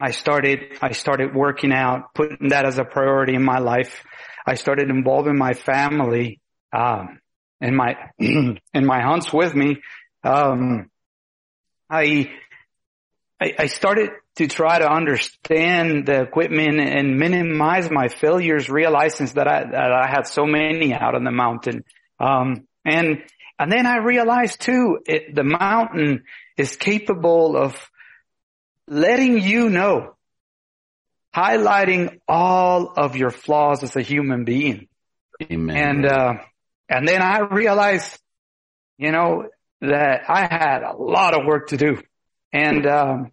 [0.00, 4.02] I started, I started working out, putting that as a priority in my life.
[4.46, 6.40] I started involving my family,
[6.72, 7.20] um,
[7.60, 9.82] in my, in my hunts with me.
[10.24, 10.90] Um,
[11.90, 12.30] I,
[13.38, 19.46] I, I started to try to understand the equipment and minimize my failures, realizing that
[19.46, 21.84] I, that I had so many out on the mountain.
[22.18, 23.22] Um, and,
[23.58, 26.24] and then I realized too, it, the mountain
[26.56, 27.90] is capable of
[28.90, 30.16] letting you know,
[31.34, 34.88] highlighting all of your flaws as a human being.
[35.40, 35.76] Amen.
[35.76, 36.34] And, uh,
[36.88, 38.18] and then I realized,
[38.98, 39.48] you know,
[39.80, 42.02] that I had a lot of work to do.
[42.52, 43.32] And, um,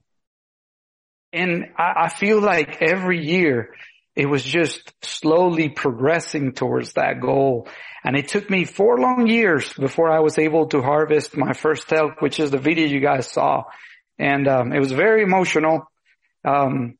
[1.33, 3.73] and I, I feel like every year
[4.15, 7.67] it was just slowly progressing towards that goal.
[8.03, 11.91] And it took me four long years before I was able to harvest my first
[11.91, 13.63] elk, which is the video you guys saw.
[14.19, 15.89] And, um, it was very emotional.
[16.45, 16.97] Um,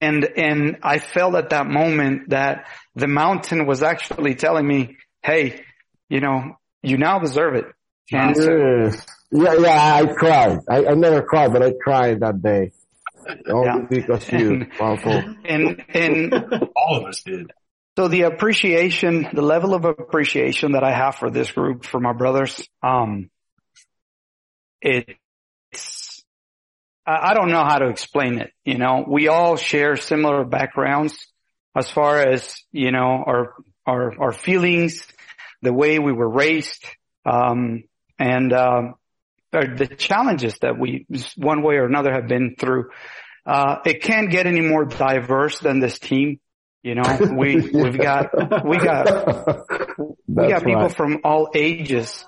[0.00, 5.64] and, and I felt at that moment that the mountain was actually telling me, Hey,
[6.08, 7.66] you know, you now deserve it.
[8.12, 8.90] And so,
[9.32, 10.58] Yeah, yeah, I cried.
[10.68, 12.72] I, I never cried, but I cried that day.
[13.46, 15.22] Only because you, And- powerful.
[15.44, 16.32] and, and
[16.76, 17.50] all of us did.
[17.98, 22.12] So the appreciation, the level of appreciation that I have for this group, for my
[22.12, 23.28] brothers, um,
[24.80, 25.10] it's,
[27.08, 28.52] I don't know how to explain it.
[28.64, 31.26] You know, we all share similar backgrounds
[31.74, 33.54] as far as, you know, our,
[33.86, 35.06] our, our feelings,
[35.62, 36.84] the way we were raised,
[37.24, 37.84] um,
[38.18, 38.94] and, um,
[39.54, 41.06] or the challenges that we,
[41.36, 42.90] one way or another have been through.
[43.46, 46.38] Uh, it can't get any more diverse than this team.
[46.82, 49.66] You know, we, we've got, we got,
[49.98, 50.94] we That's got people right.
[50.94, 52.24] from all ages,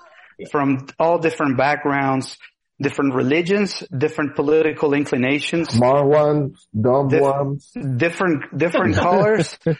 [0.51, 2.37] from all different backgrounds,
[2.81, 7.71] different religions, different political inclinations, Smart ones, dumb ones.
[7.97, 9.73] different, different colors, uh,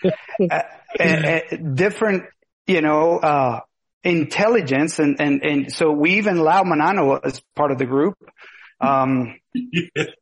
[0.49, 0.61] uh,
[0.99, 1.40] uh,
[1.73, 2.23] different,
[2.68, 3.61] you know, uh,
[4.03, 4.99] intelligence.
[4.99, 8.18] And, and, and so we even allow Manano as part of the group.
[8.80, 9.36] Um,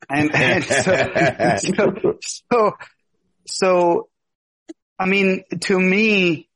[0.09, 2.71] and, and so, so, so,
[3.45, 4.09] so,
[4.97, 6.49] I mean, to me,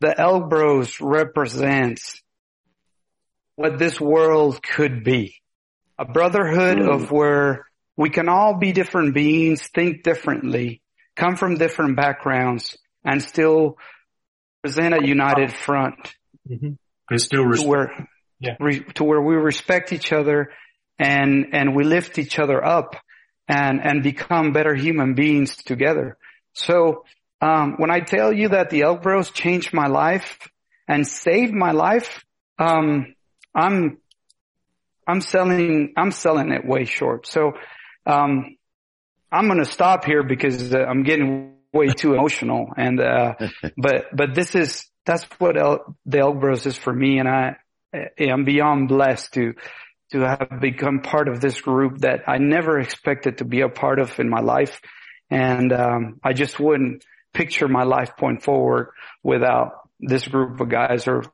[0.00, 2.22] the Elk Bros represents
[3.56, 5.37] what this world could be.
[5.98, 7.66] A brotherhood of where
[7.96, 10.80] we can all be different beings, think differently,
[11.16, 13.76] come from different backgrounds, and still
[14.62, 16.14] present a united front.
[17.10, 18.08] And still to where,
[18.38, 18.56] Yeah.
[18.60, 20.52] re, to where we respect each other
[20.98, 22.94] and, and we lift each other up
[23.48, 26.16] and, and become better human beings together.
[26.52, 27.04] So,
[27.40, 30.38] um, when I tell you that the Elk Bros changed my life
[30.86, 32.24] and saved my life,
[32.58, 33.14] um,
[33.54, 33.98] I'm,
[35.08, 37.26] I'm selling, I'm selling it way short.
[37.26, 37.54] So,
[38.06, 38.56] um,
[39.32, 43.34] I'm going to stop here because uh, I'm getting way too emotional and, uh,
[43.76, 47.18] but, but this is, that's what El, the Elk Bros is for me.
[47.18, 47.56] And I
[48.20, 49.54] I'm beyond blessed to,
[50.12, 53.98] to have become part of this group that I never expected to be a part
[53.98, 54.80] of in my life.
[55.30, 58.90] And, um, I just wouldn't picture my life point forward
[59.22, 61.24] without this group of guys or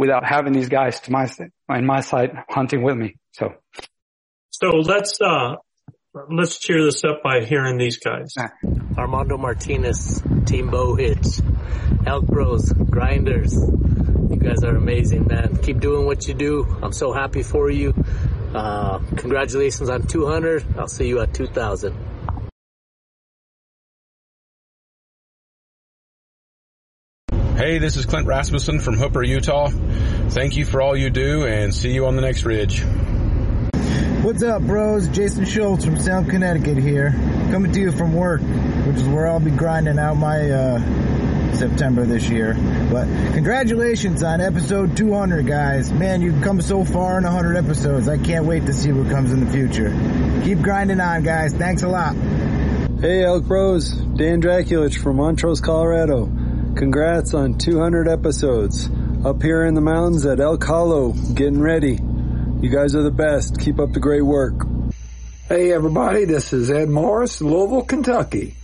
[0.00, 1.28] without having these guys to my,
[1.68, 3.16] on my side hunting with me.
[3.32, 3.52] So.
[4.48, 5.56] So let's, uh,
[6.30, 8.34] let's cheer this up by hearing these guys.
[8.96, 11.40] Armando Martinez, Team Bow Hitch,
[12.06, 13.52] Elk Bros, Grinders.
[13.52, 15.58] You guys are amazing, man.
[15.58, 16.66] Keep doing what you do.
[16.82, 17.92] I'm so happy for you.
[18.54, 20.78] Uh, congratulations on 200.
[20.78, 22.09] I'll see you at 2000.
[27.60, 29.68] Hey, this is Clint Rasmussen from Hooper, Utah.
[30.30, 32.82] Thank you for all you do and see you on the next ridge.
[34.22, 35.08] What's up, bros?
[35.08, 37.10] Jason Schultz from Salem, Connecticut here.
[37.50, 42.06] Coming to you from work, which is where I'll be grinding out my uh, September
[42.06, 42.54] this year.
[42.90, 43.04] But
[43.34, 45.92] congratulations on episode 200, guys.
[45.92, 48.08] Man, you've come so far in 100 episodes.
[48.08, 49.90] I can't wait to see what comes in the future.
[50.44, 51.52] Keep grinding on, guys.
[51.52, 52.16] Thanks a lot.
[53.00, 56.39] Hey Elk Bros, Dan Draculich from Montrose, Colorado.
[56.76, 58.88] Congrats on 200 episodes.
[59.24, 61.98] Up here in the mountains at El Hollow, getting ready.
[62.60, 63.60] You guys are the best.
[63.60, 64.66] Keep up the great work.
[65.48, 68.54] Hey everybody, this is Ed Morris, Louisville, Kentucky.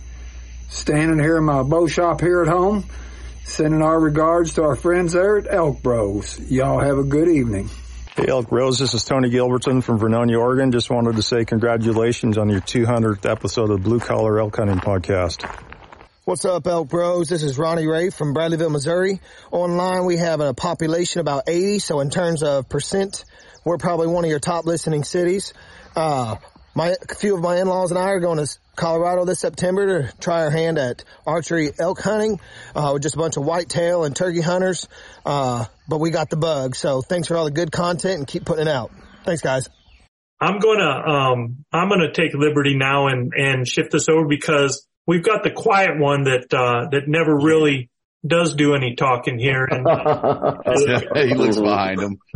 [0.69, 2.85] Standing here in my bow shop here at home,
[3.43, 6.39] sending our regards to our friends there at Elk Bros.
[6.49, 7.69] Y'all have a good evening.
[8.15, 10.71] Hey Elk Bros, this is Tony Gilbertson from Vernonia, Oregon.
[10.71, 14.79] Just wanted to say congratulations on your 200th episode of the Blue Collar Elk Hunting
[14.79, 15.66] Podcast.
[16.27, 17.29] What's up, Elk Bros?
[17.29, 19.21] This is Ronnie Ray from Bradleyville, Missouri.
[19.49, 23.23] Online, we have a population about 80, so in terms of percent,
[23.63, 25.53] we're probably one of your top listening cities.
[25.95, 26.35] Uh,
[26.75, 30.17] my, a few of my in-laws and I are going to Colorado this September to
[30.17, 32.41] try our hand at archery elk hunting,
[32.75, 34.89] uh, with just a bunch of whitetail and turkey hunters.
[35.25, 36.75] Uh, but we got the bug.
[36.75, 38.91] So thanks for all the good content and keep putting it out.
[39.23, 39.69] Thanks guys.
[40.41, 45.23] I'm gonna um I'm gonna take liberty now and and shift this over because we've
[45.23, 47.89] got the quiet one that uh that never really
[48.25, 50.57] does do any talking here and uh,
[51.15, 52.17] he looks behind him.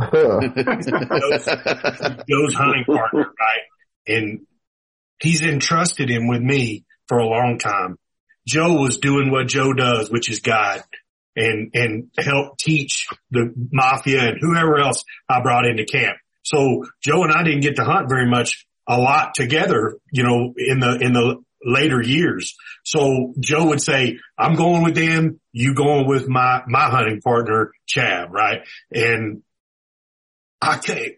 [2.28, 3.62] Joe's hunting partner, right?
[4.06, 4.46] And
[5.20, 7.98] he's entrusted him with me for a long time.
[8.46, 10.82] Joe was doing what Joe does, which is guide
[11.36, 16.16] and, and help teach the mafia and whoever else I brought into camp.
[16.42, 20.54] So Joe and I didn't get to hunt very much, a lot together, you know,
[20.56, 22.54] in the, in the later years.
[22.84, 25.40] So Joe would say, I'm going with them.
[25.52, 28.62] You going with my, my hunting partner, Chab, right?
[28.90, 29.42] And
[30.60, 31.14] I can't,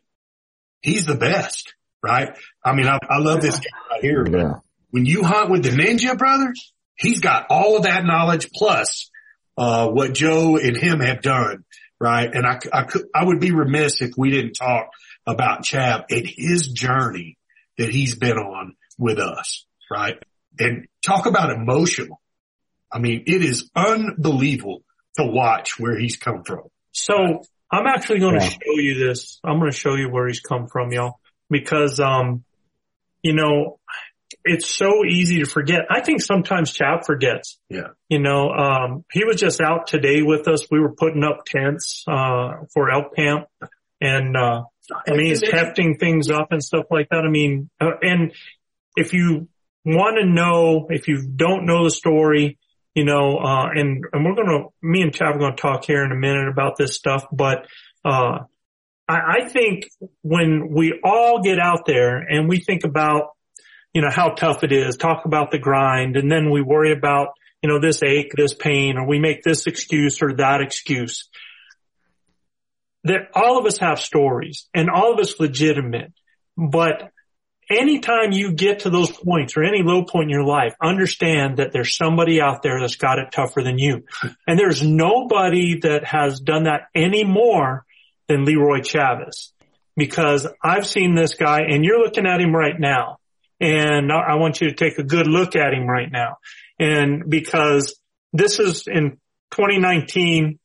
[0.81, 2.37] he's the best, right?
[2.65, 4.61] I mean, I, I love this guy right here, but
[4.91, 9.11] when you hunt with the ninja brothers, he's got all of that knowledge plus,
[9.57, 11.65] uh, what Joe and him have done,
[12.01, 12.29] right?
[12.33, 14.89] And I, I could, I would be remiss if we didn't talk
[15.27, 17.39] about Chab and his journey
[17.79, 20.17] that he's been on with us, right?
[20.59, 22.21] And talk about emotional.
[22.93, 24.83] I mean, it is unbelievable
[25.17, 26.63] to watch where he's come from.
[26.93, 28.51] So I'm actually going to Yeah.
[28.51, 29.41] show you this.
[29.45, 31.19] I'm going to show you where he's come from, y'all,
[31.51, 32.45] because, um,
[33.23, 33.81] you know,
[34.45, 35.83] it's so easy to forget.
[35.91, 37.59] I think sometimes Chav forgets.
[37.69, 37.89] Yeah.
[38.09, 40.71] You know, um, he was just out today with us.
[40.71, 43.47] We were putting up tents, uh, for elk camp
[44.01, 44.65] and, uh,
[45.09, 47.25] I mean, he's hefting things up and stuff like that.
[47.25, 48.33] I mean, uh, and
[48.97, 49.49] if you
[49.85, 52.59] want to know, if you don't know the story,
[52.95, 55.85] you know, uh, and, and we're going to, me and Chad are going to talk
[55.85, 57.67] here in a minute about this stuff, but,
[58.05, 58.41] uh,
[59.09, 59.89] I, I think
[60.23, 63.31] when we all get out there and we think about,
[63.93, 67.29] you know, how tough it is, talk about the grind, and then we worry about,
[67.63, 71.29] you know, this ache, this pain, or we make this excuse or that excuse.
[73.05, 76.13] That all of us have stories and all of us legitimate,
[76.57, 77.11] but
[77.71, 81.73] anytime you get to those points or any low point in your life, understand that
[81.73, 84.05] there's somebody out there that's got it tougher than you.
[84.47, 87.85] And there's nobody that has done that any more
[88.29, 89.53] than Leroy Chavez
[89.97, 93.19] because I've seen this guy and you're looking at him right now
[93.61, 96.39] and I want you to take a good look at him right now.
[96.79, 97.99] And because
[98.33, 99.19] this is in
[99.53, 100.59] 2019,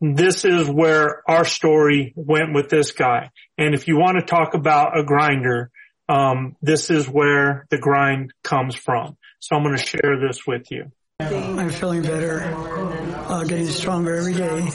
[0.00, 3.30] this is where our story went with this guy.
[3.56, 5.70] And if you want to talk about a grinder,
[6.08, 9.16] um, this is where the grind comes from.
[9.40, 10.90] So I'm going to share this with you.
[11.20, 14.68] I'm feeling better, uh, getting stronger every day.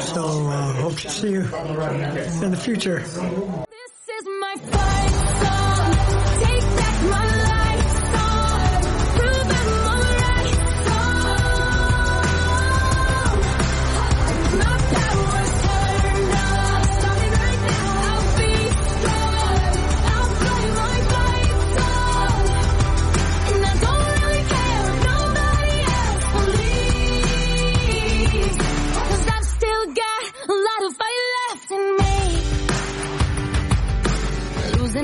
[0.00, 3.04] So uh, hope to see you in the future.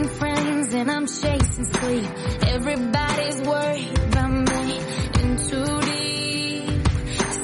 [0.05, 0.11] Me.
[0.11, 2.09] Losing friends and I'm chasing sleep.
[2.47, 4.79] Everybody's worried about me.
[5.23, 6.89] In too deep.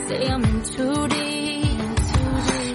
[0.08, 1.80] Say I'm in too deep.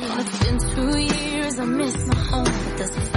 [0.07, 1.59] Oh, it's been two years.
[1.59, 3.14] I miss my home, but there's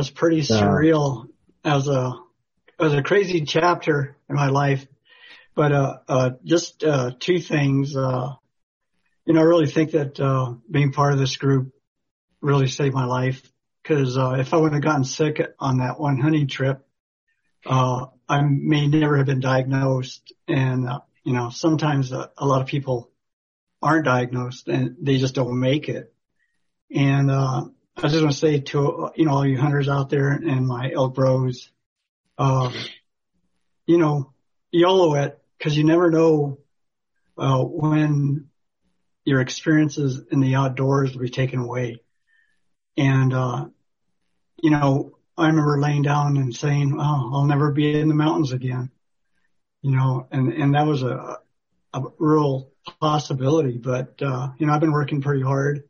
[0.00, 1.28] was pretty surreal
[1.62, 2.14] as a,
[2.78, 4.86] as a crazy chapter in my life.
[5.54, 8.30] But, uh, uh, just, uh, two things, uh,
[9.26, 11.74] you know, I really think that, uh, being part of this group
[12.40, 13.42] really saved my life.
[13.84, 16.80] Cause, uh, if I wouldn't have gotten sick on that one hunting trip,
[17.66, 20.32] uh, I may never have been diagnosed.
[20.48, 23.10] And, uh, you know, sometimes uh, a lot of people
[23.82, 26.10] aren't diagnosed and they just don't make it.
[26.90, 27.66] And, uh,
[28.02, 30.90] I just want to say to, you know, all you hunters out there and my
[30.90, 31.70] elk bros,
[32.38, 32.72] uh,
[33.84, 34.32] you know,
[34.72, 36.60] YOLO it because you never know,
[37.36, 38.48] uh, when
[39.26, 42.00] your experiences in the outdoors will be taken away.
[42.96, 43.66] And, uh,
[44.62, 48.52] you know, I remember laying down and saying, oh, I'll never be in the mountains
[48.52, 48.90] again.
[49.82, 51.38] You know, and, and that was a,
[51.92, 55.82] a real possibility, but, uh, you know, I've been working pretty hard.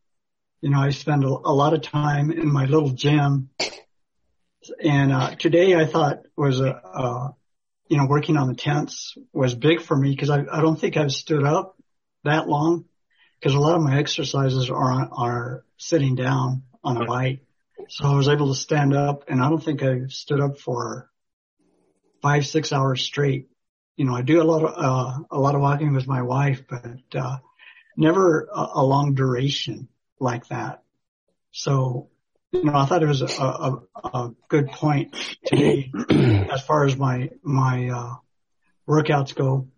[0.60, 3.50] You know, I spend a, a lot of time in my little gym
[4.82, 7.28] and, uh, today I thought was a, uh,
[7.88, 10.96] you know, working on the tents was big for me because I, I don't think
[10.96, 11.76] I've stood up
[12.24, 12.84] that long
[13.38, 17.40] because a lot of my exercises are, are sitting down on a bike.
[17.88, 21.10] So I was able to stand up and I don't think I stood up for
[22.22, 23.48] five, six hours straight.
[23.96, 26.64] You know, I do a lot of, uh, a lot of walking with my wife,
[26.68, 27.38] but, uh,
[27.96, 29.88] never a, a long duration
[30.20, 30.82] like that.
[31.52, 32.08] So,
[32.52, 35.14] you know, I thought it was a, a, a good point
[35.46, 35.92] to today
[36.52, 38.14] as far as my, my, uh,
[38.88, 39.68] workouts go.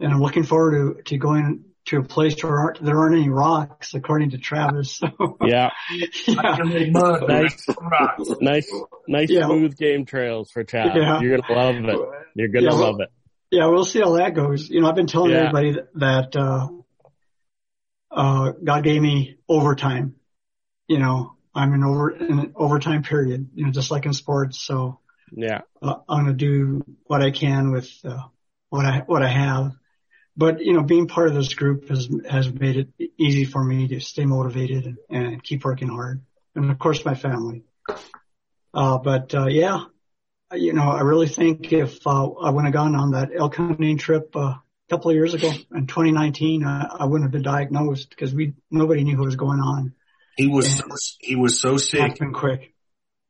[0.00, 3.28] And I'm looking forward to, to going to a place where aren't, there aren't any
[3.28, 4.96] rocks, according to Travis.
[4.96, 5.70] So, Yeah.
[5.92, 6.06] yeah.
[6.58, 7.66] nice,
[8.40, 8.72] nice,
[9.08, 9.46] nice Yeah.
[9.46, 10.96] smooth game trails for Chad.
[10.96, 11.20] Yeah.
[11.20, 12.08] You're gonna love it.
[12.34, 13.08] You're gonna Yeah, well- love it.
[13.52, 14.68] Yeah, we'll see how that goes.
[14.68, 15.38] You know, I've been telling Yeah.
[15.48, 16.66] everybody that, that uh,
[18.16, 20.16] uh, God gave me overtime.
[20.88, 23.50] You know, I'm in over in an overtime period.
[23.54, 24.62] You know, just like in sports.
[24.66, 25.00] So
[25.32, 25.62] Yeah.
[25.82, 28.22] uh, I'm to do what I can with uh,
[28.70, 29.72] what I what I have.
[30.36, 33.88] But you know, being part of this group has has made it easy for me
[33.88, 36.22] to stay motivated and, and keep working hard.
[36.54, 37.64] And of course, my family.
[38.74, 39.84] Uh, but uh, yeah,
[40.54, 43.98] you know, I really think if uh, I wouldn't have gone on that elk hunting
[43.98, 44.54] trip uh,
[44.88, 49.04] couple of years ago in 2019, I, I wouldn't have been diagnosed because we nobody
[49.04, 49.94] knew what was going on.
[50.36, 52.00] He was he was so sick.
[52.00, 52.72] Happened quick.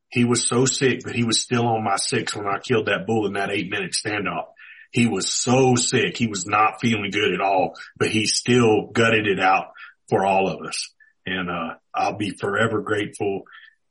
[0.09, 3.07] He was so sick, but he was still on my six when I killed that
[3.07, 4.47] bull in that eight minute standoff.
[4.93, 6.17] He was so sick.
[6.17, 9.73] He was not feeling good at all, but he still gutted it out
[10.09, 10.91] for all of us.
[11.27, 13.43] And, uh, I'll be forever grateful.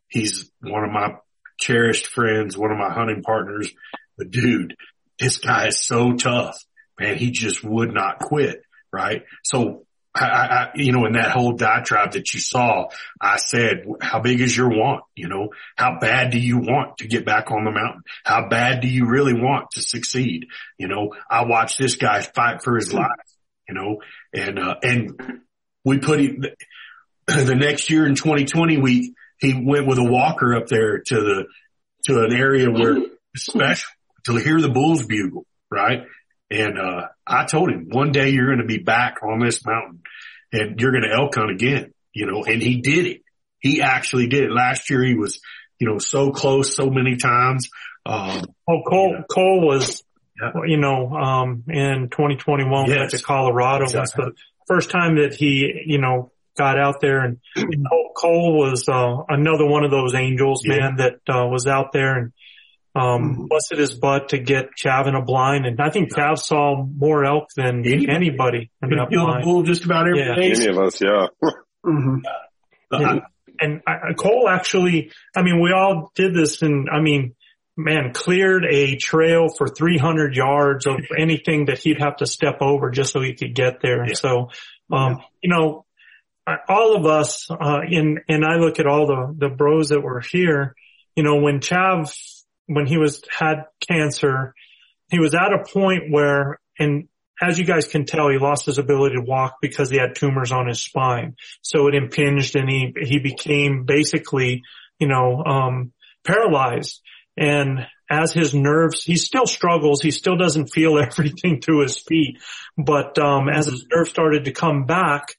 [0.07, 1.15] He's one of my
[1.59, 3.71] cherished friends, one of my hunting partners,
[4.17, 4.75] but dude,
[5.19, 6.57] this guy is so tough,
[6.99, 7.17] man.
[7.17, 8.61] He just would not quit.
[8.91, 9.23] Right.
[9.43, 9.85] So
[10.15, 12.87] I, I, you know, in that whole diatribe that you saw,
[13.19, 15.03] I said, how big is your want?
[15.15, 18.03] You know, how bad do you want to get back on the mountain?
[18.23, 20.47] How bad do you really want to succeed?
[20.77, 23.09] You know, I watched this guy fight for his life,
[23.67, 23.97] you know,
[24.33, 25.41] and, uh, and
[25.83, 26.45] we put him
[27.27, 31.45] the next year in 2020, we, he went with a walker up there to the,
[32.05, 32.97] to an area where
[33.35, 33.91] special
[34.25, 36.03] to hear the bulls bugle, right?
[36.51, 40.01] And, uh, I told him one day you're going to be back on this mountain
[40.53, 43.21] and you're going to elk hunt again, you know, and he did it.
[43.59, 44.51] He actually did it.
[44.51, 45.39] Last year he was,
[45.79, 47.69] you know, so close so many times.
[48.05, 50.03] Um, Oh, Cole, Cole was,
[50.67, 53.11] you know, um, in 2021 went Yes.
[53.11, 54.25] to Colorado was Exactly.
[54.25, 54.31] the
[54.67, 57.37] first time that he, you know, got out there and
[57.89, 60.77] Cole, Cole was, uh, another one of those angels, Yeah.
[60.77, 62.31] man, that, uh, was out there and,
[62.95, 65.65] um, busted his butt to get Chav in a blind.
[65.65, 69.43] And I think Chav saw more elk than anybody in Could that kill the blind.
[69.43, 70.35] bull just about every Yeah.
[70.37, 71.27] Any of us, yeah.
[71.85, 72.15] Mm-hmm.
[72.91, 73.21] And,
[73.59, 77.35] and I, Cole actually, I mean, we all did this and I mean,
[77.77, 82.89] man, cleared a trail for 300 yards of anything that he'd have to step over
[82.89, 84.01] just so he could get there.
[84.01, 84.49] And so,
[84.91, 85.85] um, you know,
[86.47, 90.01] I- all of us, uh, in, and I look at all the, the bros that
[90.01, 90.75] were here,
[91.15, 92.11] you know, when Chav,
[92.67, 94.53] when he was, had cancer,
[95.09, 97.07] he was at a point where, and
[97.41, 100.51] as you guys can tell, he lost his ability to walk because he had tumors
[100.51, 101.35] on his spine.
[101.61, 104.63] So it impinged and he, he became basically,
[104.99, 105.91] you know, um,
[106.25, 107.01] paralyzed.
[107.37, 110.01] And as his nerves, he still struggles.
[110.01, 112.39] He still doesn't feel everything through his feet.
[112.77, 115.35] But, um, as his nerves started to come back,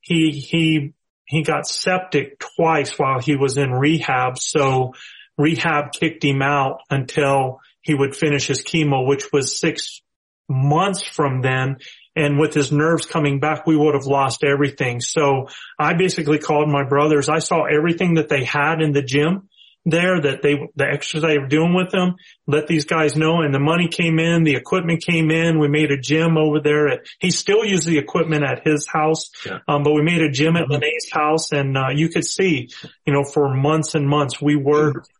[0.00, 0.94] he, he,
[1.26, 4.38] he got septic twice while he was in rehab.
[4.38, 4.94] So
[5.38, 10.00] rehab kicked him out until he would finish his chemo, which was six
[10.48, 11.76] months from then.
[12.16, 15.00] And with his nerves coming back, we would have lost everything.
[15.00, 15.48] So
[15.78, 17.28] I basically called my brothers.
[17.28, 19.48] I saw everything that they had in the gym
[19.86, 22.14] there that they, the extras they were doing with them,
[22.46, 25.90] let these guys know and the money came in, the equipment came in, we made
[25.90, 29.58] a gym over there at, he still uses the equipment at his house, Yeah.
[29.68, 32.70] um, but we made a gym at Lene's house and, uh, you could see,
[33.04, 35.10] you know, for months and months we worked.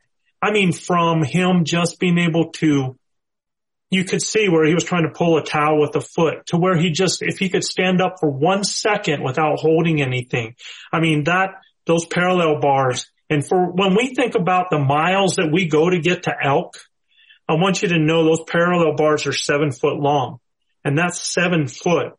[0.45, 2.99] I mean, from him just being able to,
[3.89, 6.59] you could see where he was trying to pull a towel with a foot to
[6.59, 10.55] where he just, if he could stand up for one second without holding anything.
[10.93, 11.53] I mean, that,
[11.87, 13.07] those parallel bars.
[13.31, 16.79] And for when we think about the miles that we go to get to elk,
[17.49, 20.41] I want you to know those parallel bars are seven foot long
[20.85, 22.13] and that seven foot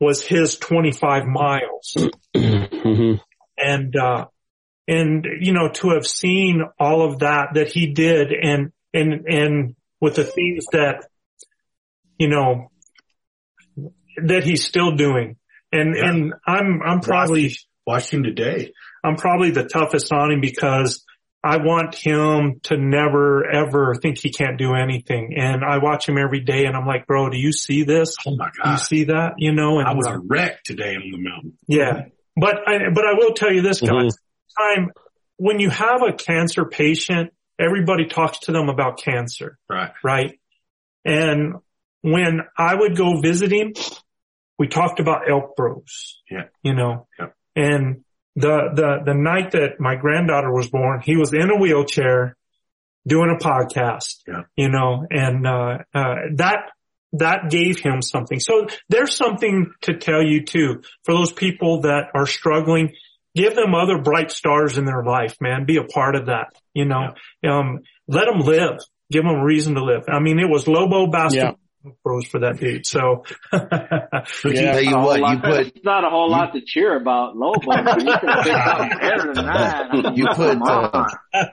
[0.00, 1.96] was his 25 miles.
[3.60, 4.26] And, uh,
[4.88, 9.76] and, you know, to have seen all of that that he did and, and, and
[10.00, 11.04] with the things that,
[12.18, 12.70] you know,
[14.24, 15.36] that he's still doing.
[15.70, 17.54] And, and I'm, I'm probably,
[17.86, 18.72] watched him today.
[19.04, 21.04] I'm probably the toughest on him because
[21.44, 25.34] I want him to never ever think he can't do anything.
[25.38, 28.16] And I watch him every day and I'm like, bro, do you see this?
[28.26, 28.76] Oh my Do you God.
[28.76, 29.34] see that?
[29.38, 31.56] You know, and I was a wreck today on the mountain.
[31.66, 32.06] yeah.
[32.36, 33.90] But I, but I will tell you this, guys.
[33.90, 34.18] Mhm.
[34.56, 34.90] Time
[35.36, 39.90] when you have a cancer patient, everybody talks to them about cancer, Right.
[40.02, 40.38] right?
[41.04, 41.54] And
[42.02, 43.72] when I would go visit him,
[44.58, 46.44] we talked about elk bros, Yeah.
[46.62, 47.34] you know, Yep.
[47.56, 48.04] and
[48.36, 52.36] the, the, the night that my granddaughter was born, he was in a wheelchair
[53.06, 54.42] doing a podcast, Yeah.
[54.56, 56.70] you know, and, uh, uh, that,
[57.14, 58.38] that gave him something.
[58.38, 62.94] So there's something to tell you too, for those people that are struggling,
[63.34, 65.64] give them other bright stars in their life, man.
[65.64, 67.14] Be a part of that, you know,
[67.48, 68.78] um, let them live.
[69.10, 70.04] Give them a reason to live.
[70.08, 71.58] I mean, it was Lobo basketball
[72.02, 72.86] pros for that dude.
[72.86, 77.72] So, Tell you what, you put It's not a whole lot to cheer about Lobo.
[77.72, 79.86] You could have picked something better than that.
[79.90, 81.06] I mean, you put uh,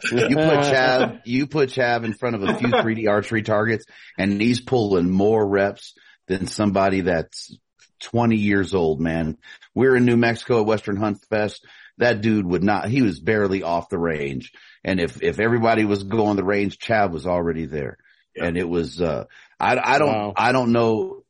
[0.03, 3.85] you put Chav you put Chav in front of a few 3D archery targets,
[4.17, 5.93] and he's pulling more reps
[6.27, 7.55] than somebody that's
[8.01, 8.99] 20 years old.
[9.01, 9.37] Man,
[9.73, 11.65] we're in New Mexico at Western Hunt Fest.
[11.97, 12.89] That dude would not.
[12.89, 14.51] He was barely off the range,
[14.83, 17.97] and if if everybody was going the range, Chav was already there,
[18.35, 19.01] and it was.
[19.01, 19.25] uh
[19.59, 20.33] I I don't Wow.
[20.35, 21.21] I don't know.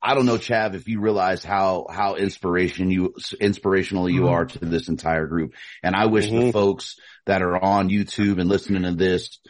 [0.00, 4.28] I don't know, Chav, if you realize how, how inspiration you, inspirational you Mm-hmm.
[4.28, 4.32] Mhm.
[4.32, 5.54] are to this entire group.
[5.82, 6.94] And I wish the folks
[7.26, 9.40] that are on YouTube and listening to this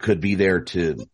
[0.00, 1.06] could be there to,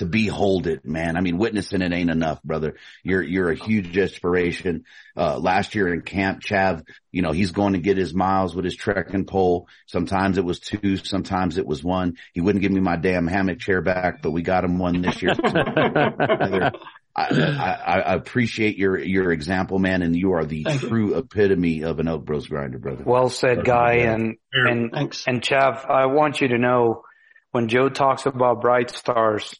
[0.00, 1.18] to behold it, man.
[1.18, 2.76] I mean, witnessing it ain't enough, brother.
[3.04, 4.84] You're, you're a huge inspiration.
[5.14, 8.64] Uh, last year in camp, Chav, you know, he's going to get his miles with
[8.64, 9.68] his trekking pole.
[9.84, 12.16] Sometimes it was two, sometimes it was one.
[12.32, 15.20] He wouldn't give me my damn hammock chair back, but we got him one this
[15.20, 15.34] year.
[15.44, 16.70] I,
[17.14, 20.88] I, I appreciate your, your example, man, and you are the Thank you.
[20.88, 23.04] true epitome of an Elk Bros grinder, brother.
[23.04, 23.96] Well said, Guy.
[23.96, 24.14] Yeah.
[24.14, 24.94] And and
[25.26, 27.02] and Chav, I want you to know
[27.50, 29.54] when Joe talks about bright stars,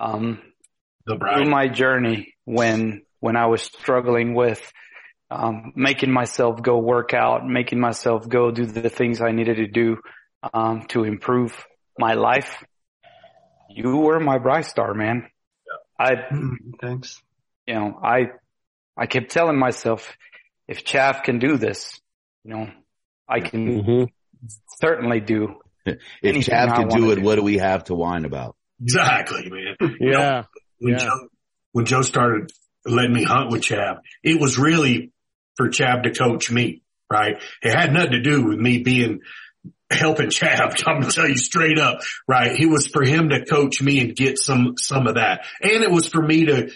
[0.00, 0.40] um,
[1.06, 4.60] the through my journey when when I was struggling with
[5.30, 9.66] um, making myself go work out, making myself go do the things I needed to
[9.68, 9.98] do
[10.52, 11.64] um, to improve
[11.98, 12.64] my life.
[13.68, 15.28] You were my bright star, man.
[15.98, 16.14] I
[16.80, 17.22] thanks.
[17.66, 18.30] You know, I
[18.96, 20.16] I kept telling myself,
[20.66, 22.00] if Chav can do this,
[22.42, 22.70] you know,
[23.28, 24.08] I can
[24.80, 25.60] certainly do.
[25.84, 28.56] If Chav can wanna do it, what do we have to whine about?
[28.80, 29.76] Exactly, man.
[30.00, 30.18] You Yeah.
[30.18, 30.44] know,
[30.78, 30.98] when Yeah.
[31.04, 31.28] Joe
[31.72, 32.50] when Joe started
[32.84, 35.12] letting me hunt with Chav, it was really
[35.56, 36.82] for Chav to coach me,
[37.12, 37.40] right?
[37.62, 39.20] It had nothing to do with me being
[39.90, 40.82] helping Chav.
[40.86, 42.58] I'm gonna tell you straight up, right?
[42.58, 45.90] It was for him to coach me and get some some of that, and it
[45.90, 46.70] was for me to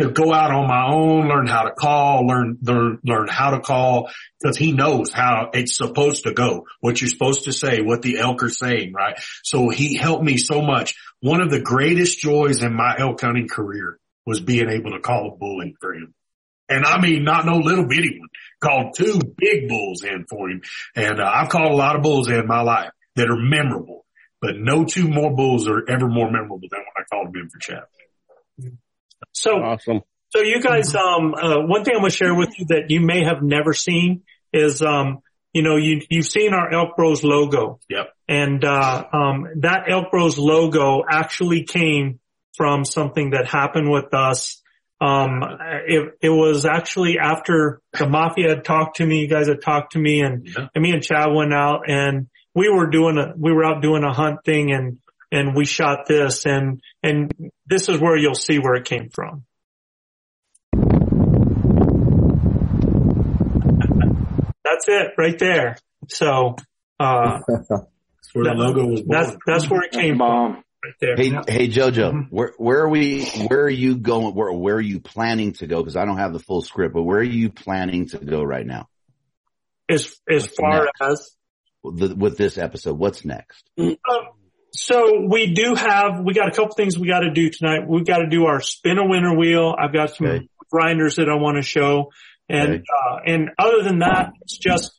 [0.00, 3.60] to go out on my own, learn how to call, learn learn learn how to
[3.60, 4.10] call,
[4.40, 8.18] because he knows how it's supposed to go, what you're supposed to say, what the
[8.18, 9.18] elk are saying, right?
[9.42, 10.94] So he helped me so much.
[11.20, 15.32] One of the greatest joys in my elk hunting career was being able to call
[15.32, 16.12] a bull in for him.
[16.68, 18.28] And I mean, not no little bitty one.
[18.60, 20.62] Called two big bulls in for him.
[20.94, 24.04] And uh, I've called a lot of bulls in my life that are memorable,
[24.40, 27.48] but no two more bulls are ever more memorable than when I called him in
[27.48, 27.84] for Chav.
[29.32, 30.00] So awesome.
[30.30, 33.00] So you guys, um, uh, one thing I'm going to share with you that you
[33.00, 34.22] may have never seen
[34.52, 35.20] is, um,
[35.52, 37.78] you know, you, you've seen our Elk Bros logo.
[37.88, 38.08] Yep.
[38.28, 42.20] And, uh, um, that Elk Bros logo actually came
[42.56, 44.60] from something that happened with us.
[45.00, 45.42] Um,
[45.86, 49.92] it, it was actually after the mafia had talked to me, you guys had talked
[49.92, 53.52] to me and, and me and Chad went out and we were doing a, we
[53.52, 54.98] were out doing a hunt thing and,
[55.30, 57.32] and we shot this and, and
[57.66, 59.44] this is where you'll see where it came from.
[64.64, 65.76] That's it right there.
[66.08, 66.56] So
[66.98, 67.70] Uh, that's
[68.34, 69.22] where the logo was born.
[69.22, 70.62] That's, that's where it came from.
[70.84, 71.16] Right there.
[71.16, 72.34] Hey, hey, Jojo, Mm-hmm.
[72.34, 73.24] where where are we?
[73.48, 74.34] Where are you going?
[74.34, 75.78] Where where are you planning to go?
[75.82, 78.66] Because I don't have the full script, but where are you planning to go right
[78.66, 78.88] now?
[79.88, 81.30] As as far as
[81.82, 83.64] The, with this episode, what's next?
[83.78, 83.96] Um,
[84.72, 87.88] so we do have, we got a couple things we got to do tonight.
[87.88, 89.74] We've got to do our spin a winner wheel.
[89.78, 92.10] I've got some grinders that I want to show.
[92.48, 92.82] And, Okay.
[93.10, 94.92] uh, and other than that, it's just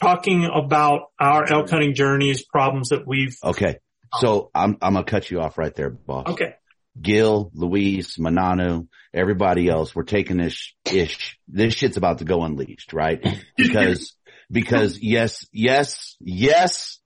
[0.00, 3.76] talking about our elk hunting journeys, problems that we've, Okay,
[4.20, 6.28] so I'm I'm gonna cut you off right there, boss.
[6.30, 6.54] okay.
[7.00, 11.38] Gil, Luis, Manano, everybody else, we're taking this ish.
[11.48, 13.24] This shit's about to go unleashed, right?
[13.56, 14.14] Because,
[14.50, 16.98] because yes, yes, yes,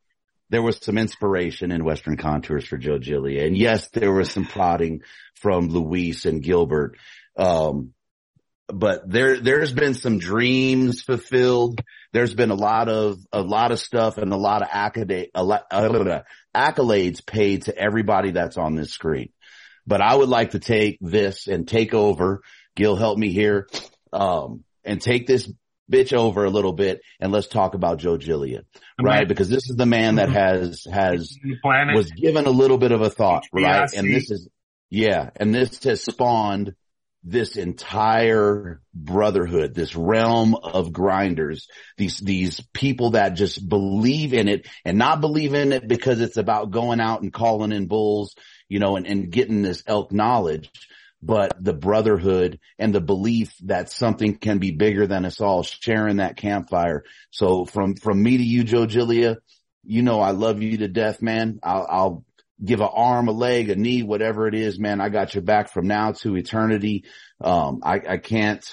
[0.51, 3.47] there was some inspiration in Western contours for Joe Gillia.
[3.47, 5.03] And yes, there was some prodding
[5.35, 6.97] from Luis and Gilbert.
[7.37, 7.93] Um,
[8.69, 11.81] but there, there's been some dreams fulfilled.
[12.13, 16.23] There's been a lot of, a lot of stuff and a lot of accolade, uh,
[16.55, 19.31] accolades paid to everybody that's on this screen.
[19.87, 22.43] But I would like to take this and take over.
[22.75, 23.69] Gil, help me here.
[24.13, 25.51] Um, and take this
[25.91, 28.63] bitch over a little bit and let's talk about Joe Gillia,
[29.01, 29.27] right?
[29.29, 31.37] Because this is the man that has, has,
[31.95, 33.65] was given a little bit of a thought, right?
[33.95, 34.49] And this is,
[34.91, 36.75] yeah, and this has spawned
[37.29, 44.69] this entire brotherhood, this realm of grinders, these, these people that just believe in it
[44.85, 48.37] and not believe in it because it's about going out and calling in bulls,
[48.69, 50.71] you know, and, and getting this elk knowledge,
[51.27, 56.19] but the brotherhood and the belief that something can be bigger than us all, sharing
[56.19, 57.03] that campfire.
[57.31, 59.39] So from, from me to you, Joe Gillia,
[59.83, 61.59] you know, I love you to death, man.
[61.65, 62.25] I'll, I'll
[62.65, 65.01] give an arm, a leg, a knee, whatever it is, man.
[65.01, 67.05] I got your back from now to eternity.
[67.41, 68.65] Um, I, I can't,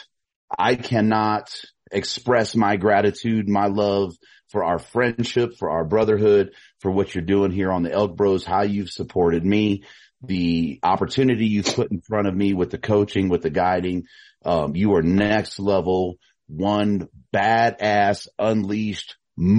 [0.56, 1.50] I cannot
[1.92, 4.16] express my gratitude, my love
[4.50, 8.46] for our friendship, for our brotherhood, for what you're doing here on the Elk Bros,
[8.46, 9.84] how you've supported me,
[10.24, 14.08] the opportunity you've put in front of me with the coaching, with the guiding.
[14.46, 16.18] Um, you are next level,
[16.48, 19.50] one badass, unleashed I'm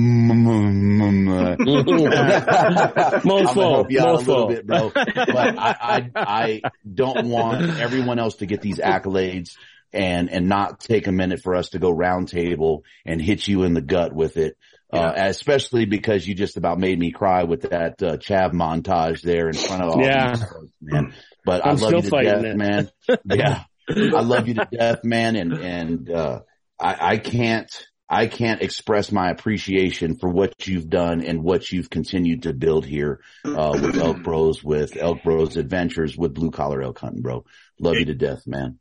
[3.90, 4.48] you out a little Mofo.
[4.48, 4.90] bit, bro.
[4.94, 6.62] But I, I, I
[6.92, 9.56] don't want everyone else to get these accolades
[9.92, 13.64] and, and not take a minute for us to go round table and hit you
[13.64, 14.56] in the gut with it.
[14.94, 19.48] Uh, especially because you just about made me cry with that, uh, Chav montage there
[19.48, 20.30] in front of all Yeah.
[20.36, 21.14] these folks, man.
[21.44, 22.56] But i I'm love still you to fighting death, it.
[22.56, 22.90] man.
[23.26, 23.64] Yeah.
[23.88, 25.36] I love you to death, man.
[25.36, 26.40] And, and, uh,
[26.80, 27.70] I, I can't,
[28.08, 32.84] I can't express my appreciation for what you've done and what you've continued to build
[32.86, 37.44] here, uh, with Elk Bros, with Elk Bros Adventures, with Blue Collar Elk Hunting, bro.
[37.80, 38.78] Love you to death, man.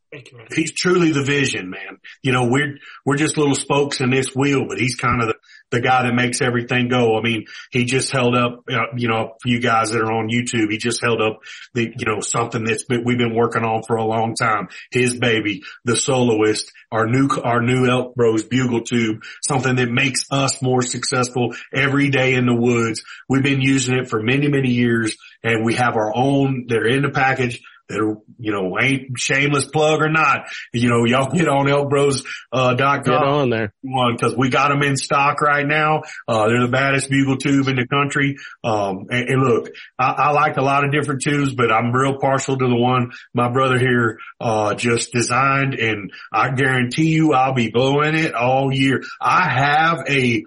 [0.54, 1.98] He's truly the vision, man.
[2.22, 5.36] You know, we're, we're just little spokes in this wheel, but he's kind of the,
[5.74, 7.18] the guy that makes everything go.
[7.18, 10.30] I mean, he just held up, uh, you know, for you guys that are on
[10.30, 11.40] YouTube, he just held up
[11.74, 14.70] the, you know, something that's been, we've been working on for a long time.
[14.92, 20.28] His baby, the soloist, our new, our new Elk Bros bugle tube, something that makes
[20.32, 23.04] us more successful every day in the woods.
[23.28, 27.02] We've been using it for many, many years and we have our own, they're in
[27.02, 30.48] the package that you know, ain't shameless plug or not.
[30.74, 33.14] You know, y'all get on elkbros, uh, dot com.
[33.14, 33.74] Get on there.
[33.82, 36.04] One, cause we got them in stock right now.
[36.28, 38.38] Uh, they're the baddest bugle tube in the country.
[38.64, 39.70] Um, and, and look,
[40.00, 43.12] I, I like a lot of different tubes, but I'm real partial to the one
[43.34, 48.74] my brother here, uh, just designed and I guarantee you I'll be blowing it all
[48.74, 49.04] year.
[49.22, 50.44] I have a,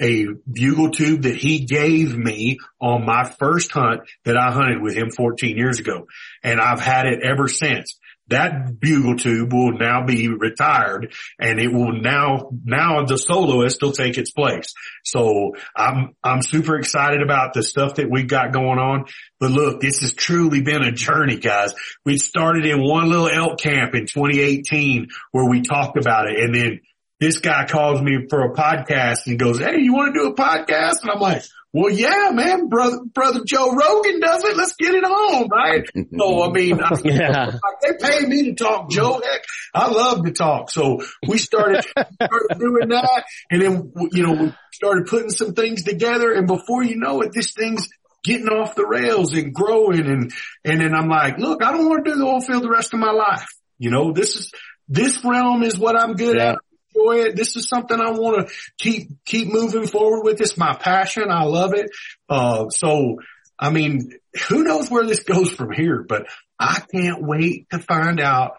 [0.00, 4.94] a bugle tube that he gave me on my first hunt that I hunted with
[4.94, 6.06] him 14 years ago.
[6.42, 7.98] And I've had it ever since.
[8.28, 13.92] That bugle tube will now be retired and it will now, now the soloist will
[13.92, 14.72] take its place.
[15.04, 19.04] So I'm, I'm super excited about the stuff that we've got going on.
[19.38, 21.74] But look, this has truly been a journey, guys.
[22.06, 26.54] We started in one little elk camp in 2018 where we talked about it and
[26.54, 26.80] then
[27.24, 30.34] this guy calls me for a podcast and goes, Hey, you want to do a
[30.34, 31.00] podcast?
[31.02, 31.42] And I'm like,
[31.72, 34.56] well, yeah, man, brother, brother Joe Rogan does it.
[34.58, 35.84] Let's get it on, right?
[36.18, 37.50] so, I mean, I, Yeah.
[37.82, 39.22] they pay me to talk, Joe.
[39.24, 39.42] Heck,
[39.72, 40.70] I love to talk.
[40.70, 45.82] So we started, started doing that and then, you know, we started putting some things
[45.82, 47.88] together and before you know it, this thing's
[48.22, 50.32] getting off the rails and growing and,
[50.62, 52.92] and then I'm like, look, I don't want to do the oil field the rest
[52.92, 53.48] of my life.
[53.78, 54.52] You know, this is,
[54.88, 56.58] this realm is what I'm good at
[56.94, 57.36] enjoy it.
[57.36, 60.40] This is something I want to keep, keep moving forward with.
[60.40, 61.30] It's my passion.
[61.30, 61.90] I love it.
[62.28, 63.16] Uh, so,
[63.58, 64.10] I mean,
[64.48, 66.26] who knows where this goes from here, but
[66.58, 68.58] I can't wait to find out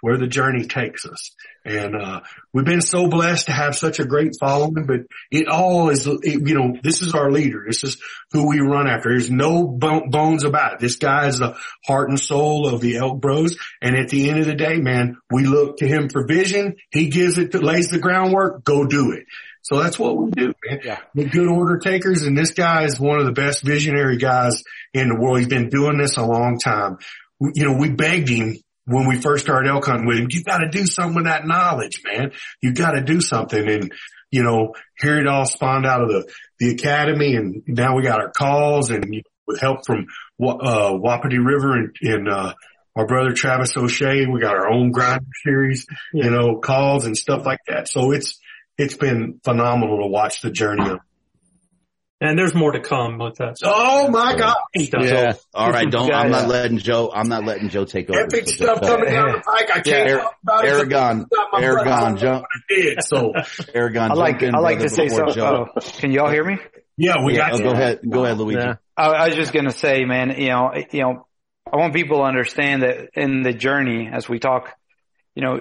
[0.00, 1.34] where the journey takes us.
[1.64, 2.20] And, uh,
[2.52, 5.00] we've been so blessed to have such a great following, but
[5.30, 7.64] it all is, it, you know, this is our leader.
[7.66, 8.00] This is
[8.30, 9.08] who we run after.
[9.08, 10.78] There's no bones about it.
[10.78, 13.56] This guy is the heart and soul of the Elk Bros.
[13.82, 16.76] And at the end of the day, man, we look to him for vision.
[16.90, 19.24] He gives it, lays the groundwork, go do it.
[19.62, 20.80] So that's what we do, man.
[20.84, 21.00] Yeah.
[21.12, 24.62] We're good order takers and this guy is one of the best visionary guys
[24.94, 25.38] in the world.
[25.38, 26.98] He's been doing this a long time.
[27.40, 30.58] You know, we begged him when we first started elk hunting with him, you got
[30.58, 32.32] to do something with that knowledge, man.
[32.62, 33.68] You got to do something.
[33.68, 33.92] And,
[34.30, 38.20] you know, here it all spawned out of the, the academy and now we got
[38.20, 40.06] our calls and with help from,
[40.40, 42.54] uh, Wapiti River and, and, uh,
[42.96, 47.44] our brother Travis O'Shea, we got our own grinder series, you know, calls and stuff
[47.44, 47.88] like that.
[47.88, 48.40] So it's,
[48.78, 51.00] it's been phenomenal to watch the journey of
[52.20, 53.56] and there's more to come with that.
[53.62, 54.56] Oh my God.
[54.74, 55.32] Yeah.
[55.32, 55.90] So, all right.
[55.90, 58.20] Don't, I'm not letting Joe, I'm not letting Joe take over.
[58.20, 59.70] Epic so stuff coming down the pike.
[59.70, 60.16] I can't yeah.
[60.16, 61.62] talk about Aragon, it.
[61.62, 62.46] Aragon, jump.
[62.68, 63.32] Did, so
[63.74, 65.42] Aragon, I like, I like to say something.
[65.42, 65.66] Oh,
[65.98, 66.58] can y'all hear me?
[66.96, 68.00] Yeah, we yeah, got oh, Go ahead.
[68.08, 68.60] Go ahead, Luigi.
[68.60, 68.76] Yeah.
[68.96, 71.26] I, I was just going to say, man, you know, you know,
[71.70, 74.72] I want people to understand that in the journey as we talk,
[75.34, 75.60] you know,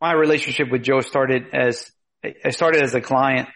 [0.00, 1.92] my relationship with Joe started as,
[2.24, 3.50] I started as a client.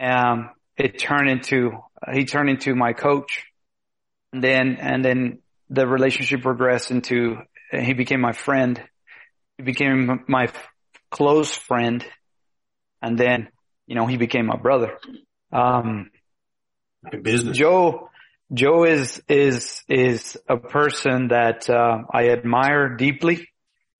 [0.00, 1.72] Um, it turned into
[2.12, 3.46] he turned into my coach.
[4.32, 5.38] And then and then
[5.70, 7.38] the relationship progressed into
[7.72, 8.80] he became my friend.
[9.56, 10.48] He became my
[11.10, 12.04] close friend.
[13.02, 13.48] And then
[13.86, 14.98] you know he became my brother.
[15.52, 16.10] Um
[17.22, 17.56] business.
[17.56, 18.10] Joe
[18.52, 23.48] joe is is is a person that uh, i admire deeply.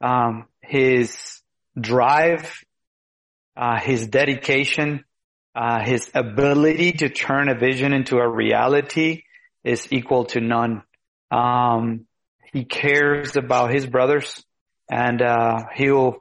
[0.00, 1.40] Um his
[1.78, 2.64] drive
[3.56, 5.04] uh his dedication
[5.56, 9.22] uh, his ability to turn a vision into a reality
[9.64, 10.82] is equal to none.
[11.30, 12.06] Um,
[12.52, 14.44] he cares about his brothers
[14.90, 16.18] and, uh, he'll,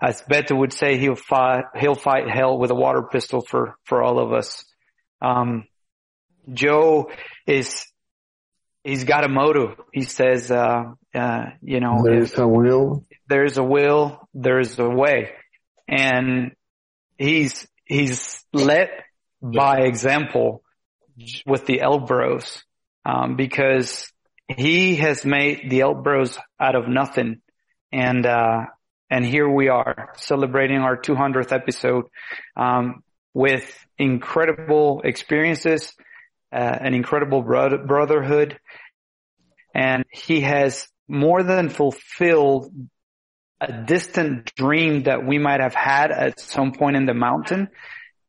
[0.00, 4.04] as Beto would say, he'll fight, he'll fight hell with a water pistol for, for
[4.04, 4.64] all of us.
[5.20, 5.64] Um,
[6.50, 7.10] Joe
[7.46, 7.84] is,
[8.84, 9.78] he's got a motive.
[9.92, 15.32] He says, uh, uh, you know, there's a will, there's a will, there's a way.
[15.88, 16.52] And
[17.18, 18.88] he's, he's led
[19.42, 20.62] by example
[21.44, 22.62] with the Elk Bros,
[23.04, 24.10] um, because
[24.48, 27.42] he has made the Elk Bros out of nothing.
[27.92, 28.66] And, uh,
[29.10, 32.04] and here we are celebrating our 200th episode,
[32.56, 33.02] um,
[33.34, 35.92] with incredible experiences,
[36.52, 38.58] uh, an incredible bro- brotherhood.
[39.74, 42.72] And he has more than fulfilled
[43.60, 47.68] a distant dream that we might have had at some point in the mountain.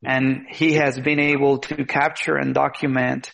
[0.03, 3.31] And he has been able to capture and document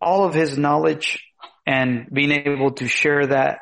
[0.00, 1.22] all of his knowledge
[1.66, 3.60] and being able to share that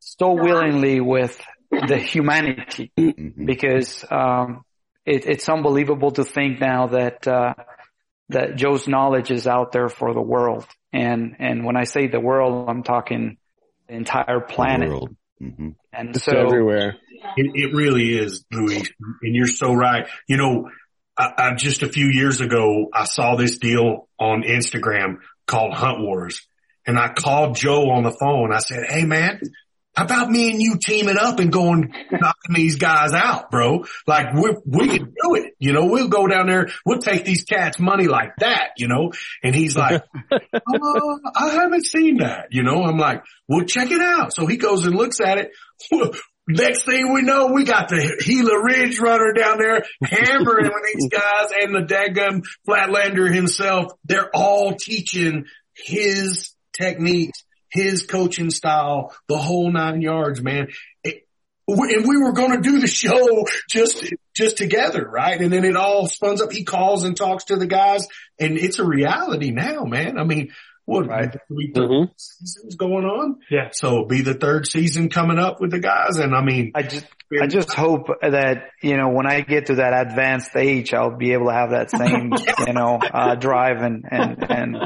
[0.00, 4.64] so willingly with the humanity because, um,
[5.06, 7.54] it, it's unbelievable to think now that, uh,
[8.28, 10.66] that Joe's knowledge is out there for the world.
[10.92, 13.38] And, and when I say the world, I'm talking
[13.88, 14.88] the entire planet.
[14.88, 15.16] World.
[15.40, 15.70] Mm-hmm.
[15.92, 16.96] And It's so everywhere.
[17.36, 20.06] It, it really is, Luis, and you're so right.
[20.28, 20.70] You know,
[21.18, 26.00] I, I, just a few years ago, I saw this deal on Instagram called Hunt
[26.00, 26.46] Wars,
[26.86, 28.52] and I called Joe on the phone.
[28.52, 29.40] I said, "Hey, man."
[29.96, 33.84] How about me and you teaming up and going knocking these guys out, bro?
[34.06, 35.86] Like we we can do it, you know.
[35.86, 39.12] We'll go down there, we'll take these cats money like that, you know.
[39.42, 40.02] And he's like,
[40.32, 42.84] oh, I haven't seen that, you know.
[42.84, 44.32] I'm like, well, check it out.
[44.32, 45.50] So he goes and looks at it.
[46.48, 51.08] Next thing we know, we got the Gila Ridge runner down there hammering with these
[51.08, 53.92] guys and the daggum flatlander himself.
[54.04, 55.44] They're all teaching
[55.74, 60.68] his techniques, his coaching style, the whole nine yards, man.
[61.04, 61.26] It,
[61.68, 65.40] and we were going to do the show just, just together, right?
[65.40, 66.50] And then it all spuns up.
[66.50, 68.08] He calls and talks to the guys
[68.40, 70.18] and it's a reality now, man.
[70.18, 70.50] I mean,
[70.90, 71.30] what right.
[71.46, 72.10] three mm-hmm.
[72.16, 73.38] seasons going on?
[73.48, 73.68] Yeah.
[73.70, 76.16] So be the third season coming up with the guys.
[76.16, 77.06] And I mean, I just,
[77.40, 81.32] I just hope that, you know, when I get to that advanced age, I'll be
[81.32, 82.32] able to have that same,
[82.66, 84.76] you know, uh, drive and, and, and,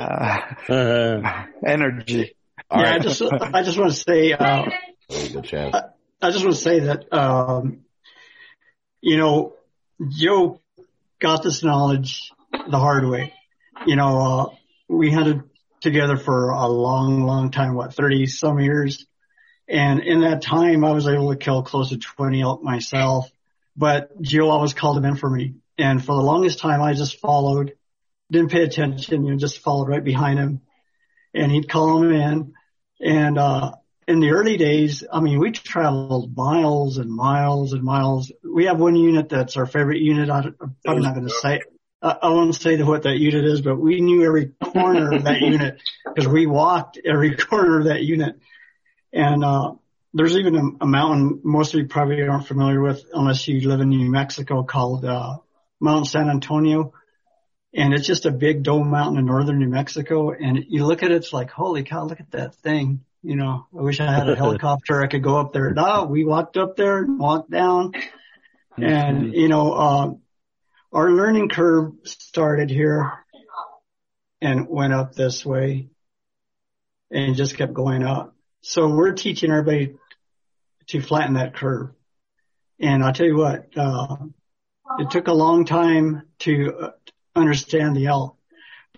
[0.00, 2.34] uh, uh energy.
[2.70, 2.82] Yeah.
[2.82, 2.94] Right.
[2.94, 4.64] I just, I just want to say, uh,
[5.08, 5.82] good I,
[6.22, 7.80] I just want to say that, um,
[9.00, 9.54] you know,
[10.08, 10.60] Joe
[11.20, 13.34] got this knowledge the hard way.
[13.86, 14.46] You know, uh,
[14.88, 15.42] we hunted
[15.80, 19.06] together for a long, long time, what, 30 some years.
[19.68, 23.30] And in that time, I was able to kill close to 20 elk myself,
[23.76, 25.54] but Joe always called him in for me.
[25.78, 27.72] And for the longest time, I just followed,
[28.30, 30.60] didn't pay attention, you know, just followed right behind him
[31.34, 32.54] and he'd call him in
[33.00, 33.72] and, uh,
[34.06, 38.32] in the early days, I mean, we traveled miles and miles and miles.
[38.42, 40.28] We have one unit that's our favorite unit.
[40.28, 41.60] I, I'm probably not going to say,
[42.02, 45.80] I, won't say what that unit is, but we knew every corner of that unit
[46.04, 48.40] because we walked every corner of that unit.
[49.12, 49.74] And, uh,
[50.12, 53.80] there's even a, a, mountain most of you probably aren't familiar with unless you live
[53.80, 55.36] in New Mexico called, uh,
[55.78, 56.92] Mount San Antonio.
[57.72, 60.32] And it's just a big dome mountain in northern New Mexico.
[60.32, 63.04] And you look at it, it's like, holy cow, look at that thing.
[63.22, 65.02] You know, I wish I had a helicopter.
[65.02, 65.72] I could go up there.
[65.72, 67.92] No, we walked up there and walked down.
[68.76, 70.12] And, you know, uh,
[70.92, 73.12] our learning curve started here
[74.40, 75.90] and went up this way
[77.10, 78.34] and just kept going up.
[78.62, 79.96] So we're teaching everybody
[80.88, 81.90] to flatten that curve.
[82.80, 84.16] And I'll tell you what, uh,
[84.98, 86.90] it took a long time to uh,
[87.34, 88.36] understand the elk.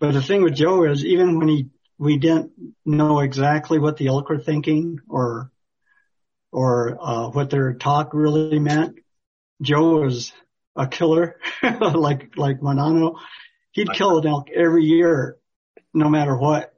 [0.00, 1.68] But the thing with Joe is even when he,
[1.98, 2.52] we didn't
[2.84, 5.50] know exactly what the elk were thinking or,
[6.50, 8.98] or, uh, what their talk really meant,
[9.60, 10.32] Joe was
[10.74, 13.18] a killer, like, like Manano.
[13.70, 15.36] He'd kill an elk every year,
[15.94, 16.74] no matter what.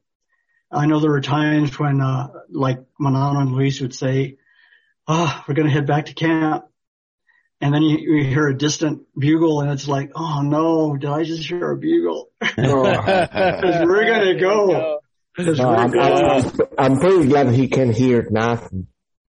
[0.71, 4.39] I know there were times when, uh, like Manano and Luis would say,
[5.07, 6.65] oh, we're going to head back to camp.
[7.61, 11.25] And then you, you, hear a distant bugle and it's like, oh no, did I
[11.25, 12.31] just hear a bugle?
[12.41, 15.01] Cause we're going to go.
[15.39, 18.87] No, I'm, I'm, I'm, pretty glad he can hear nothing.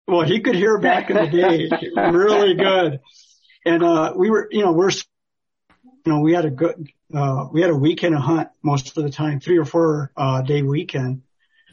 [0.06, 1.70] Well, he could hear back in the day
[2.10, 3.00] really good.
[3.64, 7.62] And, uh, we were, you know, we're, you know, we had a good, uh, we
[7.62, 11.22] had a weekend of hunt most of the time, three or four, uh, day weekend.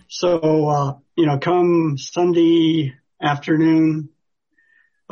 [0.07, 4.09] So, uh, you know, come Sunday afternoon,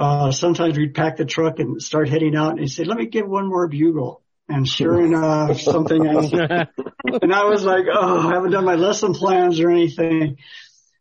[0.01, 3.05] uh, sometimes we'd pack the truck and start heading out and he'd say, let me
[3.05, 4.23] give one more bugle.
[4.49, 6.31] And sure enough, something else.
[6.33, 10.37] and I was like, oh, I haven't done my lesson plans or anything.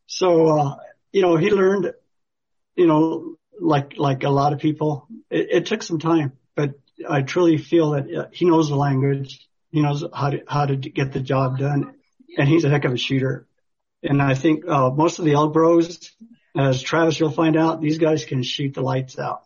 [0.06, 0.76] So, uh,
[1.12, 1.94] you know, he learned,
[2.76, 6.74] you know, like, like a lot of people, it, it took some time, but
[7.08, 9.48] I truly feel that uh, he knows the language.
[9.72, 11.94] He knows how to, how to get the job done.
[12.36, 13.46] And he's a heck of a shooter.
[14.02, 16.10] And I think, uh, most of the elk bros,
[16.56, 19.42] as Travis, you'll find out these guys can shoot the lights out.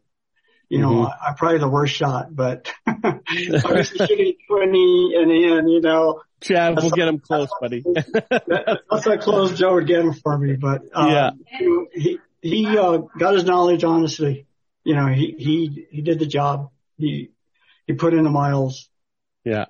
[0.68, 1.24] You know, mm-hmm.
[1.24, 3.20] I, am probably the worst shot, but I
[3.64, 6.22] was shooting 20 and in, you know.
[6.40, 7.85] Chad, we'll get him close, buddy.
[8.14, 11.31] that's how close Joe would get him for me, but, um, yeah.
[11.93, 14.47] he, he, uh, got his knowledge, honestly.
[14.85, 16.70] You know, he, he, he did the job.
[16.98, 17.31] He,
[17.86, 18.89] he put in the miles.
[19.44, 19.66] Yeah.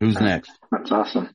[0.00, 0.50] Who's next?
[0.70, 1.30] That's awesome.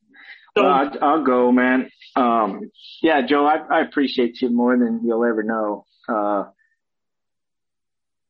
[0.56, 1.90] Well, I, I'll go, man.
[2.18, 2.72] Um,
[3.02, 5.86] yeah, Joe, I, I appreciate you more than you'll ever know.
[6.08, 6.46] Uh,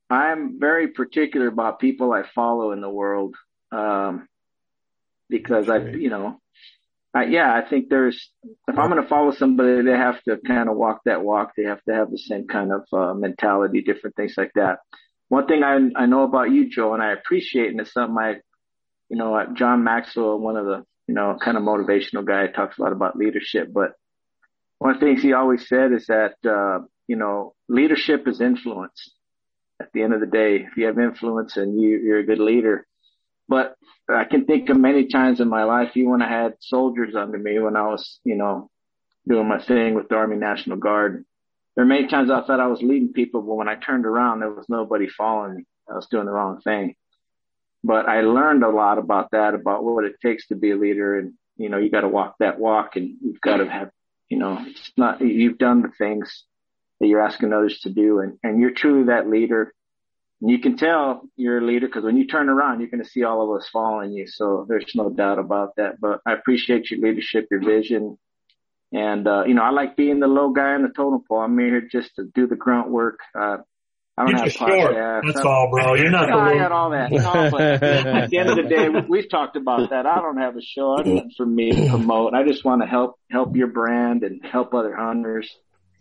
[0.09, 3.35] I'm very particular about people I follow in the world.
[3.71, 4.27] Um,
[5.29, 6.39] because I, you know,
[7.13, 8.29] I, yeah, I think there's,
[8.67, 11.51] if I'm going to follow somebody, they have to kind of walk that walk.
[11.55, 14.79] They have to have the same kind of, uh, mentality, different things like that.
[15.27, 18.35] One thing I, I know about you, Joe, and I appreciate, and it's something I,
[19.09, 22.81] you know, John Maxwell, one of the you know, kind of motivational guy, talks a
[22.81, 23.93] lot about leadership, but
[24.79, 29.13] one of the things he always said is that, uh, you know, leadership is influence.
[29.79, 32.39] At the end of the day, if you have influence and you, you're a good
[32.39, 32.85] leader,
[33.47, 33.75] but
[34.09, 37.37] I can think of many times in my life, even when I had soldiers under
[37.37, 38.69] me, when I was, you know,
[39.27, 41.25] doing my thing with the Army National Guard,
[41.75, 44.39] there are many times I thought I was leading people, but when I turned around,
[44.39, 45.65] there was nobody following me.
[45.89, 46.95] I was doing the wrong thing
[47.83, 51.17] but I learned a lot about that, about what it takes to be a leader.
[51.19, 53.91] And, you know, you got to walk that walk and you've got to have,
[54.29, 56.43] you know, it's not, you've done the things
[56.99, 59.73] that you're asking others to do and, and you're truly that leader.
[60.41, 63.09] And you can tell you're a leader because when you turn around, you're going to
[63.09, 64.27] see all of us following you.
[64.27, 68.17] So there's no doubt about that, but I appreciate your leadership, your vision.
[68.91, 71.39] And, uh, you know, I like being the low guy on the totem pole.
[71.39, 73.19] I'm here just to do the grunt work.
[73.37, 73.57] Uh,
[74.17, 75.23] I don't You're have short.
[75.27, 75.93] That's all, bro.
[75.93, 77.11] You're not no, the I got all that.
[77.11, 80.07] No, but at the end of the day, we've talked about that.
[80.07, 80.97] I don't have a show.
[80.99, 82.33] It's not for me to promote.
[82.33, 85.47] I just want to help help your brand and help other hunters.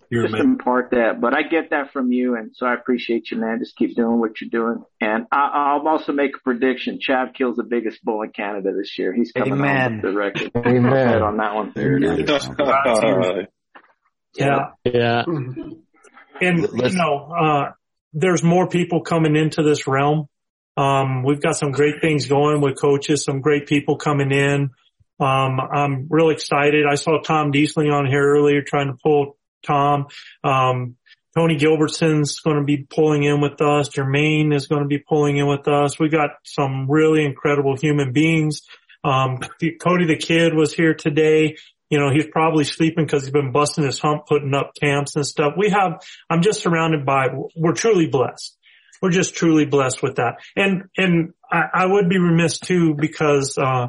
[0.08, 1.20] You're just impart that.
[1.20, 3.58] But I get that from you, and so I appreciate you, man.
[3.58, 4.84] Just keep doing what you're doing.
[5.00, 7.00] And I, I'll also make a prediction.
[7.06, 9.12] Chav kills the biggest bull in Canada this year.
[9.12, 9.94] He's coming Amen.
[9.94, 10.52] on the record.
[10.54, 11.22] Amen.
[11.22, 11.72] on that one.
[11.74, 12.48] There it is.
[14.38, 14.70] Yeah.
[14.84, 15.24] Yeah.
[16.40, 17.72] And, you know, uh,
[18.16, 20.28] there's more people coming into this realm.
[20.76, 24.70] Um, we've got some great things going with coaches, some great people coming in.
[25.20, 26.86] Um, I'm really excited.
[26.90, 30.06] I saw Tom Diesling on here earlier trying to pull Tom.
[30.42, 30.96] Um,
[31.36, 33.90] Tony Gilbertson's going to be pulling in with us.
[33.90, 35.98] Jermaine is going to be pulling in with us.
[35.98, 38.62] We got some really incredible human beings.
[39.04, 39.40] Um,
[39.80, 41.56] Cody the Kid was here today.
[41.88, 45.24] You know, he's probably sleeping because he's been busting his hump, putting up camps and
[45.24, 45.52] stuff.
[45.56, 48.56] We have, I'm just surrounded by, we're truly blessed.
[49.00, 50.40] We're just truly blessed with that.
[50.56, 53.88] And, and I, I would be remiss too because, uh,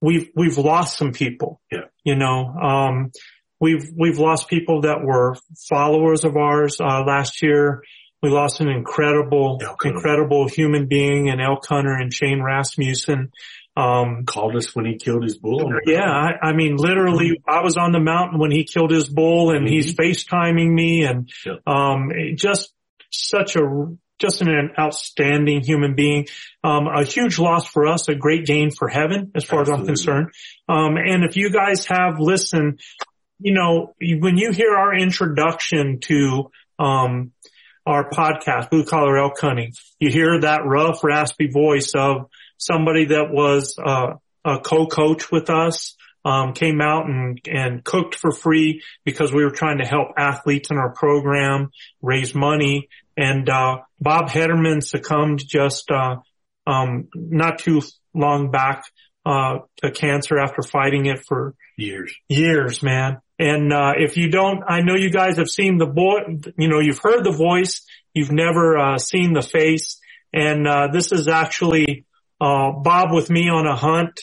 [0.00, 1.60] we've, we've lost some people.
[1.70, 1.86] Yeah.
[2.02, 3.12] You know, um,
[3.60, 5.36] we've, we've lost people that were
[5.68, 7.82] followers of ours, uh, last year.
[8.20, 13.30] We lost an incredible, incredible human being, an elk hunter and Shane Rasmussen.
[13.78, 15.72] Um, called us when he killed his bull.
[15.86, 19.52] Yeah, I, I mean, literally, I was on the mountain when he killed his bull,
[19.52, 21.30] and he's FaceTiming me, and
[21.64, 22.72] um, just
[23.10, 23.62] such a
[24.18, 26.26] just an outstanding human being.
[26.64, 29.86] Um, a huge loss for us, a great gain for heaven, as far as I'm
[29.86, 30.32] concerned.
[30.68, 32.80] Um, and if you guys have listened,
[33.38, 37.32] you know, when you hear our introduction to um,
[37.86, 43.30] our podcast, Blue Collar Elk Hunting, you hear that rough, raspy voice of somebody that
[43.30, 44.14] was uh,
[44.44, 49.50] a co-coach with us, um, came out and, and cooked for free because we were
[49.50, 51.70] trying to help athletes in our program
[52.02, 52.88] raise money.
[53.16, 56.16] And uh, Bob Hederman succumbed just uh,
[56.66, 57.82] um, not too
[58.14, 58.84] long back
[59.24, 62.14] uh, to cancer after fighting it for years.
[62.28, 63.20] Years, man.
[63.38, 66.18] And uh, if you don't, I know you guys have seen the boy.
[66.56, 67.86] You know, you've heard the voice.
[68.12, 70.00] You've never uh, seen the face.
[70.32, 72.04] And uh, this is actually
[72.40, 74.20] uh, Bob with me on a hunt.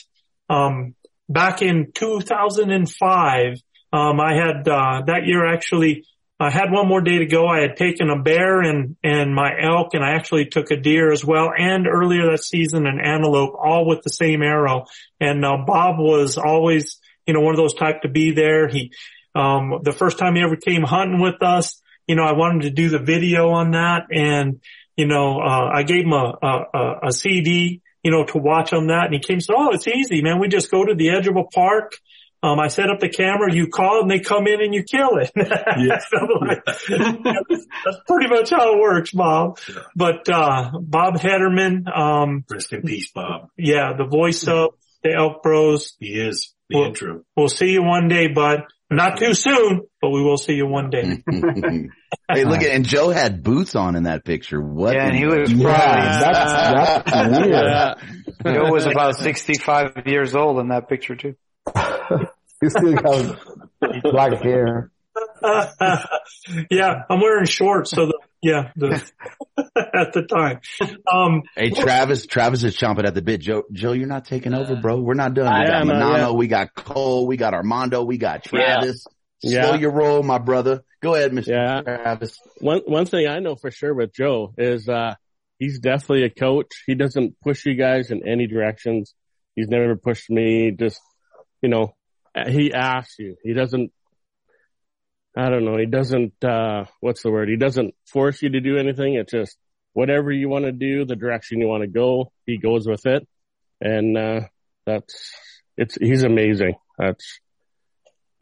[0.48, 0.94] Um,
[1.28, 3.62] back in 2005,
[3.92, 6.04] um, I had, uh, that year actually,
[6.38, 7.46] I had one more day to go.
[7.46, 11.10] I had taken a bear and, and my elk and I actually took a deer
[11.10, 11.50] as well.
[11.56, 14.84] And earlier that season, an antelope, all with the same arrow.
[15.18, 18.68] And, uh, Bob was always, you know, one of those type to be there.
[18.68, 18.92] He,
[19.34, 22.70] um, the first time he ever came hunting with us, you know, I wanted to
[22.70, 24.60] do the video on that and,
[24.96, 28.86] you know, uh, I gave him a, a, a CD you know, to watch on
[28.86, 29.06] that.
[29.06, 30.38] And he came and said, Oh, it's easy, man.
[30.38, 31.96] We just go to the edge of a park.
[32.40, 35.16] Um, I set up the camera, you call and they come in and you kill
[35.16, 35.32] it.
[35.36, 35.98] Yeah.
[37.84, 39.58] that's pretty much how it works, Bob.
[39.68, 39.82] Yeah.
[39.96, 43.48] But, uh, Bob Hederman, um, rest in peace, Bob.
[43.56, 43.94] Yeah.
[43.98, 45.96] The voice of the Elk Bros.
[45.98, 47.22] He is the we'll, intro.
[47.36, 48.66] We'll see you one day, bud.
[48.88, 51.02] Not too soon, but we will see you one day.
[52.32, 54.60] hey, look at and Joe had boots on in that picture.
[54.60, 54.94] What?
[54.94, 57.50] Yeah, and he was probably Yeah, that's, that's weird.
[57.50, 57.94] Yeah.
[58.44, 61.34] Joe was about sixty-five years old in that picture too.
[62.60, 63.38] He still got
[64.02, 64.90] black hair.
[66.70, 69.02] yeah, I'm wearing shorts, so the, yeah, the,
[69.58, 70.60] at the time.
[71.12, 73.40] Um, Hey, Travis, Travis is chomping at the bit.
[73.40, 75.00] Joe, Joe, you're not taking over, bro.
[75.00, 75.46] We're not done.
[75.52, 76.30] We I got am, uh, Manano, yeah.
[76.32, 78.76] we got Cole, we got Armando, we got Yeah.
[78.78, 79.04] Travis.
[79.42, 79.66] Yeah.
[79.66, 80.82] Slow your roll, my brother.
[81.02, 81.48] Go ahead, Mr.
[81.48, 81.82] Yeah.
[81.82, 82.38] Travis.
[82.60, 85.14] One one thing I know for sure with Joe is uh
[85.58, 86.72] he's definitely a coach.
[86.86, 89.14] He doesn't push you guys in any directions.
[89.54, 90.70] He's never pushed me.
[90.72, 91.00] Just
[91.62, 91.94] you know,
[92.48, 93.36] he asks you.
[93.44, 93.92] He doesn't.
[95.36, 95.76] I don't know.
[95.76, 96.42] He doesn't.
[96.42, 97.48] uh What's the word?
[97.48, 99.14] He doesn't force you to do anything.
[99.14, 99.58] It's just
[99.92, 102.32] whatever you want to do, the direction you want to go.
[102.46, 103.28] He goes with it,
[103.80, 104.40] and uh
[104.86, 105.34] that's
[105.76, 105.96] it's.
[105.96, 106.74] He's amazing.
[106.98, 107.40] That's.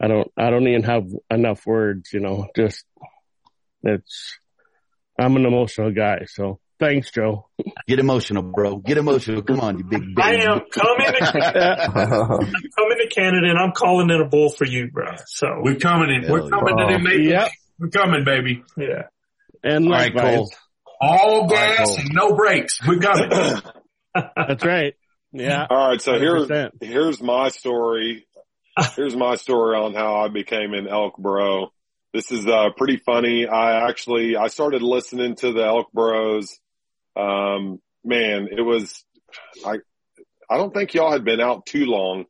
[0.01, 0.31] I don't.
[0.37, 2.13] I don't even have enough words.
[2.13, 2.85] You know, just
[3.83, 4.37] it's.
[5.19, 7.47] I'm an emotional guy, so thanks, Joe.
[7.87, 8.77] Get emotional, bro.
[8.77, 9.41] Get emotional.
[9.41, 10.21] Come on, you big baby.
[10.21, 12.45] I am coming to, I'm
[12.77, 15.11] coming to Canada and I'm calling in a bull for you, bro.
[15.27, 16.31] So We're coming in.
[16.31, 16.85] We're coming yeah.
[16.87, 17.21] to New Maple.
[17.25, 17.51] Yep.
[17.79, 18.63] We're coming, baby.
[18.77, 19.03] yeah.
[19.63, 20.35] And All right, likewise.
[20.35, 20.51] Cole.
[21.01, 21.97] All gas Cole.
[21.99, 22.79] and no brakes.
[22.87, 23.63] We got it.
[24.35, 24.93] That's right.
[25.33, 25.67] Yeah.
[25.69, 26.71] All right, so here's 100%.
[26.81, 28.25] here's my story.
[28.95, 31.67] Here's my story on how I became an elk bro.
[32.13, 33.45] This is uh pretty funny.
[33.47, 36.57] I actually I started listening to the elk bros.
[37.15, 39.03] Um man, it was
[39.65, 39.77] I
[40.49, 42.25] I don't think y'all had been out too long.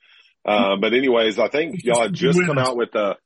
[0.46, 3.18] Uh, but anyways, I think y'all had just come out with the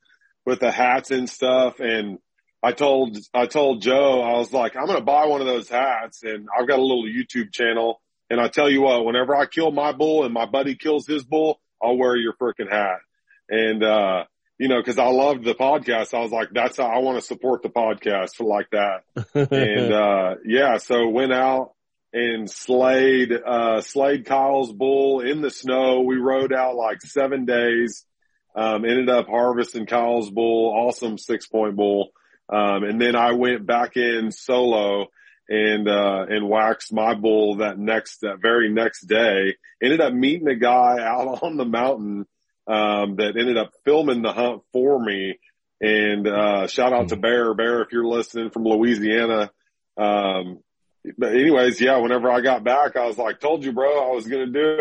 [0.45, 1.79] with the hats and stuff.
[1.79, 2.17] And
[2.63, 5.69] I told I told Joe I was like I'm going to buy one of those
[5.69, 8.01] hats and I've got a little YouTube channel.
[8.29, 11.23] And I tell you what whenever I kill my bull and my buddy kills his
[11.23, 12.99] bull I'll wear your freaking hat.
[13.49, 14.25] And uh
[14.59, 16.13] you know cuz I loved the podcast.
[16.13, 19.03] I was like that's how I want to support the podcast for like that.
[19.33, 21.73] And uh yeah so went out
[22.13, 26.01] and slayed uh slayed Kyle's bull in the snow.
[26.01, 28.05] We rode out like 7 days
[28.55, 32.11] um ended up harvesting Kyle's bull awesome 6 point bull.
[32.51, 35.07] Um, and then I went back in solo
[35.47, 39.55] and, uh, and waxed my bull that next, that very next day.
[39.81, 42.25] Ended up meeting a guy out on the mountain,
[42.69, 45.39] um, that ended up filming the hunt for me.
[45.81, 49.49] And, uh, shout out to Bear, Bear, if you're listening from Louisiana.
[49.97, 50.59] Um,
[51.17, 54.27] but anyways, yeah, whenever I got back, I was like, told you, bro, I was
[54.27, 54.77] going to do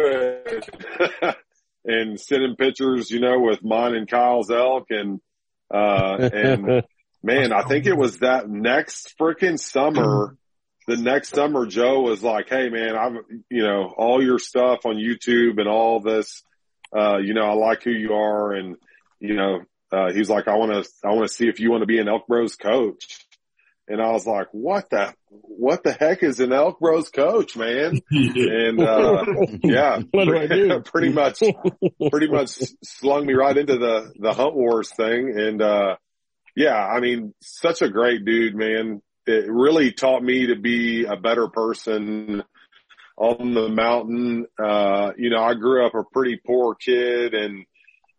[1.23, 1.37] it.
[1.85, 5.21] and sending pictures, you know, with mine and Kyle's elk and,
[5.73, 6.85] uh, and
[7.23, 10.37] man, I think it was that next freaking summer,
[10.87, 13.13] the next summer, Joe was like, Hey man, I've,
[13.51, 16.43] you know, all your stuff on YouTube and all this,
[16.97, 18.53] uh, you know, I like who you are.
[18.53, 18.77] And,
[19.21, 19.61] you know,
[19.93, 21.99] uh, he's like, I want to, I want to see if you want to be
[21.99, 23.27] an Elk Bros coach.
[23.91, 27.99] And I was like, what the, what the heck is an Elk Bros coach, man?
[28.11, 29.25] and, uh,
[29.63, 30.81] yeah, What do I do?
[30.85, 31.43] pretty much,
[32.11, 35.33] pretty much slung me right into the, the hunt wars thing.
[35.39, 35.97] And, uh,
[36.55, 39.01] yeah, I mean, such a great dude, man.
[39.27, 42.43] It really taught me to be a better person
[43.19, 44.47] on the mountain.
[44.59, 47.65] Uh, you know, I grew up a pretty poor kid and,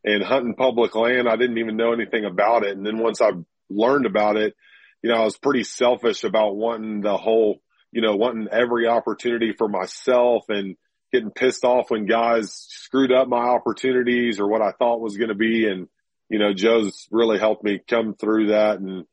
[0.04, 1.28] and hunting public land.
[1.28, 2.76] I didn't even know anything about it.
[2.76, 3.32] And then once I
[3.70, 4.56] learned about it,
[5.02, 7.62] you know, I was pretty selfish about wanting the whole,
[7.92, 10.76] you know, wanting every opportunity for myself and
[11.14, 15.30] getting pissed off when guys screwed up my opportunities or what I thought was going
[15.30, 15.66] to be.
[15.66, 15.88] And,
[16.30, 19.06] you know, Joe's really helped me come through that and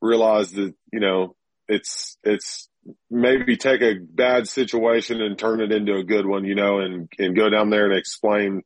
[0.00, 1.36] realize that, you know,
[1.68, 2.68] it's, it's
[3.10, 7.08] maybe take a bad situation and turn it into a good one, you know, and,
[7.18, 8.62] and go down there and explain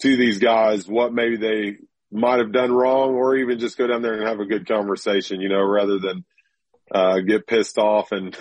[0.00, 1.76] to these guys what maybe they
[2.10, 5.40] might have done wrong or even just go down there and have a good conversation,
[5.40, 6.24] you know, rather than,
[6.90, 8.36] uh, get pissed off and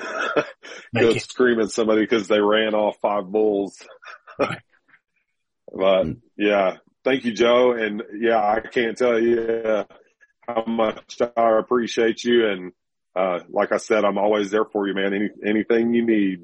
[0.97, 3.77] go scream at somebody because they ran off five bulls.
[4.37, 6.07] but
[6.37, 7.73] yeah, thank you, Joe.
[7.73, 9.85] And yeah, I can't tell you
[10.47, 12.47] how much I appreciate you.
[12.47, 12.71] And,
[13.17, 15.13] uh, like I said, I'm always there for you, man.
[15.13, 16.39] Any, anything you need.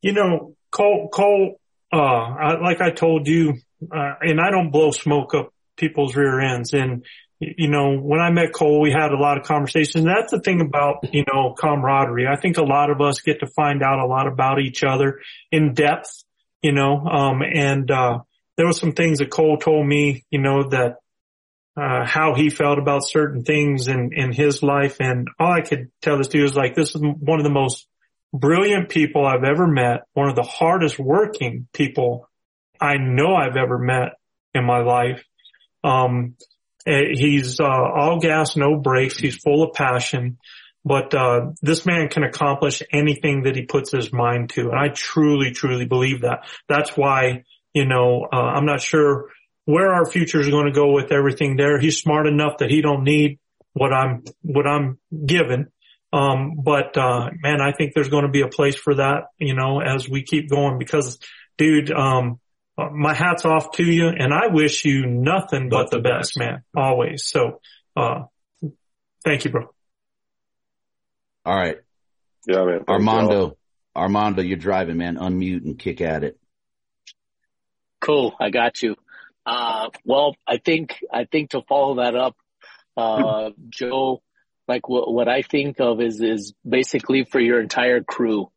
[0.00, 1.60] You know, Cole, Cole,
[1.92, 6.40] uh, I, like I told you, uh, and I don't blow smoke up people's rear
[6.40, 6.72] ends.
[6.72, 7.04] And,
[7.38, 10.04] you know, when I met Cole, we had a lot of conversations.
[10.04, 12.26] That's the thing about, you know, camaraderie.
[12.26, 15.20] I think a lot of us get to find out a lot about each other
[15.52, 16.24] in depth,
[16.62, 18.20] you know, um, and, uh,
[18.56, 20.96] there were some things that Cole told me, you know, that,
[21.76, 24.96] uh, how he felt about certain things in, in his life.
[25.00, 27.86] And all I could tell this dude is like, this is one of the most
[28.32, 32.28] brilliant people I've ever met, one of the hardest working people
[32.80, 34.12] I know I've ever met
[34.54, 35.22] in my life.
[35.84, 36.36] Um,
[36.86, 39.18] eh, he's, uh, all gas, no brakes.
[39.18, 40.38] He's full of passion,
[40.84, 44.70] but, uh, this man can accomplish anything that he puts his mind to.
[44.70, 46.48] And I truly, truly believe that.
[46.68, 47.44] That's why,
[47.74, 49.28] you know, uh, I'm not sure
[49.66, 51.78] where our future is going to go with everything there.
[51.78, 53.38] He's smart enough that he don't need
[53.74, 55.66] what I'm, what I'm given.
[56.12, 59.54] Um, but, uh, man, I think there's going to be a place for that, you
[59.54, 61.18] know, as we keep going because
[61.58, 62.38] dude, um,
[62.78, 66.62] uh, my hat's off to you and I wish you nothing but the best, man,
[66.74, 67.26] always.
[67.26, 67.60] So,
[67.96, 68.22] uh,
[69.24, 69.66] thank you, bro.
[71.44, 71.76] All right.
[72.46, 72.84] Yeah, man.
[72.88, 73.56] Armando,
[73.96, 75.16] Armando, you're driving, man.
[75.16, 76.38] Unmute and kick at it.
[78.00, 78.34] Cool.
[78.40, 78.94] I got you.
[79.46, 82.36] Uh, well, I think, I think to follow that up,
[82.96, 84.22] uh, Joe,
[84.66, 88.50] like what, I think of is, is basically for your entire crew.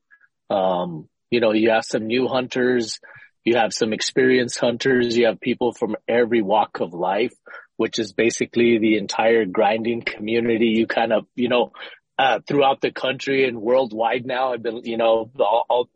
[0.49, 2.99] Um, you know, you have some new hunters,
[3.45, 7.33] you have some experienced hunters, you have people from every walk of life,
[7.77, 10.73] which is basically the entire grinding community.
[10.75, 11.71] You kind of, you know,
[12.17, 15.89] uh, throughout the country and worldwide now, I've been, you know, all, all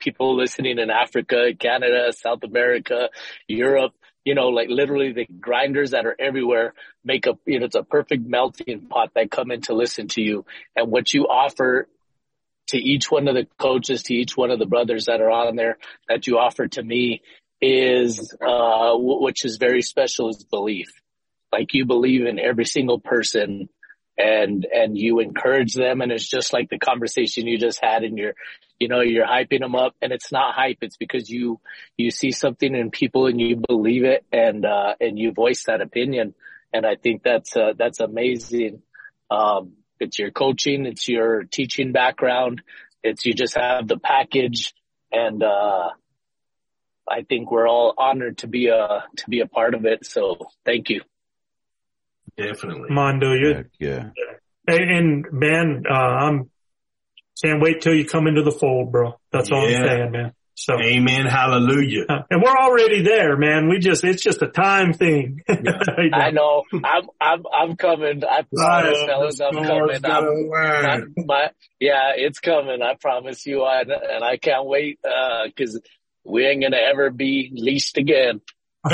[0.00, 3.10] people listening in Africa, Canada, South America,
[3.46, 3.92] Europe,
[4.28, 7.82] you know, like literally the grinders that are everywhere make a, you know, it's a
[7.82, 10.44] perfect melting pot that come in to listen to you.
[10.76, 11.88] And what you offer
[12.66, 15.56] to each one of the coaches, to each one of the brothers that are on
[15.56, 15.78] there
[16.08, 17.22] that you offer to me
[17.62, 20.88] is, uh, which is very special is belief.
[21.50, 23.70] Like you believe in every single person
[24.18, 26.02] and, and you encourage them.
[26.02, 28.34] And it's just like the conversation you just had in you're,
[28.78, 30.78] you know, you're hyping them up and it's not hype.
[30.82, 31.60] It's because you,
[31.96, 35.80] you see something in people and you believe it and, uh, and you voice that
[35.80, 36.34] opinion.
[36.72, 38.82] And I think that's, uh, that's amazing.
[39.30, 42.62] Um, it's your coaching, it's your teaching background,
[43.02, 44.74] it's you just have the package
[45.10, 45.90] and, uh,
[47.10, 50.04] I think we're all honored to be a, to be a part of it.
[50.04, 51.00] So thank you.
[52.36, 52.90] Definitely.
[52.90, 54.10] Mondo, you yeah.
[54.66, 56.50] And, and man, uh, I'm
[57.42, 59.18] can't wait till you come into the fold, bro.
[59.32, 59.78] That's all Yeah.
[59.78, 60.32] I'm saying, man.
[60.60, 61.26] So Amen.
[61.26, 62.04] Hallelujah.
[62.08, 63.68] Uh, and we're already there, man.
[63.68, 65.40] We just, it's just a time thing.
[65.48, 66.64] I know.
[66.72, 68.24] I'm, I'm, I'm coming.
[68.24, 69.06] I promise, Right.
[69.06, 70.00] fellas, I'm coming.
[70.04, 70.84] I'm, learn.
[70.84, 72.82] I'm- my, yeah, it's coming.
[72.82, 73.62] I promise you.
[73.62, 75.80] I, and I can't wait, uh, cause
[76.24, 78.40] we ain't gonna ever be leased again.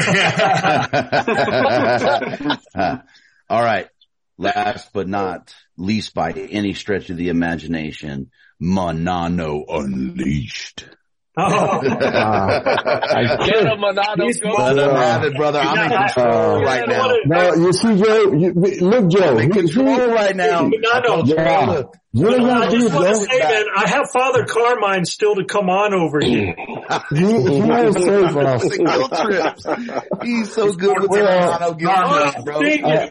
[3.49, 3.89] All right.
[4.37, 8.31] Last but not least by any stretch of the imagination,
[8.63, 10.89] Manano Unleashed.
[11.37, 11.81] Oh.
[11.83, 14.23] I get him, Monado.
[14.25, 14.51] He's Go.
[14.51, 15.59] Let him have it, brother.
[15.59, 17.13] I'm in control right now.
[17.27, 19.31] No, you see, Joe, you, look, Joe.
[19.33, 20.69] I'm in he- control he- right now.
[20.71, 21.27] Monado.
[21.27, 21.83] Yeah.
[22.13, 23.25] You don't I just want to Joe.
[23.25, 26.55] say, man, I have Father Carmine still to come on over here.
[27.11, 28.63] He, he has saved us.
[28.63, 30.23] The guilt trips.
[30.23, 33.09] He's so good with the Well, Monado guilt trips, bro.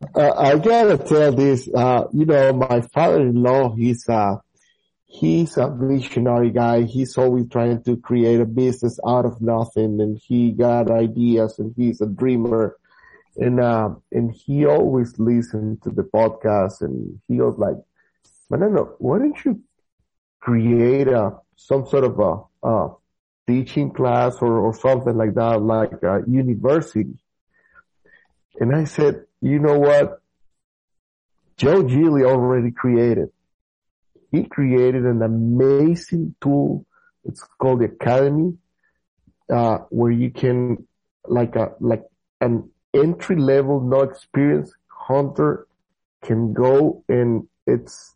[0.00, 4.40] I, uh, I gotta tell this, uh, you know, my father-in-law, he's, a,
[5.06, 6.82] he's a visionary guy.
[6.82, 11.74] He's always trying to create a business out of nothing and he got ideas and
[11.76, 12.76] he's a dreamer.
[13.36, 17.76] And, uh, and he always listened to the podcast and he was like,
[18.50, 19.62] Manano, why don't you
[20.40, 22.88] create a, some sort of a, uh,
[23.46, 27.18] teaching class or, or something like that, like a university?
[28.60, 30.20] And I said, you know what?
[31.56, 33.30] Joe Gilly already created.
[34.30, 36.86] He created an amazing tool.
[37.24, 38.54] It's called the Academy,
[39.52, 40.86] uh, where you can,
[41.24, 42.04] like a, like
[42.40, 45.66] an entry level, no experience hunter
[46.22, 48.14] can go and it's,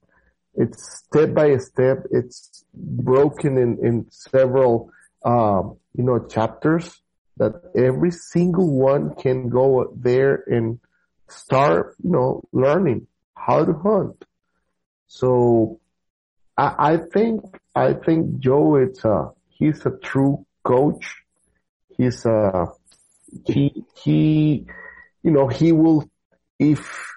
[0.55, 2.05] it's step by step.
[2.11, 4.91] It's broken in, in several,
[5.25, 7.01] um, you know, chapters
[7.39, 10.79] that every single one can go there and
[11.33, 13.07] start, you know, learning
[13.37, 14.25] how to hunt.
[15.07, 15.81] So
[16.57, 17.43] I, I think,
[17.75, 21.17] I think Joe, it's a, he's a true coach.
[21.97, 22.67] He's a,
[23.47, 24.67] he, he,
[25.23, 26.09] you know, he will,
[26.59, 27.09] if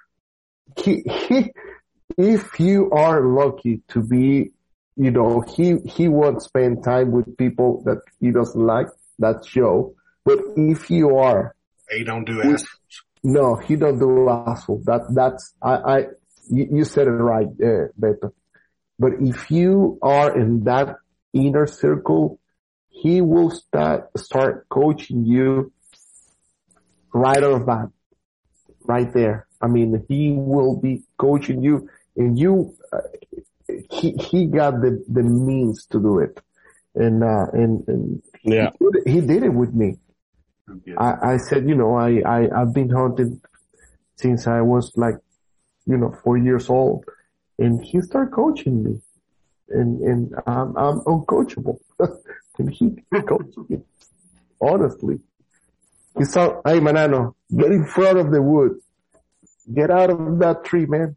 [0.78, 1.52] he, he,
[2.18, 4.52] if you are lucky to be,
[4.98, 8.88] you know, he, he won't spend time with people that he doesn't like.
[9.20, 9.96] That's Joe.
[10.24, 11.56] But if you are,
[11.90, 12.66] They don't do assholes.
[13.26, 14.81] No, he don't do asshole.
[14.85, 15.97] That, that's, I, I,
[16.49, 18.31] you, you said it right, uh, Beto.
[18.99, 20.97] But if you are in that
[21.34, 22.39] inner circle,
[22.89, 25.73] he will start, start coaching you
[27.14, 27.89] right off the bat.
[28.84, 29.47] Right there.
[29.60, 32.99] I mean, he will be coaching you and you, uh,
[33.91, 36.39] he, he got the, the means to do it.
[36.93, 38.69] And, uh, and, and Yeah.
[38.80, 39.97] he, did it, he did it with me.
[40.98, 43.42] I, I said, you know, I, I, I've been hunting
[44.16, 45.16] since I was like,
[45.86, 47.06] you know, four years old
[47.60, 49.02] and he started coaching me
[49.70, 51.80] and, and I'm, I'm uncoachable
[52.58, 52.96] and he
[53.28, 53.82] coached me.
[54.60, 55.20] Honestly.
[56.18, 58.80] He saw, hey Manano, get in front of the wood.
[59.74, 61.16] Get out of that tree, man.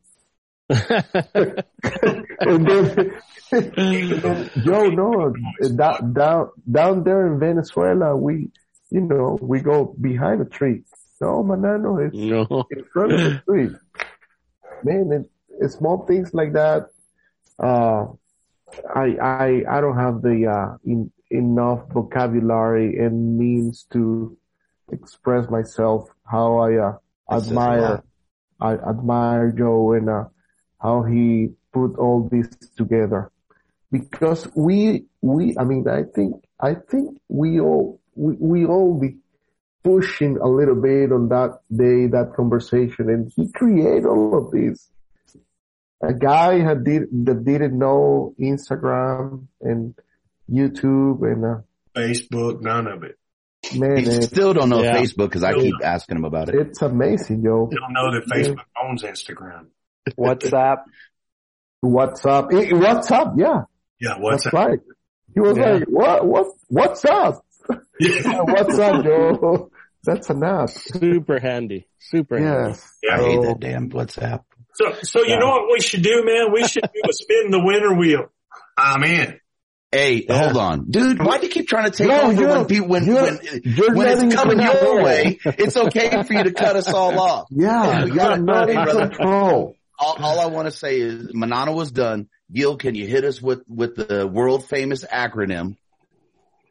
[0.68, 3.20] and then,
[4.64, 5.32] Joe, no,
[5.74, 8.50] down, down, down there in Venezuela, we,
[8.90, 10.82] you know, we go behind a tree.
[11.20, 12.66] No, Manano, it's No.
[12.70, 13.70] in front of the tree.
[14.84, 16.86] Man, it, it's small things like that.
[17.58, 18.06] Uh,
[18.94, 24.36] I, I, I don't have the, uh, in, enough vocabulary and means to
[24.92, 26.96] express myself how I, uh,
[27.30, 28.02] admire.
[28.60, 30.24] I admire Joe and, uh,
[30.80, 33.30] how he put all this together.
[33.90, 39.16] Because we, we, I mean, I think, I think we all, we, we all be
[39.84, 44.90] pushing a little bit on that day, that conversation, and he created all of this.
[46.02, 49.94] A guy had did, that didn't know Instagram and
[50.50, 51.58] YouTube and, uh,
[51.96, 53.16] Facebook, none of it.
[53.74, 54.96] man, He still don't know Yeah.
[54.96, 56.54] Facebook because I keep asking him about it.
[56.54, 57.68] it's amazing, yo.
[57.70, 59.66] They don't know that Facebook owns Instagram.
[60.16, 60.78] WhatsApp.
[61.84, 62.26] WhatsApp.
[62.26, 62.52] up?
[62.52, 63.62] Eh, Yeah.
[64.00, 64.68] Yeah, what's That's up?
[64.68, 64.78] right.
[65.34, 65.72] He was Yeah.
[65.72, 67.44] like, what, what, what's up?
[68.00, 69.70] Yeah, what's up, Joe?
[70.04, 70.70] That's enough.
[70.70, 71.86] Super handy.
[71.98, 72.68] Super handy.
[72.70, 72.88] Yes.
[73.10, 74.44] I hate that damn WhatsApp.
[74.74, 75.38] So, so you Yeah.
[75.40, 76.52] know what we should do, man?
[76.52, 78.26] We should do a spin the winner wheel.
[78.76, 79.40] I'm in.
[79.90, 80.44] Hey, Yeah.
[80.44, 81.18] hold on, dude.
[81.18, 83.60] Why do you keep trying to take No, over you're- when people when you're- when
[83.64, 85.02] you're when it's coming your go.
[85.02, 85.38] way?
[85.44, 87.46] It's okay for you to cut us all off.
[87.50, 89.08] Yeah, we you're got it, not in brother.
[89.08, 89.74] control.
[89.98, 92.28] All, all I want to say is Manana was done.
[92.52, 95.76] Gil, can you hit us with with the world famous acronym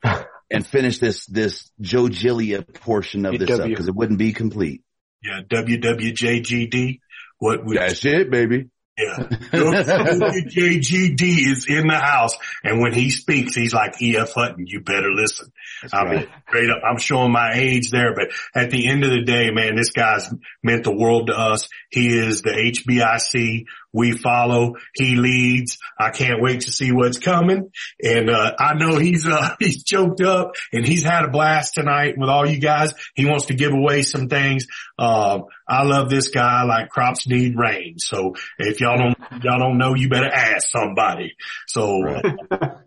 [0.49, 4.83] and finish this this Joe Gilly portion of this up because it wouldn't be complete.
[5.23, 6.99] Yeah, WWJGD.
[7.39, 8.69] What we, That's it, baby.
[8.97, 9.17] yeah.
[9.51, 12.35] WWJGD is in the house.
[12.63, 14.31] And when he speaks, he's like E.F.
[14.33, 14.65] Hutton.
[14.67, 15.51] You better listen.
[15.93, 16.29] I mean, right.
[16.47, 19.75] straight up, I'm showing my age there, but at the end of the day, man,
[19.75, 20.27] this guy's
[20.63, 21.69] meant the world to us.
[21.91, 24.75] He is the HBIC We follow.
[24.93, 25.77] He leads.
[25.99, 27.71] I can't wait to see what's coming.
[28.01, 32.15] And, uh, I know he's, uh, he's choked up and he's had a blast tonight
[32.17, 32.93] with all you guys.
[33.15, 34.67] He wants to give away some things.
[34.99, 37.99] Um, I love this guy like crops need rain.
[37.99, 41.35] So if y'all don't, y'all don't know, you better ask somebody.
[41.67, 42.21] So uh,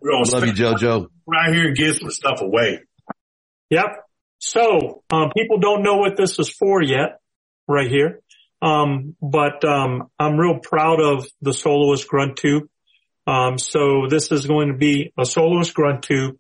[0.01, 1.09] we're going to Love you, JoJo.
[1.27, 2.81] right here and give some stuff away.
[3.71, 3.87] Yep.
[4.39, 7.21] So, um, people don't know what this is for yet,
[7.69, 8.21] right here.
[8.63, 12.65] Um, but, um, I'm real proud of the soloist grunt tube.
[13.27, 16.37] Um, so this is going to be a soloist grunt tube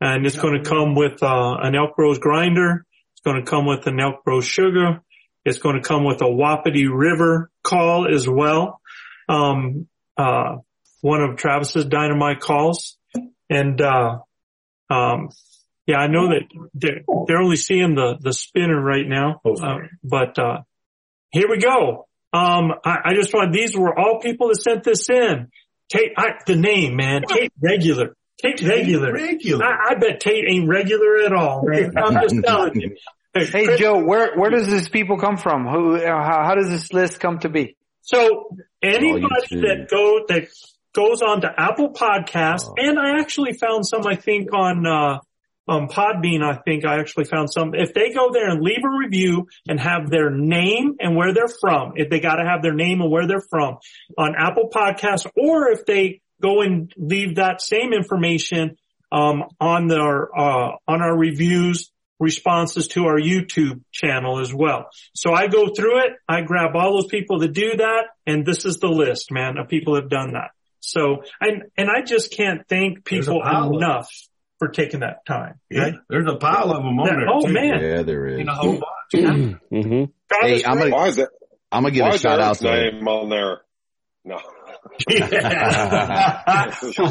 [0.00, 2.84] and it's going to come with, uh, an Elk Bros grinder.
[3.12, 5.00] It's going to come with an Elk Bros sugar.
[5.44, 8.80] It's going to come with a Wapiti River call as well.
[9.28, 10.58] Um, uh,
[11.00, 12.98] one of Travis's dynamite calls
[13.50, 14.18] and, uh,
[14.90, 15.30] um,
[15.86, 16.42] yeah, I know that
[16.74, 19.40] they're, they're only seeing the, the spinner right now.
[19.44, 20.60] Uh, but, uh,
[21.30, 22.06] here we go.
[22.32, 25.48] Um, I, I just want, these were all people that sent this in.
[25.88, 28.14] Tate, I, the name, man, Tate Regular.
[28.40, 29.12] Tate Regular.
[29.12, 29.64] Regular.
[29.64, 31.92] I, I bet Tate ain't regular at all, man.
[31.96, 32.96] I'm just telling you.
[33.34, 35.66] Hey Joe, where where does this people come from?
[35.66, 35.96] Who?
[35.96, 37.76] uh, How, how does this list come to be?
[38.00, 38.48] So
[38.82, 39.60] anybody YouTube.
[39.62, 40.48] that go that
[40.94, 45.18] goes on to Apple Podcasts, and I actually found some, I think on uh,
[45.68, 46.42] um, Podbean.
[46.42, 47.74] I think I actually found some.
[47.74, 51.54] If they go there and leave a review and have their name and where they're
[51.60, 53.78] from, if they got to have their name and where they're from
[54.16, 58.76] on Apple Podcasts, or if they go and leave that same information
[59.12, 61.90] um, on their uh, on our reviews
[62.20, 64.88] responses to our YouTube channel as well.
[65.14, 68.64] So I go through it, I grab all those people that do that, and this
[68.64, 70.50] is the list, man, of people that have done that.
[70.80, 74.08] So, and, and I just can't thank people enough
[74.58, 75.60] for taking that time.
[75.70, 77.28] Yeah, there's a pile of them on That- there.
[77.28, 77.52] oh, too.
[77.52, 77.80] man.
[77.80, 78.40] Yeah, there is.
[78.40, 78.72] In a whole
[79.12, 79.24] bunch.
[79.72, 80.04] mm-hmm.
[80.42, 81.28] Hey, I'm gonna, Why is that?
[81.70, 83.60] I'm gonna give why a is shout out Eric's to name on there?
[84.24, 84.38] No.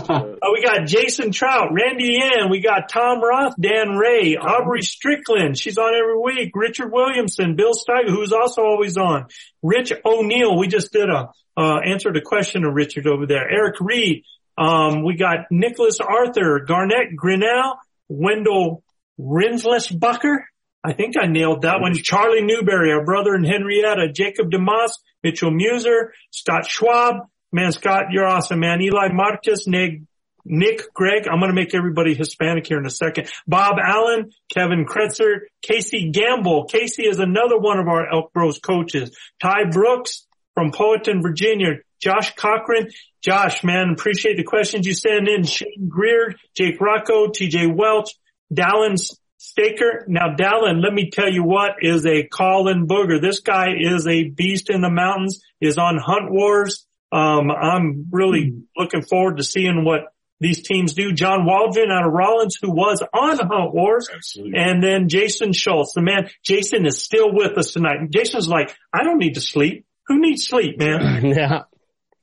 [0.10, 5.58] Oh, we got Jason Trout, Randy Ann, we got Tom Roth, Dan Ray, Aubrey Strickland,
[5.58, 9.28] she's on every week, Richard Williamson, Bill Steiger, who's also always on,
[9.62, 13.76] Rich O'Neill, we just did a, uh, answered a question of Richard over there, Eric
[13.80, 14.24] Reed,
[14.58, 17.80] um, we got Nicholas Arthur, Garnett Grinnell,
[18.10, 18.84] Wendell
[19.20, 20.46] Rinsless-Bucker,
[20.88, 21.94] I think I nailed that one.
[21.96, 27.28] Charlie Newberry, our brother in Henrietta, Jacob DeMoss, Mitchell Muser, Scott Schwab.
[27.52, 28.82] Man, Scott, you're awesome, man.
[28.82, 30.02] Eli Marcus, Nick,
[30.46, 30.82] Nick.
[30.98, 33.30] I'm going to make everybody Hispanic here in a second.
[33.46, 36.66] Bob Allen, Kevin Kretzer, Casey Gamble.
[36.66, 39.12] Casey is another one of our Elk Bros coaches.
[39.42, 41.80] Ty Brooks from Powhatan, Virginia.
[42.00, 42.90] Josh Cochran.
[43.28, 45.44] Josh, man, appreciate the questions you send in.
[45.44, 48.12] Shane Greer, Jake Rocco, TJ Welch,
[48.54, 48.96] Dallin
[49.38, 50.06] Staker.
[50.08, 53.22] Now, Dallin, let me tell you what is a call-in booger.
[53.22, 56.86] This guy is a beast in the mountains, is on Hunt Wars.
[57.12, 60.04] Um, I'm really looking forward to seeing what
[60.40, 61.12] these teams do.
[61.12, 66.02] John Waldron out of Rollins, who was on Hunt Wars, and then Jason Schultz, the
[66.02, 66.30] man.
[66.46, 68.10] Jason is still with us tonight.
[68.10, 69.86] Jason's like, I don't need to sleep.
[70.08, 71.26] Who needs sleep, man?
[71.36, 71.64] yeah.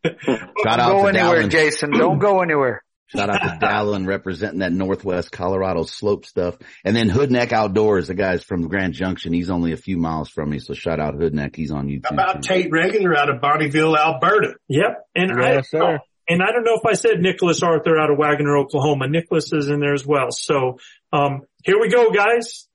[0.04, 1.50] Shout out Don't go to anywhere, Dallin.
[1.50, 1.90] Jason.
[1.92, 2.82] Don't go anywhere.
[3.06, 6.56] Shout out to Dallin representing that Northwest Colorado slope stuff.
[6.84, 9.32] And then Hoodneck Outdoors, the guy's from Grand Junction.
[9.32, 10.58] He's only a few miles from me.
[10.58, 11.54] So shout out Hoodneck.
[11.54, 12.06] He's on YouTube.
[12.06, 14.54] How about Tate Regular out of Bonnyville, Alberta?
[14.68, 15.06] Yep.
[15.14, 15.98] And Yes, I, sir.
[16.28, 19.06] and I don't know if I said Nicholas Arthur out of Wagoner, Oklahoma.
[19.08, 20.30] Nicholas is in there as well.
[20.30, 20.78] So,
[21.12, 22.66] um, here we go, guys.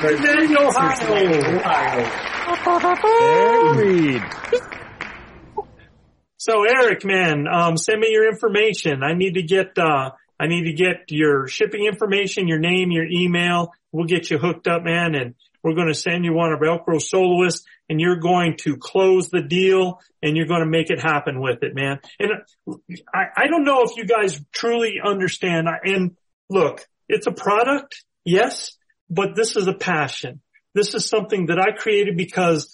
[0.00, 0.96] Cincinnati, Ohio.
[3.76, 4.22] Reed.
[6.38, 9.02] So Eric, man, um, send me your information.
[9.02, 13.04] I need to get, uh, I need to get your shipping information, your name, your
[13.04, 13.72] email.
[13.92, 17.10] We'll get you hooked up, man, and we're going to send you one of Rose
[17.10, 21.40] soloists and you're going to close the deal and you're going to make it happen
[21.40, 22.00] with it, man.
[22.18, 22.30] And
[23.12, 25.68] I, I don't know if you guys truly understand.
[25.84, 26.16] And
[26.48, 28.02] look, it's a product.
[28.24, 28.76] Yes,
[29.10, 30.40] but this is a passion.
[30.74, 32.72] This is something that I created because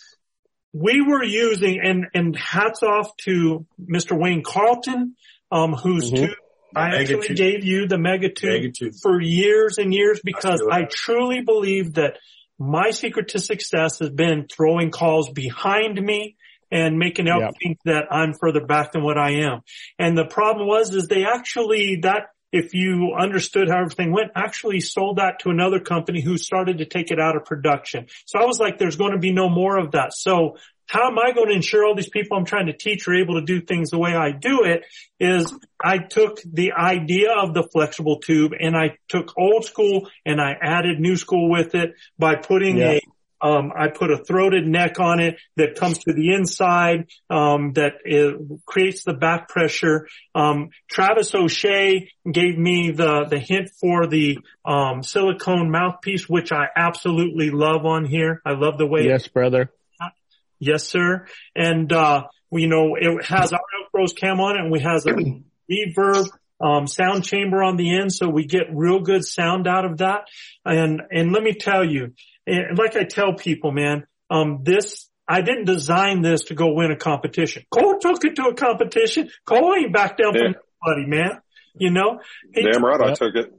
[0.73, 4.19] we were using and and hats off to Mr.
[4.19, 5.17] Wayne Carlton,
[5.51, 6.27] um, whose Mhm.
[6.29, 6.37] tube
[6.75, 7.37] I Mega actually tube.
[7.39, 8.93] gave you the mega tube, Mega tube.
[9.03, 12.19] for years and years because still I truly believe that
[12.59, 16.37] my secret to success has been throwing calls behind me
[16.71, 17.55] and making out Yep.
[17.63, 19.61] think that I'm further back than what I am.
[19.99, 24.81] And the problem was is they actually that if you understood how everything went, actually
[24.81, 28.07] sold that to another company who started to take it out of production.
[28.25, 30.13] So I was like, there's going to be no more of that.
[30.15, 30.57] So
[30.89, 33.41] how am I going to ensure all these people I'm trying to teach are able
[33.41, 34.85] to do things the way I do it
[35.19, 35.53] is
[35.83, 40.53] I took the idea of the flexible tube and I took old school and I
[40.61, 42.91] added new school with it by putting Yeah.
[42.93, 43.01] a
[43.41, 47.95] um, I put a throated neck on it that comes to the inside, um, that
[48.65, 50.09] creates the back pressure.
[50.35, 56.67] Um, Travis O'Shea gave me the, the hint for the, um, silicone mouthpiece, which I
[56.75, 58.41] absolutely love on here.
[58.45, 59.71] I love the way it Yes, brother.
[60.59, 61.27] Yes, sir.
[61.55, 63.61] And, uh, you know, it has our
[63.93, 65.13] Rose cam on it and we has a
[65.71, 66.29] reverb,
[66.61, 68.13] um, sound chamber on the end.
[68.13, 70.29] So we get real good sound out of that.
[70.65, 72.15] And, and let me tell you,
[72.47, 76.91] and like I tell people, man, um, this, I didn't design this to go win
[76.91, 77.65] a competition.
[77.71, 79.29] Cole took it to a competition.
[79.45, 81.41] Cole ain't back down from anybody, man.
[81.79, 82.21] You know?
[82.55, 83.53] He- Damn right I took it.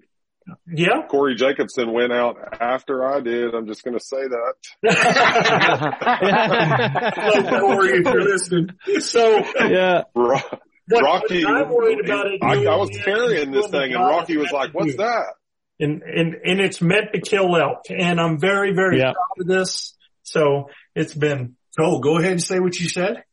[0.66, 1.02] Yeah.
[1.10, 3.54] Corey Jacobsen went out after I did.
[3.54, 4.54] I'm just going to say that.
[7.60, 8.70] Corey, if you're listening.
[9.00, 10.04] So, yeah.
[10.16, 10.40] Ro-
[10.90, 14.38] What- Rocky, what I'm worried about it I, I was carrying this thing and Rocky
[14.38, 15.34] was like, what's that?
[15.80, 19.14] And and and it's meant to kill elk and i'm very very Yeah.
[19.14, 23.24] proud of this so it's been Cole, go ahead and say what you said.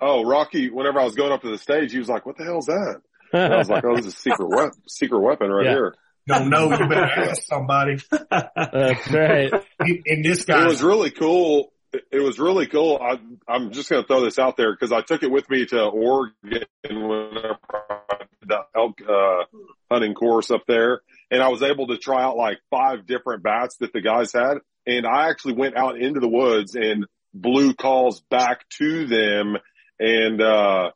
[0.00, 2.44] Oh, Rocky, whenever I was going up to the stage, he was like, what the
[2.44, 3.00] hell's that?
[3.32, 5.72] And I was like, oh, this is a secret weapon, secret weapon right Yeah.
[5.72, 5.94] here.
[6.26, 7.96] Don't know, you better ask somebody.
[8.30, 9.50] That's right.
[9.78, 10.62] And this guy.
[10.62, 11.72] It was really cool.
[12.10, 12.98] It- was really cool.
[13.00, 15.66] I, I'm just going to throw this out there because I took it with me
[15.66, 17.58] to Oregon whenever
[17.90, 19.44] I did the elk uh,
[19.90, 23.76] hunting course up there, and I was able to try out like five different bats
[23.80, 28.20] that the guys had, and I actually went out into the woods and blew calls
[28.30, 29.56] back to them,
[29.98, 30.90] and uh,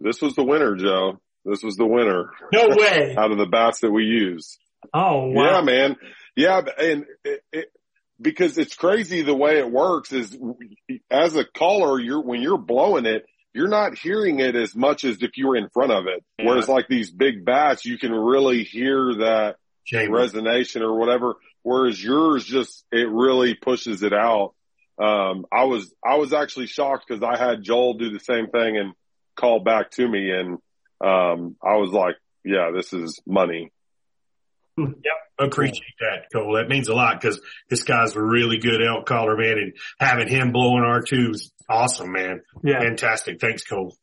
[0.00, 1.20] this was the winner, Joe.
[1.44, 4.58] This was the winner no way out of the bats that we used.
[4.94, 5.58] oh wow.
[5.58, 5.96] Yeah, man.
[6.36, 7.72] Yeah, and it, it,
[8.22, 10.36] because it's crazy the way it works is
[11.10, 15.22] as a caller, you're when you're blowing it, you're not hearing it as much as
[15.22, 16.24] if you were in front of it.
[16.42, 20.18] Whereas like these big bats, you can really hear that Chamber.
[20.18, 21.34] resonation or whatever.
[21.62, 24.54] Whereas yours just it really pushes it out.
[24.98, 28.76] Um, I was I was actually shocked because I had Joel do the same thing
[28.76, 28.94] and
[29.36, 30.58] call back to me, and
[31.00, 33.72] um, I was like, yeah, this is money.
[35.38, 36.54] Appreciate that, Cole.
[36.56, 40.28] That means a lot because this guy's a really good elk caller, man, and having
[40.28, 42.42] him blowing our tubes, awesome, man.
[42.62, 43.40] yeah Fantastic.
[43.40, 43.96] Thanks, Cole.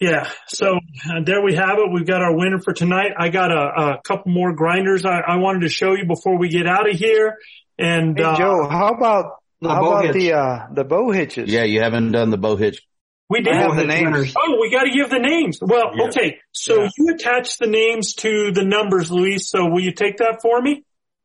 [0.00, 0.74] yeah so
[1.08, 4.00] uh, there we have it we've got our winner for tonight i got a, a
[4.02, 7.38] couple more grinders I, I wanted to show you before we get out of here
[7.78, 10.14] and Hey uh, Joe, how about The how bow about hitch.
[10.14, 11.48] the uh the bow hitches?
[11.50, 12.82] Yeah, you haven't done the bow hitch.
[13.28, 14.04] We did have the names.
[14.04, 14.34] winners.
[14.38, 15.58] Oh, we got to give the names.
[15.62, 16.04] Well, Yeah.
[16.04, 16.40] okay.
[16.52, 16.88] So Yeah.
[16.98, 19.48] you attach the names to the numbers, Luis.
[19.48, 20.84] So will you take that for me?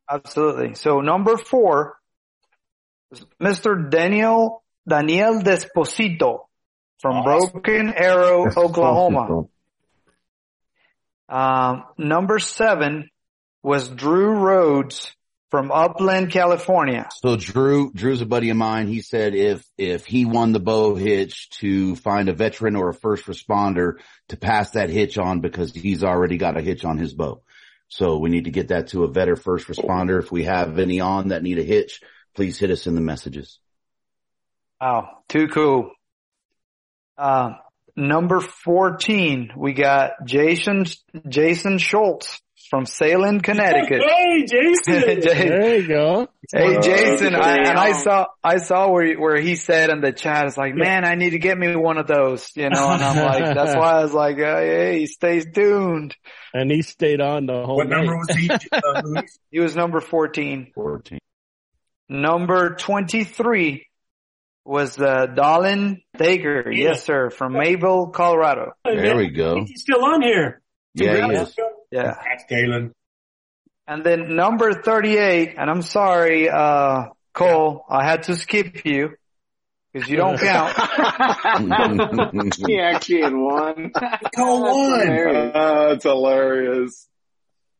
[0.09, 0.75] Absolutely.
[0.75, 1.97] So number four,
[3.11, 3.89] is Mr.
[3.89, 6.45] Daniel Daniel Desposito
[6.99, 9.43] from Broken Arrow, Oklahoma.
[11.27, 13.09] Um, number seven
[13.61, 15.15] was Drew Rhodes
[15.49, 17.09] from Upland, California.
[17.21, 18.87] So Drew, Drew's a buddy of mine.
[18.87, 22.93] He said if, if he won the bow hitch to find a veteran or a
[22.93, 23.93] first responder
[24.29, 27.41] to pass that hitch on because he's already got a hitch on his bow.
[27.87, 30.19] So we need to get that to a veteran first responder.
[30.19, 32.01] If we have any on that need a hitch,
[32.35, 33.59] please hit us in the messages.
[34.79, 35.91] Wow, too cool.
[37.17, 37.55] Uh,
[37.95, 40.85] number 14, we got Jason,
[41.27, 42.39] Jason Schultz
[42.69, 44.01] from Salem, Connecticut.
[44.01, 45.22] Hey, Jason.
[45.22, 46.27] Jay- There you go.
[46.51, 50.48] Hey Jason, I, and I saw I saw where where he said in the chat,
[50.48, 52.89] it's like, man, I need to get me one of those, you know.
[52.89, 56.15] And I'm like, that's why I was like, hey, hey stay tuned.
[56.53, 57.98] And he stayed on the whole What night.
[57.98, 58.49] number was he?
[58.49, 60.72] Uh, He was number 14.
[60.73, 61.19] 14.
[62.09, 63.85] Number 23
[64.65, 68.72] was uh, Dallin Staker, yes sir, from Maybell, Colorado.
[68.83, 69.64] There we go.
[69.65, 70.61] He's still on here.
[70.95, 71.56] Yeah, he is.
[71.92, 72.16] Yeah.
[72.24, 72.93] That's Galen.
[73.88, 79.16] And then number 38, and I'm sorry, uh, Cole, I had to skip you
[79.92, 80.76] because you don't count.
[82.68, 83.92] He actually had one.
[84.35, 85.00] Cole won.
[85.00, 85.56] Hilarious.
[85.56, 87.08] Uh, that's hilarious.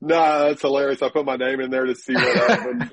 [0.02, 1.02] Nah, that's hilarious.
[1.02, 2.92] I put my name in there to see what happened.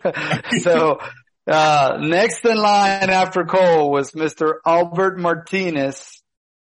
[0.62, 0.98] so,
[1.46, 4.54] uh, next in line after Cole was Mr.
[4.66, 6.22] Albert Martinez,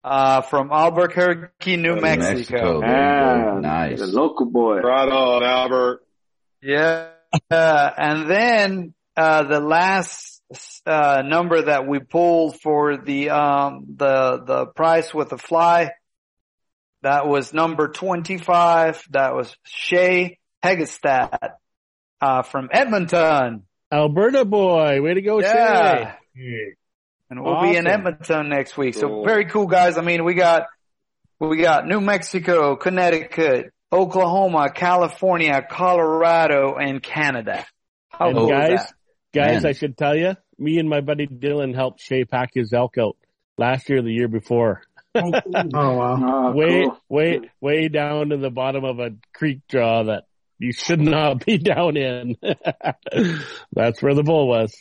[0.05, 2.33] uh, from Albuquerque, New Mexico.
[2.35, 2.79] Mexico.
[2.81, 2.89] There
[3.39, 3.49] you.
[3.55, 3.99] Ah, Nice.
[3.99, 4.77] The local boy.
[4.81, 6.05] right on, Albert.
[6.61, 7.09] Yeah.
[7.49, 10.41] Uh, and then, uh, the last,
[10.85, 15.91] uh, number that we pulled for the, um, the, the price with the fly,
[17.01, 19.03] that was number 25.
[19.09, 21.49] That was Shay Hegestad,
[22.21, 23.63] uh, from Edmonton.
[23.91, 25.01] Alberta boy.
[25.01, 26.15] Way to go, Yeah.
[26.35, 26.75] Shay.
[27.29, 28.95] And we'll be in Edmonton next week.
[28.95, 29.97] So very cool, guys.
[29.97, 30.67] I mean, we got
[31.39, 37.65] we got New Mexico, Connecticut, Oklahoma, California, Colorado, and Canada.
[38.09, 38.93] How and cool is guys, that?
[39.33, 39.69] guys, Man.
[39.69, 43.17] I should tell you, me and my buddy Dylan helped Shay pack his elk out
[43.57, 44.81] last year, the year before.
[45.13, 45.31] Oh,
[45.73, 46.19] oh wow!
[46.21, 46.99] Ah, way, cool.
[47.09, 50.25] way, way down to the bottom of a creek draw that
[50.59, 52.35] you should not be down in.
[53.73, 54.75] That's where the bull was.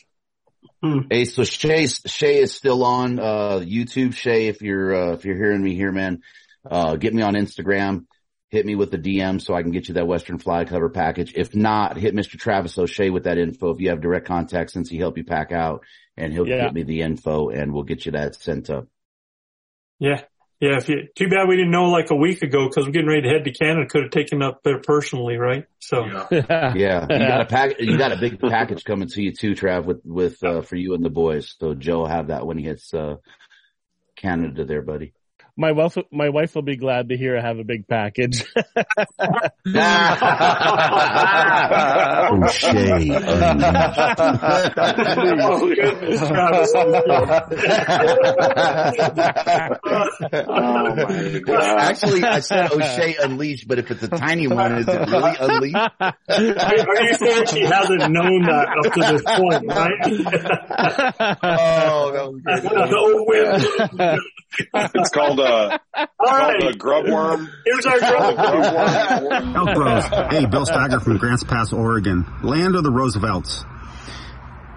[1.10, 4.14] Hey, so Shay, Shay is still on, uh, YouTube.
[4.14, 6.22] Shay, if you're, uh, if you're hearing me here, man,
[6.70, 8.06] uh, get me on Instagram.
[8.50, 11.32] Hit me with the DM so I can get you that Western fly cover package.
[11.34, 12.38] If not, hit Mr.
[12.38, 13.70] Travis O'Shea with that info.
[13.70, 15.84] If you have direct contact since he helped you pack out
[16.16, 16.66] and he'll Yeah.
[16.66, 18.86] get me the info and we'll get you that sent up.
[19.98, 20.20] Yeah.
[20.60, 20.76] Yeah.
[20.76, 23.22] If you, too bad we didn't know like a week ago because we're getting ready
[23.22, 23.86] to head to Canada.
[23.88, 25.66] Could have taken up there personally, right?
[25.80, 26.04] So.
[26.04, 26.26] Yeah.
[26.74, 27.06] yeah.
[27.08, 30.00] You got a pack, you got a big package coming to you too, Trav, with,
[30.04, 31.54] with, uh, for you and the boys.
[31.58, 33.16] So Joe will have that when he hits, uh,
[34.16, 35.12] Canada there, buddy.
[35.56, 38.42] My wife, my wife will be glad to hear I have a big package.
[38.42, 38.64] O'Shea.
[45.40, 46.72] oh goodness, Travis.
[46.74, 46.90] oh
[50.96, 51.78] my god!
[51.78, 55.76] Actually, I said O'Shea Unleashed, but if it's a tiny one, is it really Unleashed?
[56.00, 56.14] Are
[57.04, 60.02] you saying she hasn't known that up to this point, right?
[61.44, 62.40] oh, that was
[63.96, 64.18] good.
[64.58, 66.74] It's called uh, All called right.
[66.74, 67.50] a grub worm.
[67.64, 69.56] Here's our grub grub worm.
[69.56, 70.04] Elk Bros.
[70.30, 73.64] Hey, Bill Stagger from Grants Pass, Oregon, land of the Roosevelts.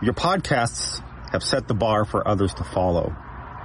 [0.02, 3.16] Your podcasts have set the bar for others to follow.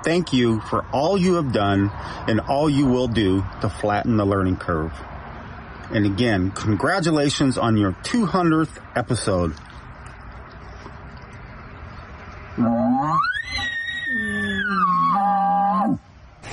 [0.05, 4.25] Thank you for all you have done and all you will do to flatten the
[4.25, 4.93] learning curve.
[5.91, 9.55] And again, congratulations on your 200th episode.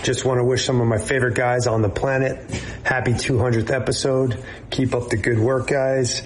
[0.03, 2.50] Just want to wish some of my favorite guys on the planet
[2.84, 4.44] happy 200th episode.
[4.69, 6.22] Keep up the good work, guys,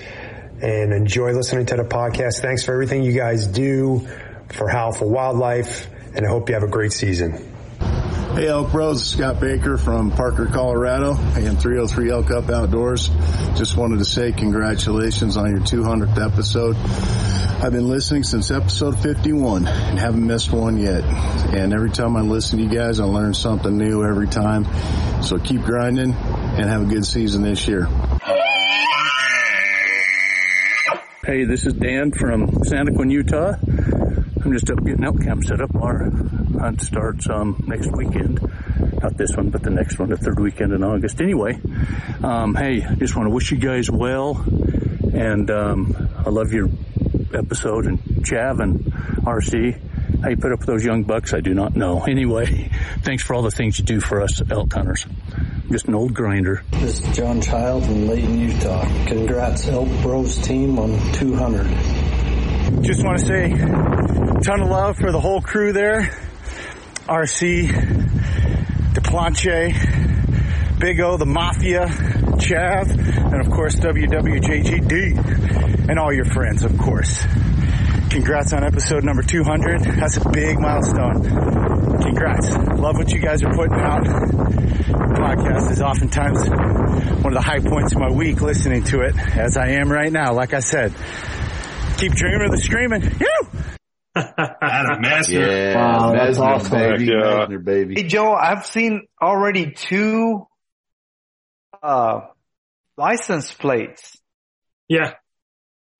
[0.61, 2.41] and enjoy listening to the podcast.
[2.41, 4.07] Thanks for everything you guys do
[4.49, 7.52] for Howl for Wildlife, and I hope you have a great season.
[8.33, 13.09] Hey Elk Bros, Scott Baker from Parker, Colorado, AM 303 Elk Up Outdoors.
[13.55, 16.75] Just wanted to say congratulations on your 200th episode.
[16.75, 21.03] I've been listening since episode 51 and haven't missed one yet.
[21.53, 24.65] And every time I listen to you guys, I learn something new every time.
[25.21, 27.85] So keep grinding and have a good season this year.
[31.23, 34.02] Hey, this is Dan from Santaquin, Utah.
[34.43, 35.73] I'm just up getting elk camp set up.
[35.73, 36.09] Our
[36.59, 38.41] hunt starts um, next weekend.
[39.01, 41.21] Not this one, but the next one, the third weekend in August.
[41.21, 41.59] Anyway,
[42.21, 44.43] um, hey, just want to wish you guys well.
[45.13, 46.69] And um, I love your
[47.33, 48.83] episode and Chav and
[49.23, 50.21] RC.
[50.21, 52.05] How you put up with those young bucks, I do not know.
[52.13, 52.69] Anyway,
[53.01, 55.05] thanks for all the things you do for us elk hunters.
[55.71, 56.63] Just an old grinder.
[56.71, 58.83] This is John Child in Layton, Utah.
[59.07, 62.02] Congrats, Elk Bros team on 200.
[62.83, 63.49] Just want to say
[64.43, 66.01] ton of love for the whole crew there.
[67.07, 67.69] RC,
[68.93, 76.77] DePlanche, Big O, the Mafia, Chav, and of course WWJGD, and all your friends, of
[76.77, 77.23] course.
[78.09, 79.83] Congrats on episode number 200.
[79.83, 81.23] That's a big milestone.
[82.01, 82.51] Congrats.
[82.51, 84.03] Love what you guys are putting out.
[84.03, 86.49] The podcast is oftentimes
[87.23, 90.11] one of the high points of my week listening to it, as I am right
[90.11, 90.33] now.
[90.33, 90.93] Like I said,
[92.03, 93.01] keep dreaming of the screaming.
[93.01, 93.41] You!
[94.15, 95.47] Adam Messner.
[95.47, 96.71] Yeah, Wow, that's awesome.
[96.71, 97.45] baby, Yeah.
[97.47, 97.95] Messner, baby.
[97.95, 100.47] Hey Joe, I've seen already two
[101.81, 102.21] uh
[102.97, 104.17] license plates.
[104.87, 105.13] Yeah.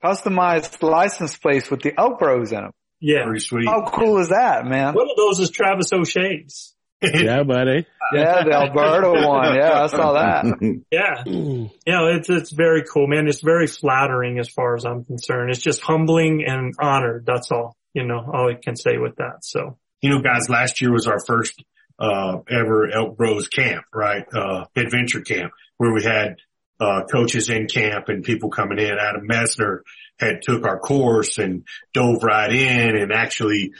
[0.03, 2.71] Customized license plates with the Elk Bros in them.
[2.99, 3.23] Yeah.
[3.25, 3.65] Pretty sweet.
[3.65, 4.93] How cool is that, man?
[4.93, 6.72] One of those is Travis O'Shea's.
[7.13, 7.85] yeah, buddy.
[8.13, 9.55] Yeah, the Alberta one.
[9.55, 10.45] Yeah, I saw that.
[10.91, 11.23] Yeah.
[11.25, 13.27] Yeah, it's, it's very cool, man.
[13.27, 15.49] It's very flattering as far as I'm concerned.
[15.51, 17.25] It's just humbling and honored.
[17.25, 19.43] That's all, you know, all I can say with that.
[19.43, 19.77] So.
[20.01, 21.61] You know, guys, last year was our first,
[21.99, 24.25] uh, ever Elk Bros camp, right?
[24.33, 26.37] Uh, adventure camp where we had,
[26.79, 28.97] uh, coaches in camp and people coming in.
[28.99, 29.79] Adam Messner
[30.19, 33.73] had took our course and dove right in and actually,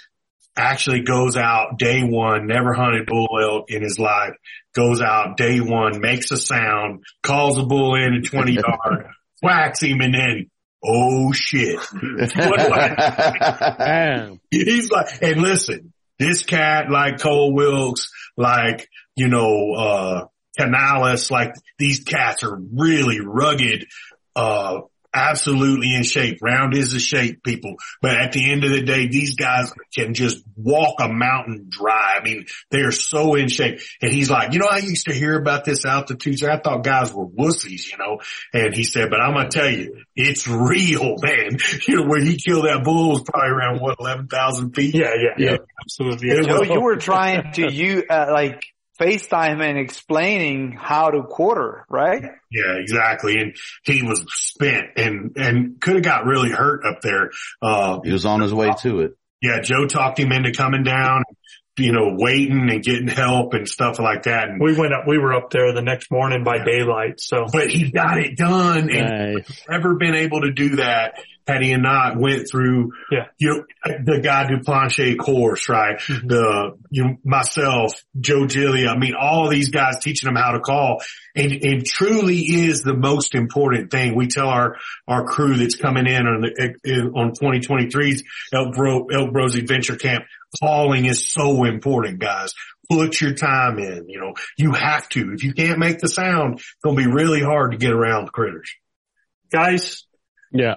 [0.56, 4.34] actually goes out day one, never hunted bull elk in his life,
[4.74, 9.08] goes out day one, makes a sound, calls a bull in at 20 yard,
[9.42, 10.50] whacks him and then,
[10.84, 11.80] oh shit.
[12.36, 12.60] What
[14.52, 20.26] He's like, and listen, this cat like Cole Wilkes, like, you know, uh,
[20.58, 23.88] Canales, like these cats are really rugged,
[24.36, 24.82] uh,
[25.14, 26.40] absolutely in shape.
[26.42, 27.76] Round is a shape, people.
[28.02, 32.18] But at the end of the day, these guys can just walk a mountain dry.
[32.20, 33.80] I mean, they are so in shape.
[34.02, 36.44] And he's like, you know, I used to hear about this altitude.
[36.44, 38.20] I thought guys were wussies, you know,
[38.54, 41.58] and he said, but I'm going to tell you, it's real, man.
[41.88, 44.96] You know, where he killed that bull was probably around what, 11,000 feet?
[44.96, 46.30] Yeah, yeah, yeah, absolutely.
[46.30, 48.64] You, know, you were trying to, you, uh, like,
[49.04, 52.24] FaceTime and explaining how to quarter, right?
[52.52, 53.40] Yeah, exactly.
[53.40, 57.32] And he was spent and, and could have got really hurt up there.
[57.62, 59.18] Uh, he was on his way to it.
[59.42, 59.60] Yeah.
[59.62, 61.24] Joe talked him into coming down,
[61.78, 64.50] you know, waiting and getting help and stuff like that.
[64.50, 66.66] And we went up, we were up there the next morning by yeah.
[66.66, 67.20] daylight.
[67.20, 69.62] So, but he got it done and nice.
[69.68, 73.26] never been able to do that had he not went through, yeah.
[73.38, 73.64] you know,
[74.06, 76.00] the guy Duplanche course, right?
[76.00, 76.28] Mm-hmm.
[76.28, 80.62] The, you know, myself, Joe Gilly, I mean, all these guys teaching them how to
[80.62, 81.02] call
[81.36, 84.16] and, and truly is the most important thing.
[84.16, 84.78] We tell our,
[85.08, 90.24] our crew that's coming in on the, on 2023's Elk Bro, Elk Bros Adventure Camp,
[90.60, 92.54] calling is so important, guys.
[92.90, 95.34] Put your time in, you know, you have to.
[95.34, 98.26] If you can't make the sound, it's going to be really hard to get around
[98.26, 98.70] the critters.
[99.52, 100.06] Guys.
[100.52, 100.76] Yeah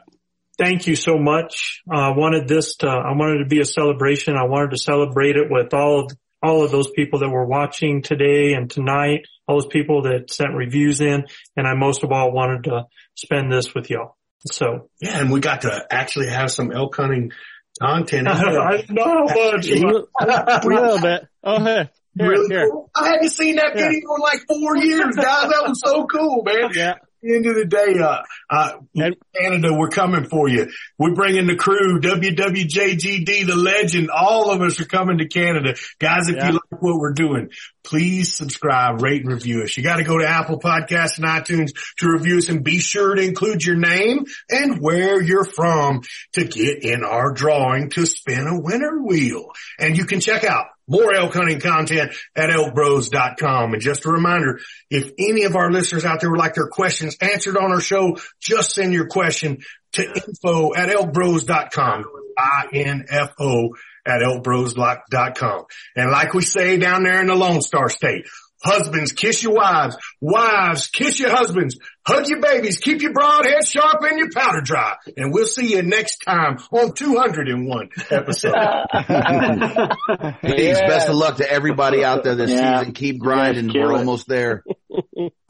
[0.58, 1.82] thank you so much.
[1.90, 4.36] Uh, I wanted this to, I wanted to be a celebration.
[4.36, 8.02] I wanted to celebrate it with all of, all of those people that were watching
[8.02, 11.24] today and tonight, all those people that sent reviews in.
[11.56, 14.16] And I most of all wanted to spend this with y'all.
[14.50, 14.90] So.
[15.00, 15.20] Yeah.
[15.20, 17.32] And we got to actually have some elk hunting
[17.78, 18.28] content.
[18.28, 19.68] I know how much.
[19.68, 21.26] a little bit.
[21.42, 21.90] Oh, hey.
[22.18, 22.70] Here, really here.
[22.70, 22.90] cool.
[22.94, 24.14] I hadn't seen that video yeah.
[24.16, 25.50] in like four years, guys.
[25.50, 26.70] That was so cool, man.
[26.74, 26.94] Yeah
[27.34, 30.68] end of the day, uh, uh, Canada, we're coming for you.
[30.98, 34.10] We're bringing the crew, WWJGD, the legend.
[34.10, 35.74] All of us are coming to Canada.
[35.98, 36.48] Guys, if yeah.
[36.48, 37.50] you like what we're doing,
[37.84, 39.76] please subscribe, rate and review us.
[39.76, 43.14] You got to go to Apple Podcasts and iTunes to review us and be sure
[43.14, 48.46] to include your name and where you're from to get in our drawing to spin
[48.46, 49.50] a winner wheel.
[49.78, 53.72] And you can check out more elk hunting content at elkbros.com.
[53.72, 57.16] And just a reminder, if any of our listeners out there would like their questions
[57.20, 59.58] answered on our show, just send your question
[59.92, 62.04] to info at elkbros.com.
[62.38, 65.64] I-N-F-O at elkbros.com.
[65.96, 68.26] And like we say down there in the Lone Star State,
[68.62, 69.96] Husbands, kiss your wives.
[70.20, 71.76] Wives, kiss your husbands.
[72.06, 72.78] Hug your babies.
[72.78, 74.94] Keep your broad head sharp and your powder dry.
[75.16, 78.52] And we'll see you next time on 201 episode.
[80.42, 80.78] Peace.
[80.78, 82.78] Best of luck to everybody out there this yeah.
[82.78, 82.94] season.
[82.94, 83.72] Keep grinding.
[83.74, 83.96] We're it.
[83.96, 84.62] almost there.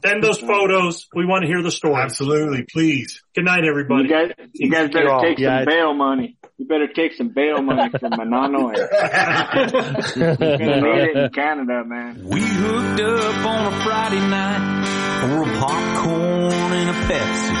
[0.03, 1.07] Send those photos.
[1.13, 2.01] We want to hear the story.
[2.01, 2.63] Absolutely.
[2.63, 3.21] Please.
[3.35, 4.05] Good night, everybody.
[4.05, 6.37] You guys, you guys better take some bail money.
[6.57, 8.75] You better take some bail money from Manano.
[8.75, 12.23] You're gonna need it in Canada, man.
[12.23, 17.55] We hooked up on a Friday night for a popcorn and a Pepsi.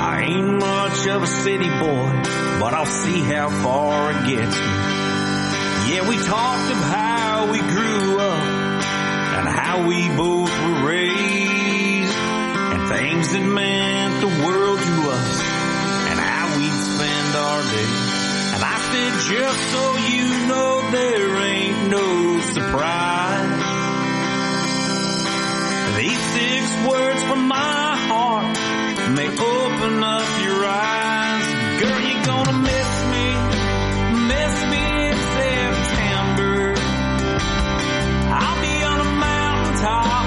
[0.00, 2.10] I ain't much of a city boy,
[2.60, 4.74] but I'll see how far it gets me.
[5.90, 8.42] Yeah, we talked of how we grew up
[9.38, 15.40] and how we both were raised and things that meant the world to us
[16.10, 17.90] and how we'd spend our day.
[18.54, 23.37] And I said, just so you know, there ain't no surprise.
[26.58, 28.56] Six words from my heart
[29.14, 31.46] may open up your eyes.
[31.80, 33.26] Girl, you're gonna miss me,
[34.32, 36.58] miss me in September.
[38.42, 40.26] I'll be on a mountaintop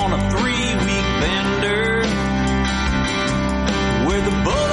[0.00, 1.90] on a three week bender
[4.06, 4.67] where the bullet